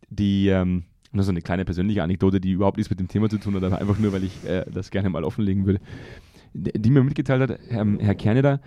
die, 0.10 0.48
ähm, 0.50 0.84
nur 1.14 1.24
so 1.24 1.32
eine 1.32 1.42
kleine 1.42 1.66
persönliche 1.66 2.04
Anekdote, 2.04 2.42
die 2.42 2.52
überhaupt 2.52 2.78
nichts 2.78 2.90
mit 2.90 3.00
dem 3.00 3.08
Thema 3.08 3.30
zu 3.30 3.38
tun 3.38 3.56
hat, 3.56 3.64
aber 3.64 3.80
einfach 3.80 4.00
nur, 4.00 4.14
weil 4.14 4.24
ich 4.24 4.46
äh, 4.46 4.66
das 4.72 4.92
gerne 4.92 5.10
mal 5.10 5.24
offenlegen 5.24 5.66
würde, 5.66 5.80
die, 6.54 6.90
mir 6.90 7.04
mitgeteilt 7.04 7.50
hat, 7.50 7.60
ähm, 7.70 8.00
Herr 8.00 8.16
Kerneder, 8.16 8.62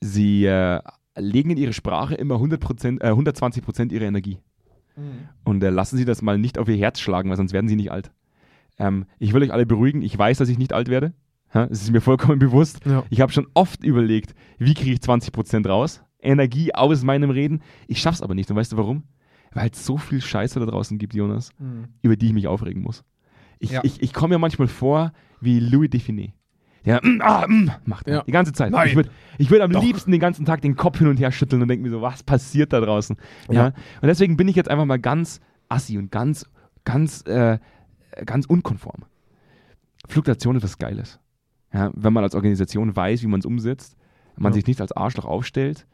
Sie 0.00 0.44
äh, 0.44 0.80
legen 1.16 1.50
in 1.50 1.56
Ihre 1.56 1.72
Sprache 1.72 2.14
immer 2.14 2.36
100%, 2.36 3.02
äh, 3.02 3.10
120% 3.10 3.92
Ihrer 3.92 4.04
Energie. 4.04 4.38
Und 5.44 5.62
äh, 5.62 5.70
lassen 5.70 5.96
Sie 5.96 6.04
das 6.04 6.22
mal 6.22 6.38
nicht 6.38 6.58
auf 6.58 6.68
Ihr 6.68 6.76
Herz 6.76 7.00
schlagen, 7.00 7.28
weil 7.30 7.36
sonst 7.36 7.52
werden 7.52 7.68
Sie 7.68 7.76
nicht 7.76 7.90
alt. 7.90 8.12
Ähm, 8.78 9.06
ich 9.18 9.32
will 9.32 9.42
euch 9.42 9.52
alle 9.52 9.66
beruhigen, 9.66 10.02
ich 10.02 10.16
weiß, 10.16 10.38
dass 10.38 10.48
ich 10.48 10.58
nicht 10.58 10.72
alt 10.72 10.88
werde. 10.88 11.14
Es 11.70 11.82
ist 11.82 11.92
mir 11.92 12.00
vollkommen 12.00 12.38
bewusst. 12.38 12.84
Ja. 12.84 13.04
Ich 13.08 13.20
habe 13.20 13.32
schon 13.32 13.46
oft 13.54 13.82
überlegt, 13.82 14.34
wie 14.58 14.74
kriege 14.74 14.92
ich 14.92 14.98
20% 14.98 15.66
raus? 15.66 16.02
Energie 16.20 16.74
aus 16.74 17.02
meinem 17.02 17.30
Reden. 17.30 17.62
Ich 17.86 18.00
schaff's 18.00 18.20
aber 18.20 18.34
nicht. 18.34 18.50
Und 18.50 18.56
weißt 18.56 18.72
du 18.72 18.76
warum? 18.76 19.04
Weil 19.56 19.70
es 19.70 19.86
so 19.86 19.96
viel 19.96 20.20
Scheiße 20.20 20.60
da 20.60 20.66
draußen 20.66 20.98
gibt, 20.98 21.14
Jonas, 21.14 21.50
über 22.02 22.14
die 22.16 22.26
ich 22.26 22.32
mich 22.34 22.46
aufregen 22.46 22.82
muss. 22.82 23.04
Ich, 23.58 23.70
Ja. 23.70 23.80
ich, 23.84 24.02
ich 24.02 24.12
komme 24.12 24.34
mir 24.34 24.38
manchmal 24.38 24.68
vor 24.68 25.12
wie 25.40 25.60
Louis 25.60 25.88
Define. 25.88 26.34
Der 26.84 27.00
mm, 27.02 27.20
ah, 27.22 27.46
mm, 27.48 27.70
macht 27.86 28.06
Ja. 28.06 28.22
die 28.22 28.32
ganze 28.32 28.52
Zeit. 28.52 28.70
Nein. 28.70 28.88
Ich 28.88 28.96
würde 28.96 29.08
ich 29.38 29.50
würd 29.50 29.62
am 29.62 29.72
Doch. 29.72 29.82
liebsten 29.82 30.10
den 30.12 30.20
ganzen 30.20 30.44
Tag 30.44 30.60
den 30.60 30.76
Kopf 30.76 30.98
hin 30.98 31.08
und 31.08 31.16
her 31.18 31.32
schütteln 31.32 31.62
und 31.62 31.68
denke 31.68 31.82
mir 31.82 31.90
so, 31.90 32.02
was 32.02 32.22
passiert 32.22 32.74
da 32.74 32.80
draußen? 32.80 33.16
Ja. 33.48 33.54
Ja. 33.54 33.66
Und 34.02 34.08
deswegen 34.08 34.36
bin 34.36 34.46
ich 34.46 34.56
jetzt 34.56 34.68
einfach 34.68 34.84
mal 34.84 34.98
ganz 34.98 35.40
assi 35.70 35.96
und 35.96 36.12
ganz, 36.12 36.44
ganz, 36.84 37.22
äh, 37.22 37.58
ganz 38.26 38.44
unkonform. 38.44 39.06
Fluktuation 40.06 40.54
ist 40.56 40.62
was 40.64 40.76
Geiles. 40.78 41.18
Ja, 41.72 41.90
wenn 41.94 42.12
man 42.12 42.24
als 42.24 42.34
Organisation 42.34 42.94
weiß, 42.94 43.22
wie 43.22 43.26
man 43.26 43.40
es 43.40 43.46
umsetzt, 43.46 43.96
man 44.36 44.52
sich 44.52 44.66
nicht 44.66 44.82
als 44.82 44.92
Arschloch 44.92 45.24
aufstellt 45.24 45.86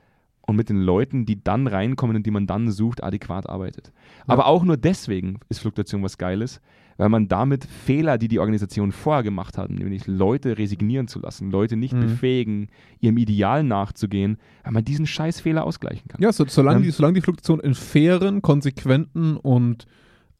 und 0.46 0.56
mit 0.56 0.68
den 0.68 0.80
Leuten, 0.82 1.24
die 1.26 1.42
dann 1.42 1.66
reinkommen 1.66 2.16
und 2.16 2.26
die 2.26 2.30
man 2.30 2.46
dann 2.46 2.70
sucht, 2.70 3.02
adäquat 3.02 3.48
arbeitet. 3.48 3.92
Aber 4.26 4.46
auch 4.46 4.64
nur 4.64 4.76
deswegen 4.76 5.38
ist 5.48 5.60
Fluktuation 5.60 6.02
was 6.02 6.18
Geiles, 6.18 6.60
weil 6.98 7.08
man 7.08 7.26
damit 7.28 7.64
Fehler, 7.64 8.18
die 8.18 8.28
die 8.28 8.38
Organisation 8.38 8.92
vorher 8.92 9.22
gemacht 9.22 9.56
hat, 9.56 9.70
nämlich 9.70 10.06
Leute 10.06 10.58
resignieren 10.58 11.08
zu 11.08 11.20
lassen, 11.20 11.50
Leute 11.50 11.76
nicht 11.76 11.94
Mhm. 11.94 12.00
befähigen, 12.00 12.68
ihrem 13.00 13.16
Ideal 13.16 13.62
nachzugehen, 13.64 14.36
weil 14.64 14.72
man 14.72 14.84
diesen 14.84 15.06
Scheißfehler 15.06 15.64
ausgleichen 15.64 16.06
kann. 16.08 16.20
Ja, 16.20 16.32
so, 16.32 16.44
solange, 16.46 16.78
Ähm. 16.78 16.82
die, 16.84 16.90
solange 16.90 17.14
die 17.14 17.20
Fluktuation 17.22 17.60
in 17.60 17.74
fairen, 17.74 18.42
konsequenten 18.42 19.36
und 19.36 19.86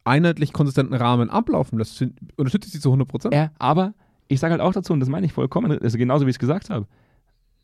einheitlich 0.03 0.51
konsistenten 0.53 0.93
Rahmen 0.93 1.29
ablaufen 1.29 1.77
lässt, 1.79 2.01
ich 2.01 2.09
sie 2.73 2.79
zu 2.79 2.89
100 2.89 3.07
Prozent. 3.07 3.33
Ja, 3.33 3.51
aber 3.57 3.93
ich 4.27 4.39
sage 4.39 4.51
halt 4.51 4.61
auch 4.61 4.73
dazu, 4.73 4.93
und 4.93 4.99
das 4.99 5.09
meine 5.09 5.25
ich 5.25 5.33
vollkommen, 5.33 5.71
also 5.71 5.97
genauso 5.97 6.25
wie 6.25 6.29
ich 6.29 6.35
es 6.35 6.39
gesagt 6.39 6.69
habe, 6.69 6.87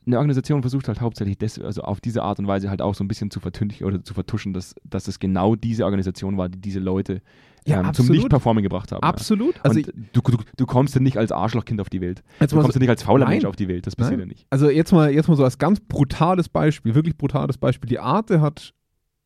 eine 0.10 0.18
Organisation 0.18 0.62
versucht 0.62 0.88
halt 0.88 1.02
hauptsächlich 1.02 1.38
das, 1.38 1.60
also 1.60 1.82
auf 1.84 2.02
diese 2.02 2.24
Art 2.24 2.40
und 2.40 2.48
Weise 2.48 2.70
halt 2.70 2.82
auch 2.82 2.96
so 2.96 3.04
ein 3.04 3.08
bisschen 3.08 3.30
zu 3.32 3.40
vertünchen 3.40 3.86
oder 3.86 4.04
zu 4.04 4.14
vertuschen, 4.14 4.54
dass, 4.54 4.76
dass 4.84 5.08
es 5.08 5.20
genau 5.20 5.56
diese 5.56 5.86
Organisation 5.86 6.38
war, 6.38 6.50
die 6.50 6.60
diese 6.60 6.80
Leute 6.80 7.22
Ja, 7.66 7.76
ähm, 7.78 7.82
zum 7.84 7.90
absolut. 7.90 8.12
Nicht-Performing 8.12 8.64
gebracht 8.64 8.92
haben. 8.92 9.04
Absolut. 9.04 9.56
Ja. 9.56 9.62
Also, 9.64 9.82
du, 10.14 10.22
du, 10.22 10.38
du 10.58 10.66
kommst 10.66 10.96
ja 10.96 11.02
nicht 11.02 11.18
als 11.18 11.32
Arschlochkind 11.32 11.80
auf 11.82 11.90
die 11.90 12.02
Welt. 12.02 12.24
Jetzt 12.40 12.52
Du 12.52 12.56
kommst 12.58 12.74
so- 12.74 12.78
ja 12.78 12.82
nicht 12.82 12.90
als 12.90 13.04
fauler 13.04 13.26
Nein. 13.26 13.36
Mensch 13.36 13.46
auf 13.46 13.56
die 13.56 13.68
Welt. 13.68 13.86
Das 13.88 13.96
passiert 13.96 14.20
Nein. 14.20 14.28
ja 14.28 14.34
nicht. 14.34 14.48
also 14.50 14.70
jetzt 14.70 14.92
mal, 14.92 15.12
jetzt 15.14 15.28
mal 15.30 15.36
so 15.36 15.44
als 15.44 15.58
ganz 15.58 15.80
brutales 15.80 16.50
Beispiel, 16.50 16.96
wirklich 16.96 17.18
brutales 17.18 17.58
Beispiel. 17.58 17.88
Die 17.90 18.00
Arte 18.00 18.42
hat 18.42 18.74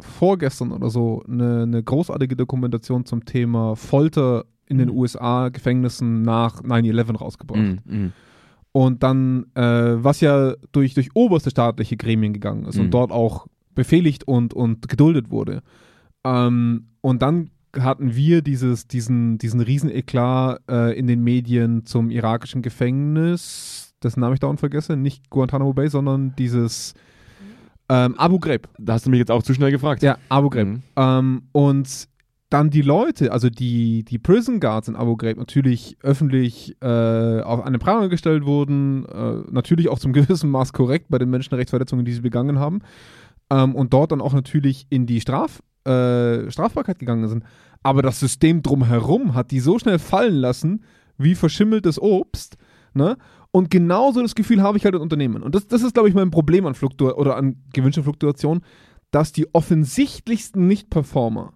vorgestern 0.02 0.72
oder 0.72 0.90
so 0.90 1.24
eine, 1.28 1.64
eine 1.64 1.84
großartige 1.84 2.36
Dokumentation 2.36 3.06
zum 3.06 3.26
Thema 3.26 3.76
Folter 3.76 4.46
in 4.68 4.78
den 4.78 4.90
Mhm. 4.90 4.96
USA, 4.98 5.50
Gefängnissen 5.50 6.22
nach 6.24 6.62
9-11 6.64 7.18
rausgebracht. 7.18 7.60
Mhm, 7.62 7.80
mhm. 7.86 8.14
Und 8.74 9.04
dann, 9.04 9.46
äh, 9.54 9.62
was 10.04 10.20
ja 10.20 10.56
durch, 10.72 10.96
durch 10.96 11.10
oberste 11.14 11.52
staatliche 11.52 11.96
Gremien 11.96 12.34
gegangen 12.34 12.66
ist 12.66 12.76
Mhm. 12.76 12.86
und 12.86 12.92
dort 12.92 13.12
auch 13.12 13.48
befehligt 13.76 14.28
und, 14.28 14.54
und 14.54 14.90
geduldet 14.90 15.30
wurde. 15.30 15.62
Ähm, 16.26 16.88
und 17.02 17.22
dann 17.22 17.52
hatten 17.80 18.16
wir 18.16 18.42
dieses, 18.42 18.88
diesen, 18.88 19.38
diesen 19.38 19.60
Rieseneklat 19.62 20.62
äh, 20.70 20.98
in 20.98 21.08
den 21.08 21.24
Medien 21.24 21.86
zum 21.86 22.10
irakischen 22.10 22.62
Gefängnis, 22.62 23.94
dessen 24.04 24.20
Namen 24.20 24.34
ich 24.34 24.40
dauernd 24.40 24.60
vergesse, 24.60 24.96
nicht 24.98 25.30
Guantanamo 25.30 25.74
Bay, 25.74 25.88
sondern 25.90 26.36
dieses 26.38 26.94
ähm, 27.90 28.16
Abu 28.18 28.40
Ghraib. 28.40 28.70
Da 28.80 28.94
hast 28.94 29.06
du 29.06 29.10
mich 29.10 29.20
jetzt 29.20 29.32
auch 29.32 29.44
zu 29.44 29.54
schnell 29.54 29.72
gefragt. 29.72 30.04
Ja, 30.04 30.18
Abu 30.30 30.50
Ghraib. 30.50 30.68
Mhm. 30.68 30.84
Ähm, 30.96 31.42
und 31.52 32.08
dann 32.54 32.70
die 32.70 32.84
Leute, 32.84 33.32
also 33.32 33.50
die, 33.50 34.04
die 34.04 34.20
Prison 34.20 34.60
Guards 34.60 34.88
in 34.88 34.96
Abu 34.96 35.18
Ghraib 35.18 35.38
natürlich 35.38 35.98
öffentlich 36.04 36.78
äh, 36.82 37.42
auf 37.42 37.66
eine 37.66 37.80
Pranger 37.80 38.10
gestellt 38.10 38.46
wurden, 38.46 39.06
äh, 39.06 39.52
natürlich 39.52 39.90
auch 39.90 39.98
zum 39.98 40.14
gewissen 40.14 40.52
Maß 40.52 40.72
korrekt 40.72 41.08
bei 41.10 41.18
den 41.18 41.32
Menschenrechtsverletzungen, 41.32 42.06
die 42.06 42.14
sie 42.14 42.22
begangen 42.22 42.60
haben, 42.60 42.82
ähm, 43.50 43.74
und 43.74 43.92
dort 43.92 44.12
dann 44.12 44.22
auch 44.22 44.34
natürlich 44.34 44.86
in 44.92 45.08
die 45.08 45.20
Straf, 45.20 45.64
äh, 45.86 46.52
Strafbarkeit 46.52 47.00
gegangen 47.00 47.28
sind. 47.28 47.44
Aber 47.82 48.04
das 48.04 48.20
System 48.20 48.62
drumherum 48.62 49.34
hat 49.34 49.50
die 49.50 49.60
so 49.60 49.80
schnell 49.80 49.98
fallen 49.98 50.36
lassen, 50.36 50.84
wie 51.18 51.34
verschimmeltes 51.34 52.00
Obst, 52.00 52.58
ne? 52.94 53.18
Und 53.50 53.70
genauso 53.70 54.22
das 54.22 54.36
Gefühl 54.36 54.62
habe 54.62 54.78
ich 54.78 54.86
halt 54.86 54.96
in 54.96 55.02
Unternehmen. 55.02 55.44
Und 55.44 55.54
das, 55.54 55.68
das 55.68 55.84
ist, 55.84 55.94
glaube 55.94 56.10
ich, 56.10 56.16
mein 56.16 56.32
Problem 56.32 56.66
an 56.66 56.74
Fluktu 56.74 57.12
oder 57.12 57.36
an 57.36 57.64
gewünschter 57.72 58.02
Fluktuation, 58.02 58.62
dass 59.12 59.32
die 59.32 59.54
offensichtlichsten 59.54 60.68
Nicht-Performer 60.68 61.54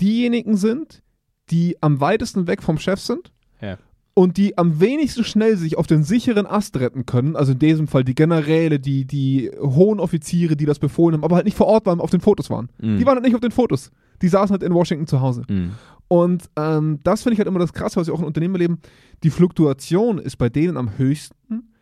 diejenigen 0.00 0.56
sind, 0.56 1.02
die 1.50 1.76
am 1.80 2.00
weitesten 2.00 2.46
weg 2.46 2.62
vom 2.62 2.78
Chef 2.78 3.00
sind 3.00 3.32
Ja. 3.60 3.78
und 4.14 4.36
die 4.36 4.58
am 4.58 4.80
wenigsten 4.80 5.24
schnell 5.24 5.56
sich 5.56 5.78
auf 5.78 5.86
den 5.86 6.02
sicheren 6.02 6.46
Ast 6.46 6.78
retten 6.78 7.06
können. 7.06 7.36
Also 7.36 7.52
in 7.52 7.58
diesem 7.58 7.86
Fall 7.86 8.02
die 8.04 8.14
Generäle, 8.14 8.80
die, 8.80 9.04
die 9.04 9.50
hohen 9.60 10.00
Offiziere, 10.00 10.56
die 10.56 10.66
das 10.66 10.78
befohlen 10.78 11.14
haben, 11.14 11.24
aber 11.24 11.36
halt 11.36 11.44
nicht 11.44 11.56
vor 11.56 11.66
Ort 11.66 11.86
waren, 11.86 12.00
auf 12.00 12.10
den 12.10 12.20
Fotos 12.20 12.50
waren. 12.50 12.68
Mhm. 12.80 12.98
Die 12.98 13.06
waren 13.06 13.14
halt 13.14 13.24
nicht 13.24 13.34
auf 13.34 13.40
den 13.40 13.52
Fotos. 13.52 13.90
Die 14.22 14.28
saßen 14.28 14.52
halt 14.52 14.62
in 14.62 14.74
Washington 14.74 15.06
zu 15.06 15.20
Hause. 15.20 15.42
Mhm. 15.48 15.72
Und 16.08 16.48
ähm, 16.56 17.00
das 17.02 17.22
finde 17.22 17.34
ich 17.34 17.38
halt 17.40 17.48
immer 17.48 17.58
das 17.58 17.72
Krasse, 17.72 17.98
was 18.00 18.06
wir 18.06 18.14
auch 18.14 18.20
in 18.20 18.26
Unternehmen 18.26 18.54
erleben. 18.54 18.78
Die 19.22 19.30
Fluktuation 19.30 20.18
ist 20.18 20.36
bei 20.36 20.48
denen 20.48 20.76
am 20.76 20.96
höchsten, 20.98 21.72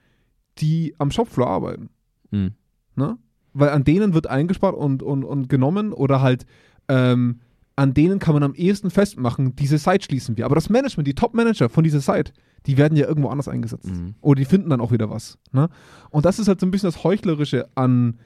die 0.59 0.94
am 0.98 1.11
Shopfloor 1.11 1.46
arbeiten. 1.48 1.90
Mhm. 2.31 2.53
Ne? 2.96 3.18
Weil 3.53 3.68
an 3.70 3.85
denen 3.85 4.14
wird 4.14 4.27
eingespart 4.27 4.74
und, 4.74 5.03
und, 5.03 5.24
und 5.24 5.48
genommen 5.48 5.92
oder 5.92 6.20
halt 6.22 6.46
ähm, 6.88 7.40
an 7.77 7.95
denen 7.95 8.19
kann 8.19 8.35
man 8.35 8.43
am 8.43 8.55
ehesten 8.55 8.91
festmachen, 8.91 9.57
diese 9.57 9.79
Site 9.79 10.05
schließen 10.05 10.37
wir. 10.37 10.45
Aber 10.45 10.55
das 10.55 10.71
Management, 10.71 11.09
die 11.09 11.15
Top-Manager 11.15 11.69
von 11.69 11.83
dieser 11.83 12.01
Site, 12.01 12.33
die 12.67 12.77
werden 12.77 12.97
ja 12.97 13.07
irgendwo 13.07 13.29
anders 13.29 13.49
eingesetzt. 13.49 13.91
Mhm. 13.91 14.15
Oder 14.21 14.39
die 14.39 14.45
finden 14.45 14.71
dann 14.71 14.81
auch 14.81 14.93
wieder 14.93 15.11
was. 15.11 15.39
Ne? 15.53 15.69
Und 16.11 16.25
das 16.25 16.39
ist 16.39 16.49
halt 16.49 16.61
so 16.61 16.67
ein 16.67 16.71
bisschen 16.71 16.89
das 16.89 17.03
Heuchlerische 17.03 17.69
an, 17.75 18.19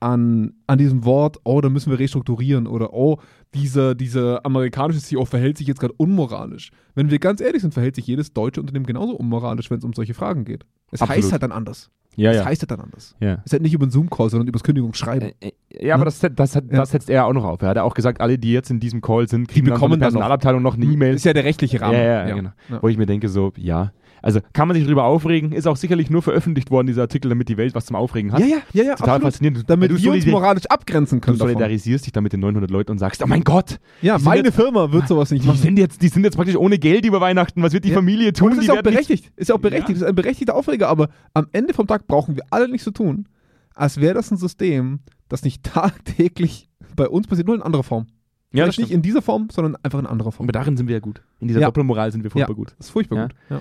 an, 0.00 0.52
an 0.66 0.78
diesem 0.78 1.04
Wort, 1.04 1.38
oh, 1.44 1.60
da 1.60 1.70
müssen 1.70 1.90
wir 1.90 1.98
restrukturieren 1.98 2.66
oder 2.66 2.92
oh, 2.92 3.20
dieser, 3.54 3.94
dieser 3.94 4.44
amerikanische 4.44 5.00
CEO 5.00 5.24
verhält 5.24 5.56
sich 5.56 5.66
jetzt 5.66 5.80
gerade 5.80 5.94
unmoralisch. 5.96 6.70
Wenn 6.94 7.10
wir 7.10 7.18
ganz 7.18 7.40
ehrlich 7.40 7.62
sind, 7.62 7.72
verhält 7.72 7.96
sich 7.96 8.06
jedes 8.06 8.32
deutsche 8.34 8.60
Unternehmen 8.60 8.86
genauso 8.86 9.14
unmoralisch, 9.14 9.70
wenn 9.70 9.78
es 9.78 9.84
um 9.84 9.94
solche 9.94 10.14
Fragen 10.14 10.44
geht. 10.44 10.66
Es 10.90 11.00
Absolut. 11.00 11.24
heißt 11.24 11.32
halt 11.32 11.42
dann 11.42 11.52
anders. 11.52 11.90
Ja, 12.16 12.30
Es 12.30 12.36
ja. 12.38 12.44
heißt 12.44 12.62
halt 12.62 12.70
dann 12.70 12.80
anders. 12.80 13.14
ja. 13.20 13.34
Es 13.40 13.46
ist 13.46 13.52
halt 13.52 13.62
nicht 13.62 13.74
über 13.74 13.84
einen 13.84 13.90
Zoom-Call, 13.90 14.30
sondern 14.30 14.46
über 14.48 14.56
das 14.58 14.62
Kündigungsschreiben. 14.64 15.32
Äh, 15.40 15.48
äh, 15.70 15.86
Ja, 15.86 15.94
aber 15.94 16.04
Ne? 16.04 16.04
das, 16.06 16.20
das, 16.34 16.56
hat, 16.56 16.64
Ja. 16.70 16.76
das 16.78 16.90
setzt 16.90 17.10
er 17.10 17.26
auch 17.26 17.32
noch 17.32 17.44
auf. 17.44 17.60
Er 17.62 17.68
hat 17.70 17.76
ja 17.76 17.82
auch 17.82 17.94
gesagt, 17.94 18.20
alle, 18.20 18.38
die 18.38 18.52
jetzt 18.52 18.70
in 18.70 18.78
diesem 18.80 19.00
Call 19.00 19.28
sind, 19.28 19.48
kriegen 19.48 19.66
dann 19.66 19.74
von 19.78 19.88
bekommen 19.90 20.00
der 20.00 20.08
dann 20.08 20.14
noch- 20.14 20.20
Personalabteilung 20.20 20.62
noch 20.62 20.74
eine 20.76 20.84
E-Mail. 20.84 21.14
Ist 21.14 21.24
ja 21.24 21.32
der 21.32 21.44
rechtliche 21.44 21.80
Rahmen. 21.80 21.94
Ja, 21.94 22.26
ja, 22.28 22.34
genau. 22.34 22.50
Ja. 22.70 22.82
Wo 22.82 22.88
ich 22.88 22.96
mir 22.96 23.06
denke, 23.06 23.28
so, 23.28 23.52
ja. 23.56 23.92
Also 24.24 24.40
kann 24.54 24.68
man 24.68 24.74
sich 24.74 24.84
darüber 24.84 25.04
aufregen, 25.04 25.52
ist 25.52 25.66
auch 25.68 25.76
sicherlich 25.76 26.08
nur 26.08 26.22
veröffentlicht 26.22 26.70
worden, 26.70 26.86
dieser 26.86 27.02
Artikel, 27.02 27.28
damit 27.28 27.48
die 27.50 27.58
Welt 27.58 27.74
was 27.74 27.84
zum 27.84 27.94
Aufregen 27.94 28.32
hat. 28.32 28.40
Ja, 28.40 28.46
ja, 28.46 28.56
ja, 28.72 28.82
ja, 28.84 28.94
Total 28.94 29.16
absolut. 29.16 29.22
faszinierend. 29.34 29.58
Du- 29.58 29.62
Damit 29.66 29.90
du 29.90 30.02
wir 30.02 30.12
uns 30.12 30.24
moralisch 30.24 30.64
abgrenzen 30.66 31.20
Du 31.20 31.26
können 31.26 31.38
davon. 31.38 31.52
solidarisierst 31.52 32.06
dich 32.06 32.12
da 32.12 32.22
mit 32.22 32.32
den 32.32 32.40
900 32.40 32.70
Leuten 32.70 32.90
und 32.92 32.98
sagst, 32.98 33.22
oh 33.22 33.26
mein 33.26 33.44
Gott, 33.44 33.78
Ja, 34.00 34.16
meine 34.18 34.44
jetzt- 34.44 34.54
Firma 34.56 34.90
wird 34.92 35.06
sowas 35.08 35.30
nicht 35.30 35.44
die 35.44 35.48
machen. 35.48 35.58
sind, 35.60 35.78
jetzt, 35.78 36.00
die 36.00 36.08
sind 36.08 36.24
jetzt 36.24 36.36
praktisch 36.36 36.56
ohne 36.56 36.78
Geld 36.78 37.04
über 37.04 37.20
Weihnachten. 37.20 37.62
Was 37.62 37.74
wird 37.74 37.84
die 37.84 37.90
Ja. 37.90 37.96
Familie 37.96 38.28
Und 38.28 38.36
tun? 38.38 38.50
das 38.50 38.60
ist 38.60 38.66
ja 38.68 38.74
auch 38.74 38.82
berechtigt. 38.82 39.30
Ist 39.36 39.48
ja 39.50 39.54
auch 39.56 39.60
berechtigt. 39.60 39.90
Ja. 39.90 39.94
Das 39.96 40.02
ist 40.02 40.08
ein 40.08 40.14
berechtigter 40.14 40.54
Aufreger, 40.54 40.88
aber 40.88 41.10
am 41.34 41.46
Ende 41.52 41.74
vom 41.74 41.86
Tag 41.86 42.06
brauchen 42.06 42.34
wir 42.36 42.44
alle 42.50 42.68
nicht 42.70 42.82
so 42.82 42.92
tun, 42.92 43.28
als 43.74 44.00
wäre 44.00 44.14
das 44.14 44.30
ein 44.30 44.38
System, 44.38 45.00
das 45.28 45.42
nicht 45.42 45.62
tagtäglich 45.64 46.70
bei 46.96 47.08
uns 47.08 47.26
passiert, 47.26 47.46
nur 47.46 47.56
in 47.56 47.62
anderer 47.62 47.82
Form. 47.82 48.06
Ja, 48.52 48.64
Vielleicht 48.64 48.78
nicht 48.78 48.90
in 48.92 49.02
dieser 49.02 49.20
Form, 49.20 49.48
sondern 49.50 49.76
einfach 49.82 49.98
in 49.98 50.06
anderer 50.06 50.30
Form. 50.30 50.46
Aber 50.46 50.52
darin 50.52 50.76
sind 50.76 50.86
wir 50.86 50.94
ja 50.94 51.00
gut. 51.00 51.22
In 51.40 51.48
dieser 51.48 51.60
Ja. 51.60 51.66
Doppelmoral 51.66 52.12
sind 52.12 52.22
wir 52.22 52.28
ja, 52.28 52.32
furchtbar 52.32 52.54
gut. 52.54 52.74
Das 52.78 52.86
ist 52.86 52.92
furchtbar 52.92 53.16
Ja. 53.18 53.22
gut. 53.24 53.34
Ja. 53.50 53.60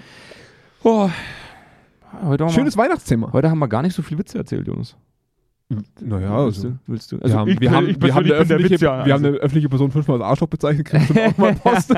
Oh. 0.83 1.09
Heute 2.23 2.49
Schönes 2.49 2.77
Weihnachtsthema. 2.77 3.31
Heute 3.33 3.49
haben 3.49 3.59
wir 3.59 3.67
gar 3.67 3.81
nicht 3.81 3.95
so 3.95 4.01
viel 4.01 4.17
Witze 4.17 4.37
erzählt, 4.37 4.67
Jonas. 4.67 4.95
Naja, 6.01 6.45
willst 6.45 6.57
also. 6.59 6.69
du? 6.69 6.79
Willst 6.85 7.11
du? 7.11 7.19
Wir 7.23 7.33
haben, 7.33 7.49
ich 7.49 7.59
wir, 7.59 7.71
haben, 7.71 7.89
ich 7.89 8.01
wir, 8.01 8.13
haben 8.13 8.25
eine 8.25 8.33
öffentliche, 8.33 8.75
ja, 8.75 9.05
wir 9.05 9.13
haben 9.13 9.23
also. 9.23 9.27
eine 9.27 9.37
öffentliche 9.37 9.69
Person 9.69 9.91
fünfmal 9.91 10.21
als 10.21 10.29
Arschloch 10.29 10.49
bezeichnet, 10.49 10.93
auch 10.93 11.37
mal 11.37 11.55
Post. 11.55 11.93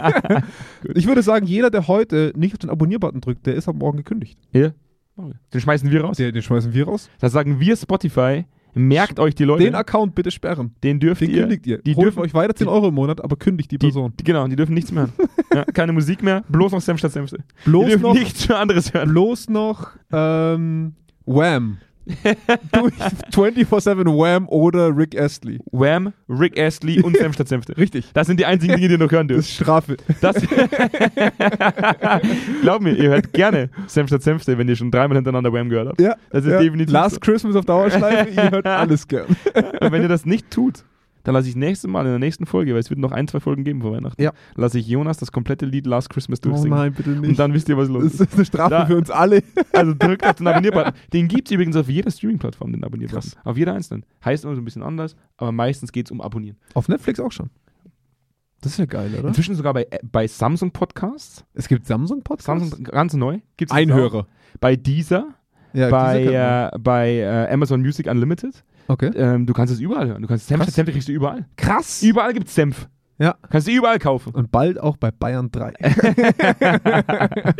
ich 0.93 1.07
würde 1.07 1.23
sagen, 1.23 1.45
jeder, 1.45 1.71
der 1.71 1.87
heute 1.87 2.31
nicht 2.37 2.53
auf 2.53 2.59
den 2.59 2.69
Abonnier-Button 2.69 3.21
drückt, 3.21 3.45
der 3.47 3.55
ist 3.55 3.67
ab 3.67 3.75
morgen 3.75 3.97
gekündigt. 3.97 4.39
Hier. 4.51 4.73
Den 5.53 5.61
schmeißen 5.61 5.89
wir 5.91 6.01
raus. 6.01 6.17
Den, 6.17 6.33
den 6.33 6.43
schmeißen 6.43 6.73
wir 6.73 6.85
raus. 6.85 7.09
Das 7.19 7.33
sagen 7.33 7.59
wir 7.59 7.75
Spotify. 7.75 8.45
Merkt 8.75 9.19
euch 9.19 9.33
die 9.35 9.45
Leute. 9.45 9.63
Den 9.63 9.73
Account 9.75 10.15
bitte 10.15 10.29
sperren. 10.31 10.75
den 10.83 10.99
dürft 10.99 11.21
Den 11.21 11.31
ihr. 11.31 11.41
kündigt 11.41 11.65
ihr. 11.65 11.77
die 11.79 11.95
Holt 11.95 12.05
dürfen- 12.07 12.19
euch 12.19 12.33
weiter 12.33 12.53
10 12.53 12.67
Euro 12.67 12.89
im 12.89 12.93
Monat, 12.95 13.23
aber 13.23 13.35
kündigt 13.37 13.71
die 13.71 13.77
Die, 13.77 13.87
Person. 13.87 14.13
die, 14.19 14.23
genau, 14.23 14.47
die 14.47 14.55
dürfen 14.55 14.73
nichts 14.73 14.91
mehr 14.91 15.03
hören. 15.17 15.29
ja, 15.53 15.63
keine 15.65 15.93
Musik 15.93 16.21
mehr, 16.21 16.43
bloß 16.49 16.73
noch 16.73 16.81
Senf 16.81 16.99
statt. 16.99 17.13
Die 17.15 17.69
bloß 17.69 17.85
dürfen 17.87 18.01
noch, 18.01 18.13
nichts 18.13 18.47
mehr 18.49 18.59
anderes 18.59 18.93
hören. 18.93 19.09
bloß 19.09 19.49
noch 19.49 19.91
ähm, 20.11 20.93
Wham. 21.25 21.77
Durch 22.71 22.93
24-7 23.33 24.05
Wham 24.05 24.47
oder 24.49 24.95
Rick 24.95 25.19
Astley. 25.19 25.59
Wham, 25.71 26.13
Rick 26.29 26.59
Astley 26.59 27.01
und 27.01 27.17
Senf 27.17 27.33
statt 27.35 27.47
Senfte. 27.47 27.75
Richtig. 27.77 28.05
Das 28.13 28.27
sind 28.27 28.39
die 28.39 28.45
einzigen 28.45 28.75
Dinge, 28.75 28.87
die 28.87 28.93
ihr 28.93 28.99
noch 28.99 29.11
hören 29.11 29.27
Das 29.27 29.35
dürft. 29.37 29.49
ist 29.49 29.55
Strafe. 29.55 29.97
Das 30.21 30.35
Glaub 32.61 32.81
mir, 32.81 32.91
ihr 32.93 33.09
hört 33.09 33.33
gerne 33.33 33.69
Senf 33.87 34.09
statt 34.09 34.23
Senfte, 34.23 34.57
wenn 34.57 34.67
ihr 34.67 34.75
schon 34.75 34.91
dreimal 34.91 35.15
hintereinander 35.17 35.51
Wham 35.53 35.69
gehört 35.69 35.89
habt. 35.89 36.01
Ja, 36.01 36.15
Das 36.29 36.45
ist 36.45 36.51
ja. 36.51 36.59
definitiv 36.59 36.93
Last 36.93 37.15
so. 37.15 37.19
Christmas 37.21 37.55
auf 37.55 37.65
Dauerschleife, 37.65 38.29
ihr 38.29 38.51
hört 38.51 38.67
alles 38.67 39.07
gern. 39.07 39.27
Und 39.79 39.91
wenn 39.91 40.01
ihr 40.01 40.07
das 40.09 40.25
nicht 40.25 40.51
tut, 40.51 40.83
dann 41.25 41.33
lasse 41.33 41.49
ich 41.49 41.57
nächstes 41.57 41.89
Mal 41.91 42.05
in 42.05 42.11
der 42.11 42.19
nächsten 42.19 42.45
Folge, 42.45 42.71
weil 42.71 42.79
es 42.79 42.89
wird 42.89 43.01
noch 43.01 43.11
ein, 43.11 43.27
zwei 43.27 43.41
Folgen 43.41 43.65
geben 43.65 43.81
vor 43.81 43.91
Weihnachten, 43.91 44.21
Ja. 44.21 44.31
lasse 44.55 44.79
ich 44.79 44.87
Jonas 44.87 45.17
das 45.17 45.33
komplette 45.33 45.65
Lied 45.65 45.85
Last 45.85 46.09
Christmas 46.09 46.39
Oh 46.45 46.49
durchsingen. 46.49 46.77
nein, 46.77 46.93
bitte 46.93 47.09
nicht. 47.09 47.27
Und 47.31 47.37
dann 47.39 47.53
wisst 47.53 47.67
ihr, 47.67 47.75
was 47.77 47.89
los 47.89 48.03
das 48.03 48.13
ist. 48.13 48.21
ist 48.21 48.35
eine 48.35 48.45
Strafe 48.45 48.69
Da- 48.69 48.85
für 48.85 48.95
uns 48.95 49.09
alle. 49.11 49.43
Also 49.73 49.93
drückt 49.93 50.25
auf 50.25 50.35
den 50.35 50.47
Abonnierbutton. 50.47 50.93
Den 51.11 51.27
gibt 51.27 51.49
es 51.49 51.51
übrigens 51.51 51.75
auf 51.75 51.89
jeder 51.89 52.09
Streaming-Plattform, 52.09 52.71
den 52.71 52.83
Abonnierbutton. 52.85 53.21
Krass. 53.31 53.37
Auf 53.43 53.57
jeder 53.57 53.73
einzelnen. 53.73 54.05
Heißt 54.23 54.45
immer 54.45 54.55
so 54.55 54.61
ein 54.61 54.65
bisschen 54.65 54.83
anders, 54.83 55.17
aber 55.35 55.51
meistens 55.51 55.91
geht 55.91 56.05
es 56.07 56.11
um 56.11 56.21
Abonnieren. 56.21 56.55
Auf 56.75 56.87
Netflix 56.87 57.19
auch 57.19 57.33
schon. 57.33 57.49
Das 58.61 58.71
ist 58.71 58.77
ja 58.79 58.85
geil, 58.85 59.11
oder? 59.19 59.27
Inzwischen 59.27 59.53
sogar 59.55 59.73
bei, 59.73 59.85
bei 60.03 60.27
Samsung 60.27 60.71
Podcasts. 60.71 61.43
Es 61.53 61.67
gibt 61.67 61.85
Samsung 61.85 62.23
Podcasts. 62.23 62.45
Samsung 62.45 62.83
ganz 62.85 63.13
neu. 63.13 63.39
Gibt's 63.57 63.73
Ein 63.73 63.89
jetzt 63.89 63.93
auch. 63.95 63.99
Hörer. 63.99 64.27
Bei 64.59 64.75
Deezer, 64.75 65.27
Ja, 65.73 65.89
bei, 65.89 66.23
äh, 66.73 66.79
bei 66.79 67.15
äh, 67.17 67.51
Amazon 67.53 67.81
Music 67.81 68.07
Unlimited. 68.07 68.63
Okay. 68.87 69.11
Ähm, 69.15 69.45
du 69.45 69.53
kannst 69.53 69.73
es 69.73 69.79
überall 69.79 70.07
hören. 70.07 70.21
Du 70.21 70.27
kannst 70.27 70.47
Senf. 70.47 70.65
Senf 70.65 70.91
kriegst 70.91 71.07
du 71.07 71.11
überall. 71.11 71.45
Krass. 71.57 72.01
Überall 72.03 72.33
gibt 72.33 72.47
es 72.47 72.55
Senf. 72.55 72.87
Ja. 73.17 73.35
Kannst 73.49 73.67
du 73.67 73.71
überall 73.71 73.97
kaufen. 73.97 74.33
Und 74.33 74.51
bald 74.51 74.77
auch 74.79 74.97
bei 74.97 75.09
Bayern 75.09 75.49
3. 75.49 75.73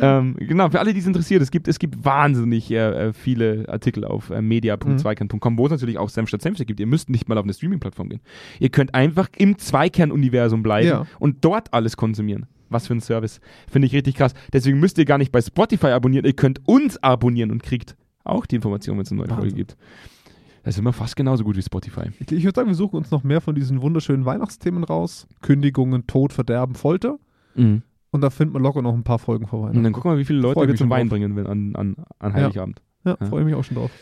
ähm, 0.00 0.36
genau, 0.38 0.70
für 0.70 0.80
alle, 0.80 0.94
die 0.94 1.00
es 1.00 1.06
interessiert, 1.06 1.42
es 1.42 1.50
gibt, 1.50 1.68
es 1.68 1.78
gibt 1.78 2.02
wahnsinnig 2.04 2.70
äh, 2.70 3.08
äh, 3.08 3.12
viele 3.12 3.66
Artikel 3.68 4.04
auf 4.04 4.30
äh, 4.30 4.40
media.zweikern.com, 4.40 5.58
wo 5.58 5.66
es 5.66 5.72
natürlich 5.72 5.98
auch 5.98 6.08
Senf 6.08 6.28
statt 6.28 6.42
Senfte 6.42 6.64
gibt. 6.64 6.80
Ihr 6.80 6.86
müsst 6.86 7.10
nicht 7.10 7.28
mal 7.28 7.36
auf 7.36 7.44
eine 7.44 7.52
Streaming-Plattform 7.52 8.08
gehen. 8.08 8.20
Ihr 8.58 8.70
könnt 8.70 8.94
einfach 8.94 9.28
im 9.36 9.58
Zweikern-Universum 9.58 10.62
bleiben 10.62 10.88
Ja. 10.88 11.06
und 11.18 11.44
dort 11.44 11.74
alles 11.74 11.96
konsumieren. 11.96 12.46
Was 12.68 12.86
für 12.86 12.94
ein 12.94 13.00
Service. 13.00 13.40
Finde 13.70 13.86
ich 13.86 13.92
richtig 13.94 14.16
krass. 14.16 14.32
Deswegen 14.52 14.80
müsst 14.80 14.98
ihr 14.98 15.04
gar 15.04 15.18
nicht 15.18 15.30
bei 15.30 15.40
Spotify 15.40 15.88
abonnieren. 15.88 16.24
Ihr 16.24 16.32
könnt 16.32 16.66
uns 16.66 16.96
abonnieren 17.02 17.50
und 17.52 17.62
kriegt 17.62 17.96
auch 18.24 18.44
die 18.46 18.56
Information, 18.56 18.96
wenn 18.96 19.04
es 19.04 19.12
eine 19.12 19.20
neue 19.20 19.28
Folge 19.28 19.52
gibt. 19.52 19.76
Das 20.66 20.74
ist 20.74 20.80
immer 20.80 20.92
fast 20.92 21.14
genauso 21.14 21.44
gut 21.44 21.56
wie 21.56 21.62
Spotify. 21.62 22.10
Ich, 22.18 22.32
ich 22.32 22.42
würde 22.42 22.56
sagen, 22.56 22.66
wir 22.68 22.74
suchen 22.74 22.96
uns 22.96 23.12
noch 23.12 23.22
mehr 23.22 23.40
von 23.40 23.54
diesen 23.54 23.82
wunderschönen 23.82 24.24
Weihnachtsthemen 24.24 24.82
raus. 24.82 25.28
Kündigungen, 25.40 26.08
Tod, 26.08 26.32
Verderben, 26.32 26.74
Folter. 26.74 27.20
Mhm. 27.54 27.82
Und 28.10 28.20
da 28.20 28.30
finden 28.30 28.52
wir 28.54 28.58
locker 28.60 28.82
noch 28.82 28.92
ein 28.92 29.04
paar 29.04 29.20
Folgen 29.20 29.46
vor 29.46 29.60
Und 29.60 29.64
Weihnachten. 29.66 29.84
dann 29.84 29.92
gucken 29.92 30.10
wir, 30.10 30.18
wie 30.18 30.24
viele 30.24 30.40
Leute 30.40 30.66
wir 30.66 30.74
zum 30.74 30.90
Wein 30.90 31.08
bringen 31.08 31.36
will 31.36 31.46
an, 31.46 31.76
an, 31.76 31.94
an 32.18 32.32
Heiligabend. 32.34 32.82
Ja, 33.04 33.16
Ja. 33.20 33.26
freue 33.28 33.42
ich 33.42 33.46
mich 33.46 33.54
auch 33.54 33.62
schon 33.62 33.76
drauf. 33.76 33.92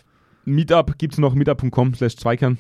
Meetup 0.47 0.97
gibt 0.97 1.13
es 1.13 1.19
noch, 1.19 1.35
meetup.com 1.35 1.93
slash 1.95 2.17
Zweikern. 2.17 2.57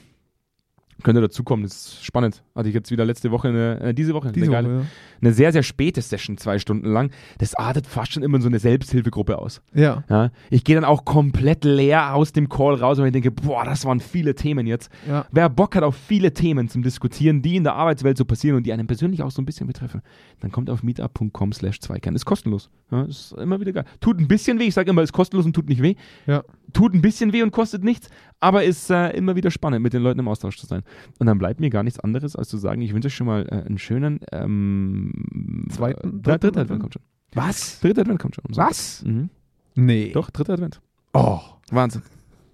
Könnt 1.03 1.18
ihr 1.18 1.22
dazukommen, 1.22 1.64
das 1.64 1.74
ist 1.74 2.05
spannend. 2.05 2.42
Hatte 2.55 2.68
ich 2.68 2.74
jetzt 2.74 2.90
wieder 2.90 3.05
letzte 3.05 3.30
Woche, 3.30 3.49
eine, 3.49 3.80
äh, 3.80 3.95
diese 3.95 4.14
Woche, 4.14 4.30
Diese 4.32 4.47
eine, 4.47 4.53
geile, 4.53 4.68
Woche, 4.68 4.82
ja. 4.84 4.86
eine 5.20 5.32
sehr, 5.32 5.53
sehr 5.53 5.62
späte 5.62 6.01
Session, 6.01 6.38
zwei 6.38 6.59
Stunden 6.59 6.88
lang. 6.88 7.11
Das 7.38 7.55
artet 7.55 7.86
fast 7.86 8.12
schon 8.12 8.22
immer 8.22 8.36
in 8.36 8.42
so 8.42 8.49
eine 8.49 8.59
Selbsthilfegruppe 8.59 9.38
aus. 9.38 9.61
Ja, 9.74 10.05
Ja, 10.09 10.30
ich 10.51 10.62
gehe 10.64 10.76
dann 10.76 10.84
auch 10.84 11.05
komplett 11.05 11.64
leer 11.64 12.14
aus 12.14 12.32
dem 12.32 12.49
Call 12.49 12.74
raus, 12.76 12.99
weil 12.99 13.07
ich 13.07 13.12
denke, 13.12 13.30
boah, 13.32 13.64
das 13.64 13.84
waren 13.84 14.01
viele 14.01 14.34
Themen 14.34 14.66
jetzt. 14.66 14.90
ja. 15.09 15.26
Wer 15.32 15.49
Bock 15.49 15.74
hat 15.74 15.82
auf 15.82 15.97
viele 15.97 16.32
Themen 16.32 16.68
zum 16.68 16.82
Diskutieren, 16.82 17.42
die 17.42 17.57
in 17.57 17.64
der 17.64 17.74
Arbeitswelt 17.74 18.16
so 18.16 18.24
passieren 18.24 18.57
und 18.57 18.64
die 18.64 18.72
einen 18.72 18.86
persönlich 18.86 19.22
auch 19.22 19.30
so 19.30 19.42
ein 19.42 19.45
bisschen 19.47 19.66
betreffen, 19.66 20.01
dann 20.40 20.53
kommt 20.53 20.70
auf 20.70 20.82
meetup.com 20.82 21.53
slash 21.53 21.80
Zweikern. 21.80 22.14
Ist 22.14 22.24
kostenlos. 22.24 22.70
Ja, 22.90 23.03
ist 23.03 23.32
immer 23.32 23.59
wieder 23.61 23.72
geil. 23.72 23.84
Tut 24.01 24.18
ein 24.20 24.28
bisschen 24.28 24.59
weh, 24.61 24.64
ich 24.64 24.74
sage 24.74 24.90
immer, 24.90 25.03
ist 25.03 25.12
kostenlos 25.12 25.45
und 25.45 25.55
tut 25.55 25.68
nicht 25.68 25.82
weh. 25.82 25.97
Ja. 26.26 26.45
Tut 26.72 26.95
ein 26.95 27.03
bisschen 27.03 27.32
weh 27.32 27.42
und 27.42 27.51
kostet 27.51 27.82
nichts, 27.84 28.09
aber 28.45 28.62
ist 28.64 28.90
äh, 28.90 29.09
immer 29.16 29.36
wieder 29.36 29.51
spannend, 29.51 29.82
mit 29.82 29.95
den 29.95 30.03
Leuten 30.03 30.20
im 30.20 30.28
Austausch 30.28 30.59
zu 30.59 30.66
sein. 30.66 30.82
Und 31.18 31.26
dann 31.26 31.38
bleibt 31.38 31.61
mir 31.61 31.70
gar 31.70 31.82
nichts 31.82 31.99
anderes, 31.99 32.36
als 32.36 32.49
zu 32.51 32.59
sagen, 32.59 32.82
ich 32.82 32.92
wünsche 32.92 33.07
euch 33.07 33.14
schon 33.14 33.26
mal 33.26 33.47
äh, 33.51 33.66
einen 33.66 33.78
schönen 33.78 34.20
ähm, 34.32 35.66
Zweiten, 35.70 36.18
äh, 36.18 36.22
dritten 36.22 36.40
dritter 36.40 36.61
Advent 36.61 36.80
kommt 36.80 36.92
schon. 36.92 37.03
Was? 37.32 37.80
Dritter 37.80 38.03
Advent 38.03 38.20
kommt 38.20 38.34
schon. 38.34 38.45
Was? 38.51 39.03
Mhm. 39.03 39.30
Nee. 39.76 40.11
Doch, 40.12 40.28
dritter 40.30 40.53
Advent. 40.53 40.82
Oh, 41.14 41.40
Wahnsinn. 41.70 42.03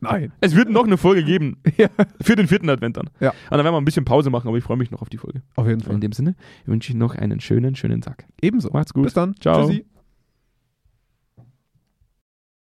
nein. 0.01 0.33
Es 0.41 0.55
wird 0.55 0.71
noch 0.71 0.85
eine 0.85 0.97
Folge 0.97 1.25
geben. 1.25 1.57
Ja. 1.77 1.89
Für 2.21 2.37
den 2.37 2.47
vierten 2.47 2.69
Advent 2.71 2.97
dann. 2.97 3.11
Ja. 3.19 3.31
Und 3.31 3.37
dann 3.51 3.65
werden 3.65 3.75
wir 3.75 3.81
ein 3.81 3.85
bisschen 3.85 4.05
Pause 4.05 4.31
machen, 4.31 4.47
aber 4.47 4.59
ich 4.59 4.65
freue 4.65 4.77
mich 4.77 4.93
noch 4.93 5.03
auf 5.03 5.09
die 5.09 5.19
Folge. 5.19 5.43
Auf 5.57 5.67
jeden 5.67 5.81
Fall. 5.81 5.95
In 5.95 6.01
dem 6.01 6.13
Sinne 6.13 6.37
wünsche 6.67 6.93
ich 6.93 6.97
noch 6.97 7.17
einen 7.17 7.41
schönen, 7.41 7.75
schönen 7.75 8.01
Tag. 8.01 8.27
Ebenso. 8.41 8.71
Macht's 8.73 8.95
gut. 8.95 9.05
Bis 9.05 9.15
dann. 9.15 9.35
Ciao. 9.41 9.67
Tschüssi. 9.67 9.85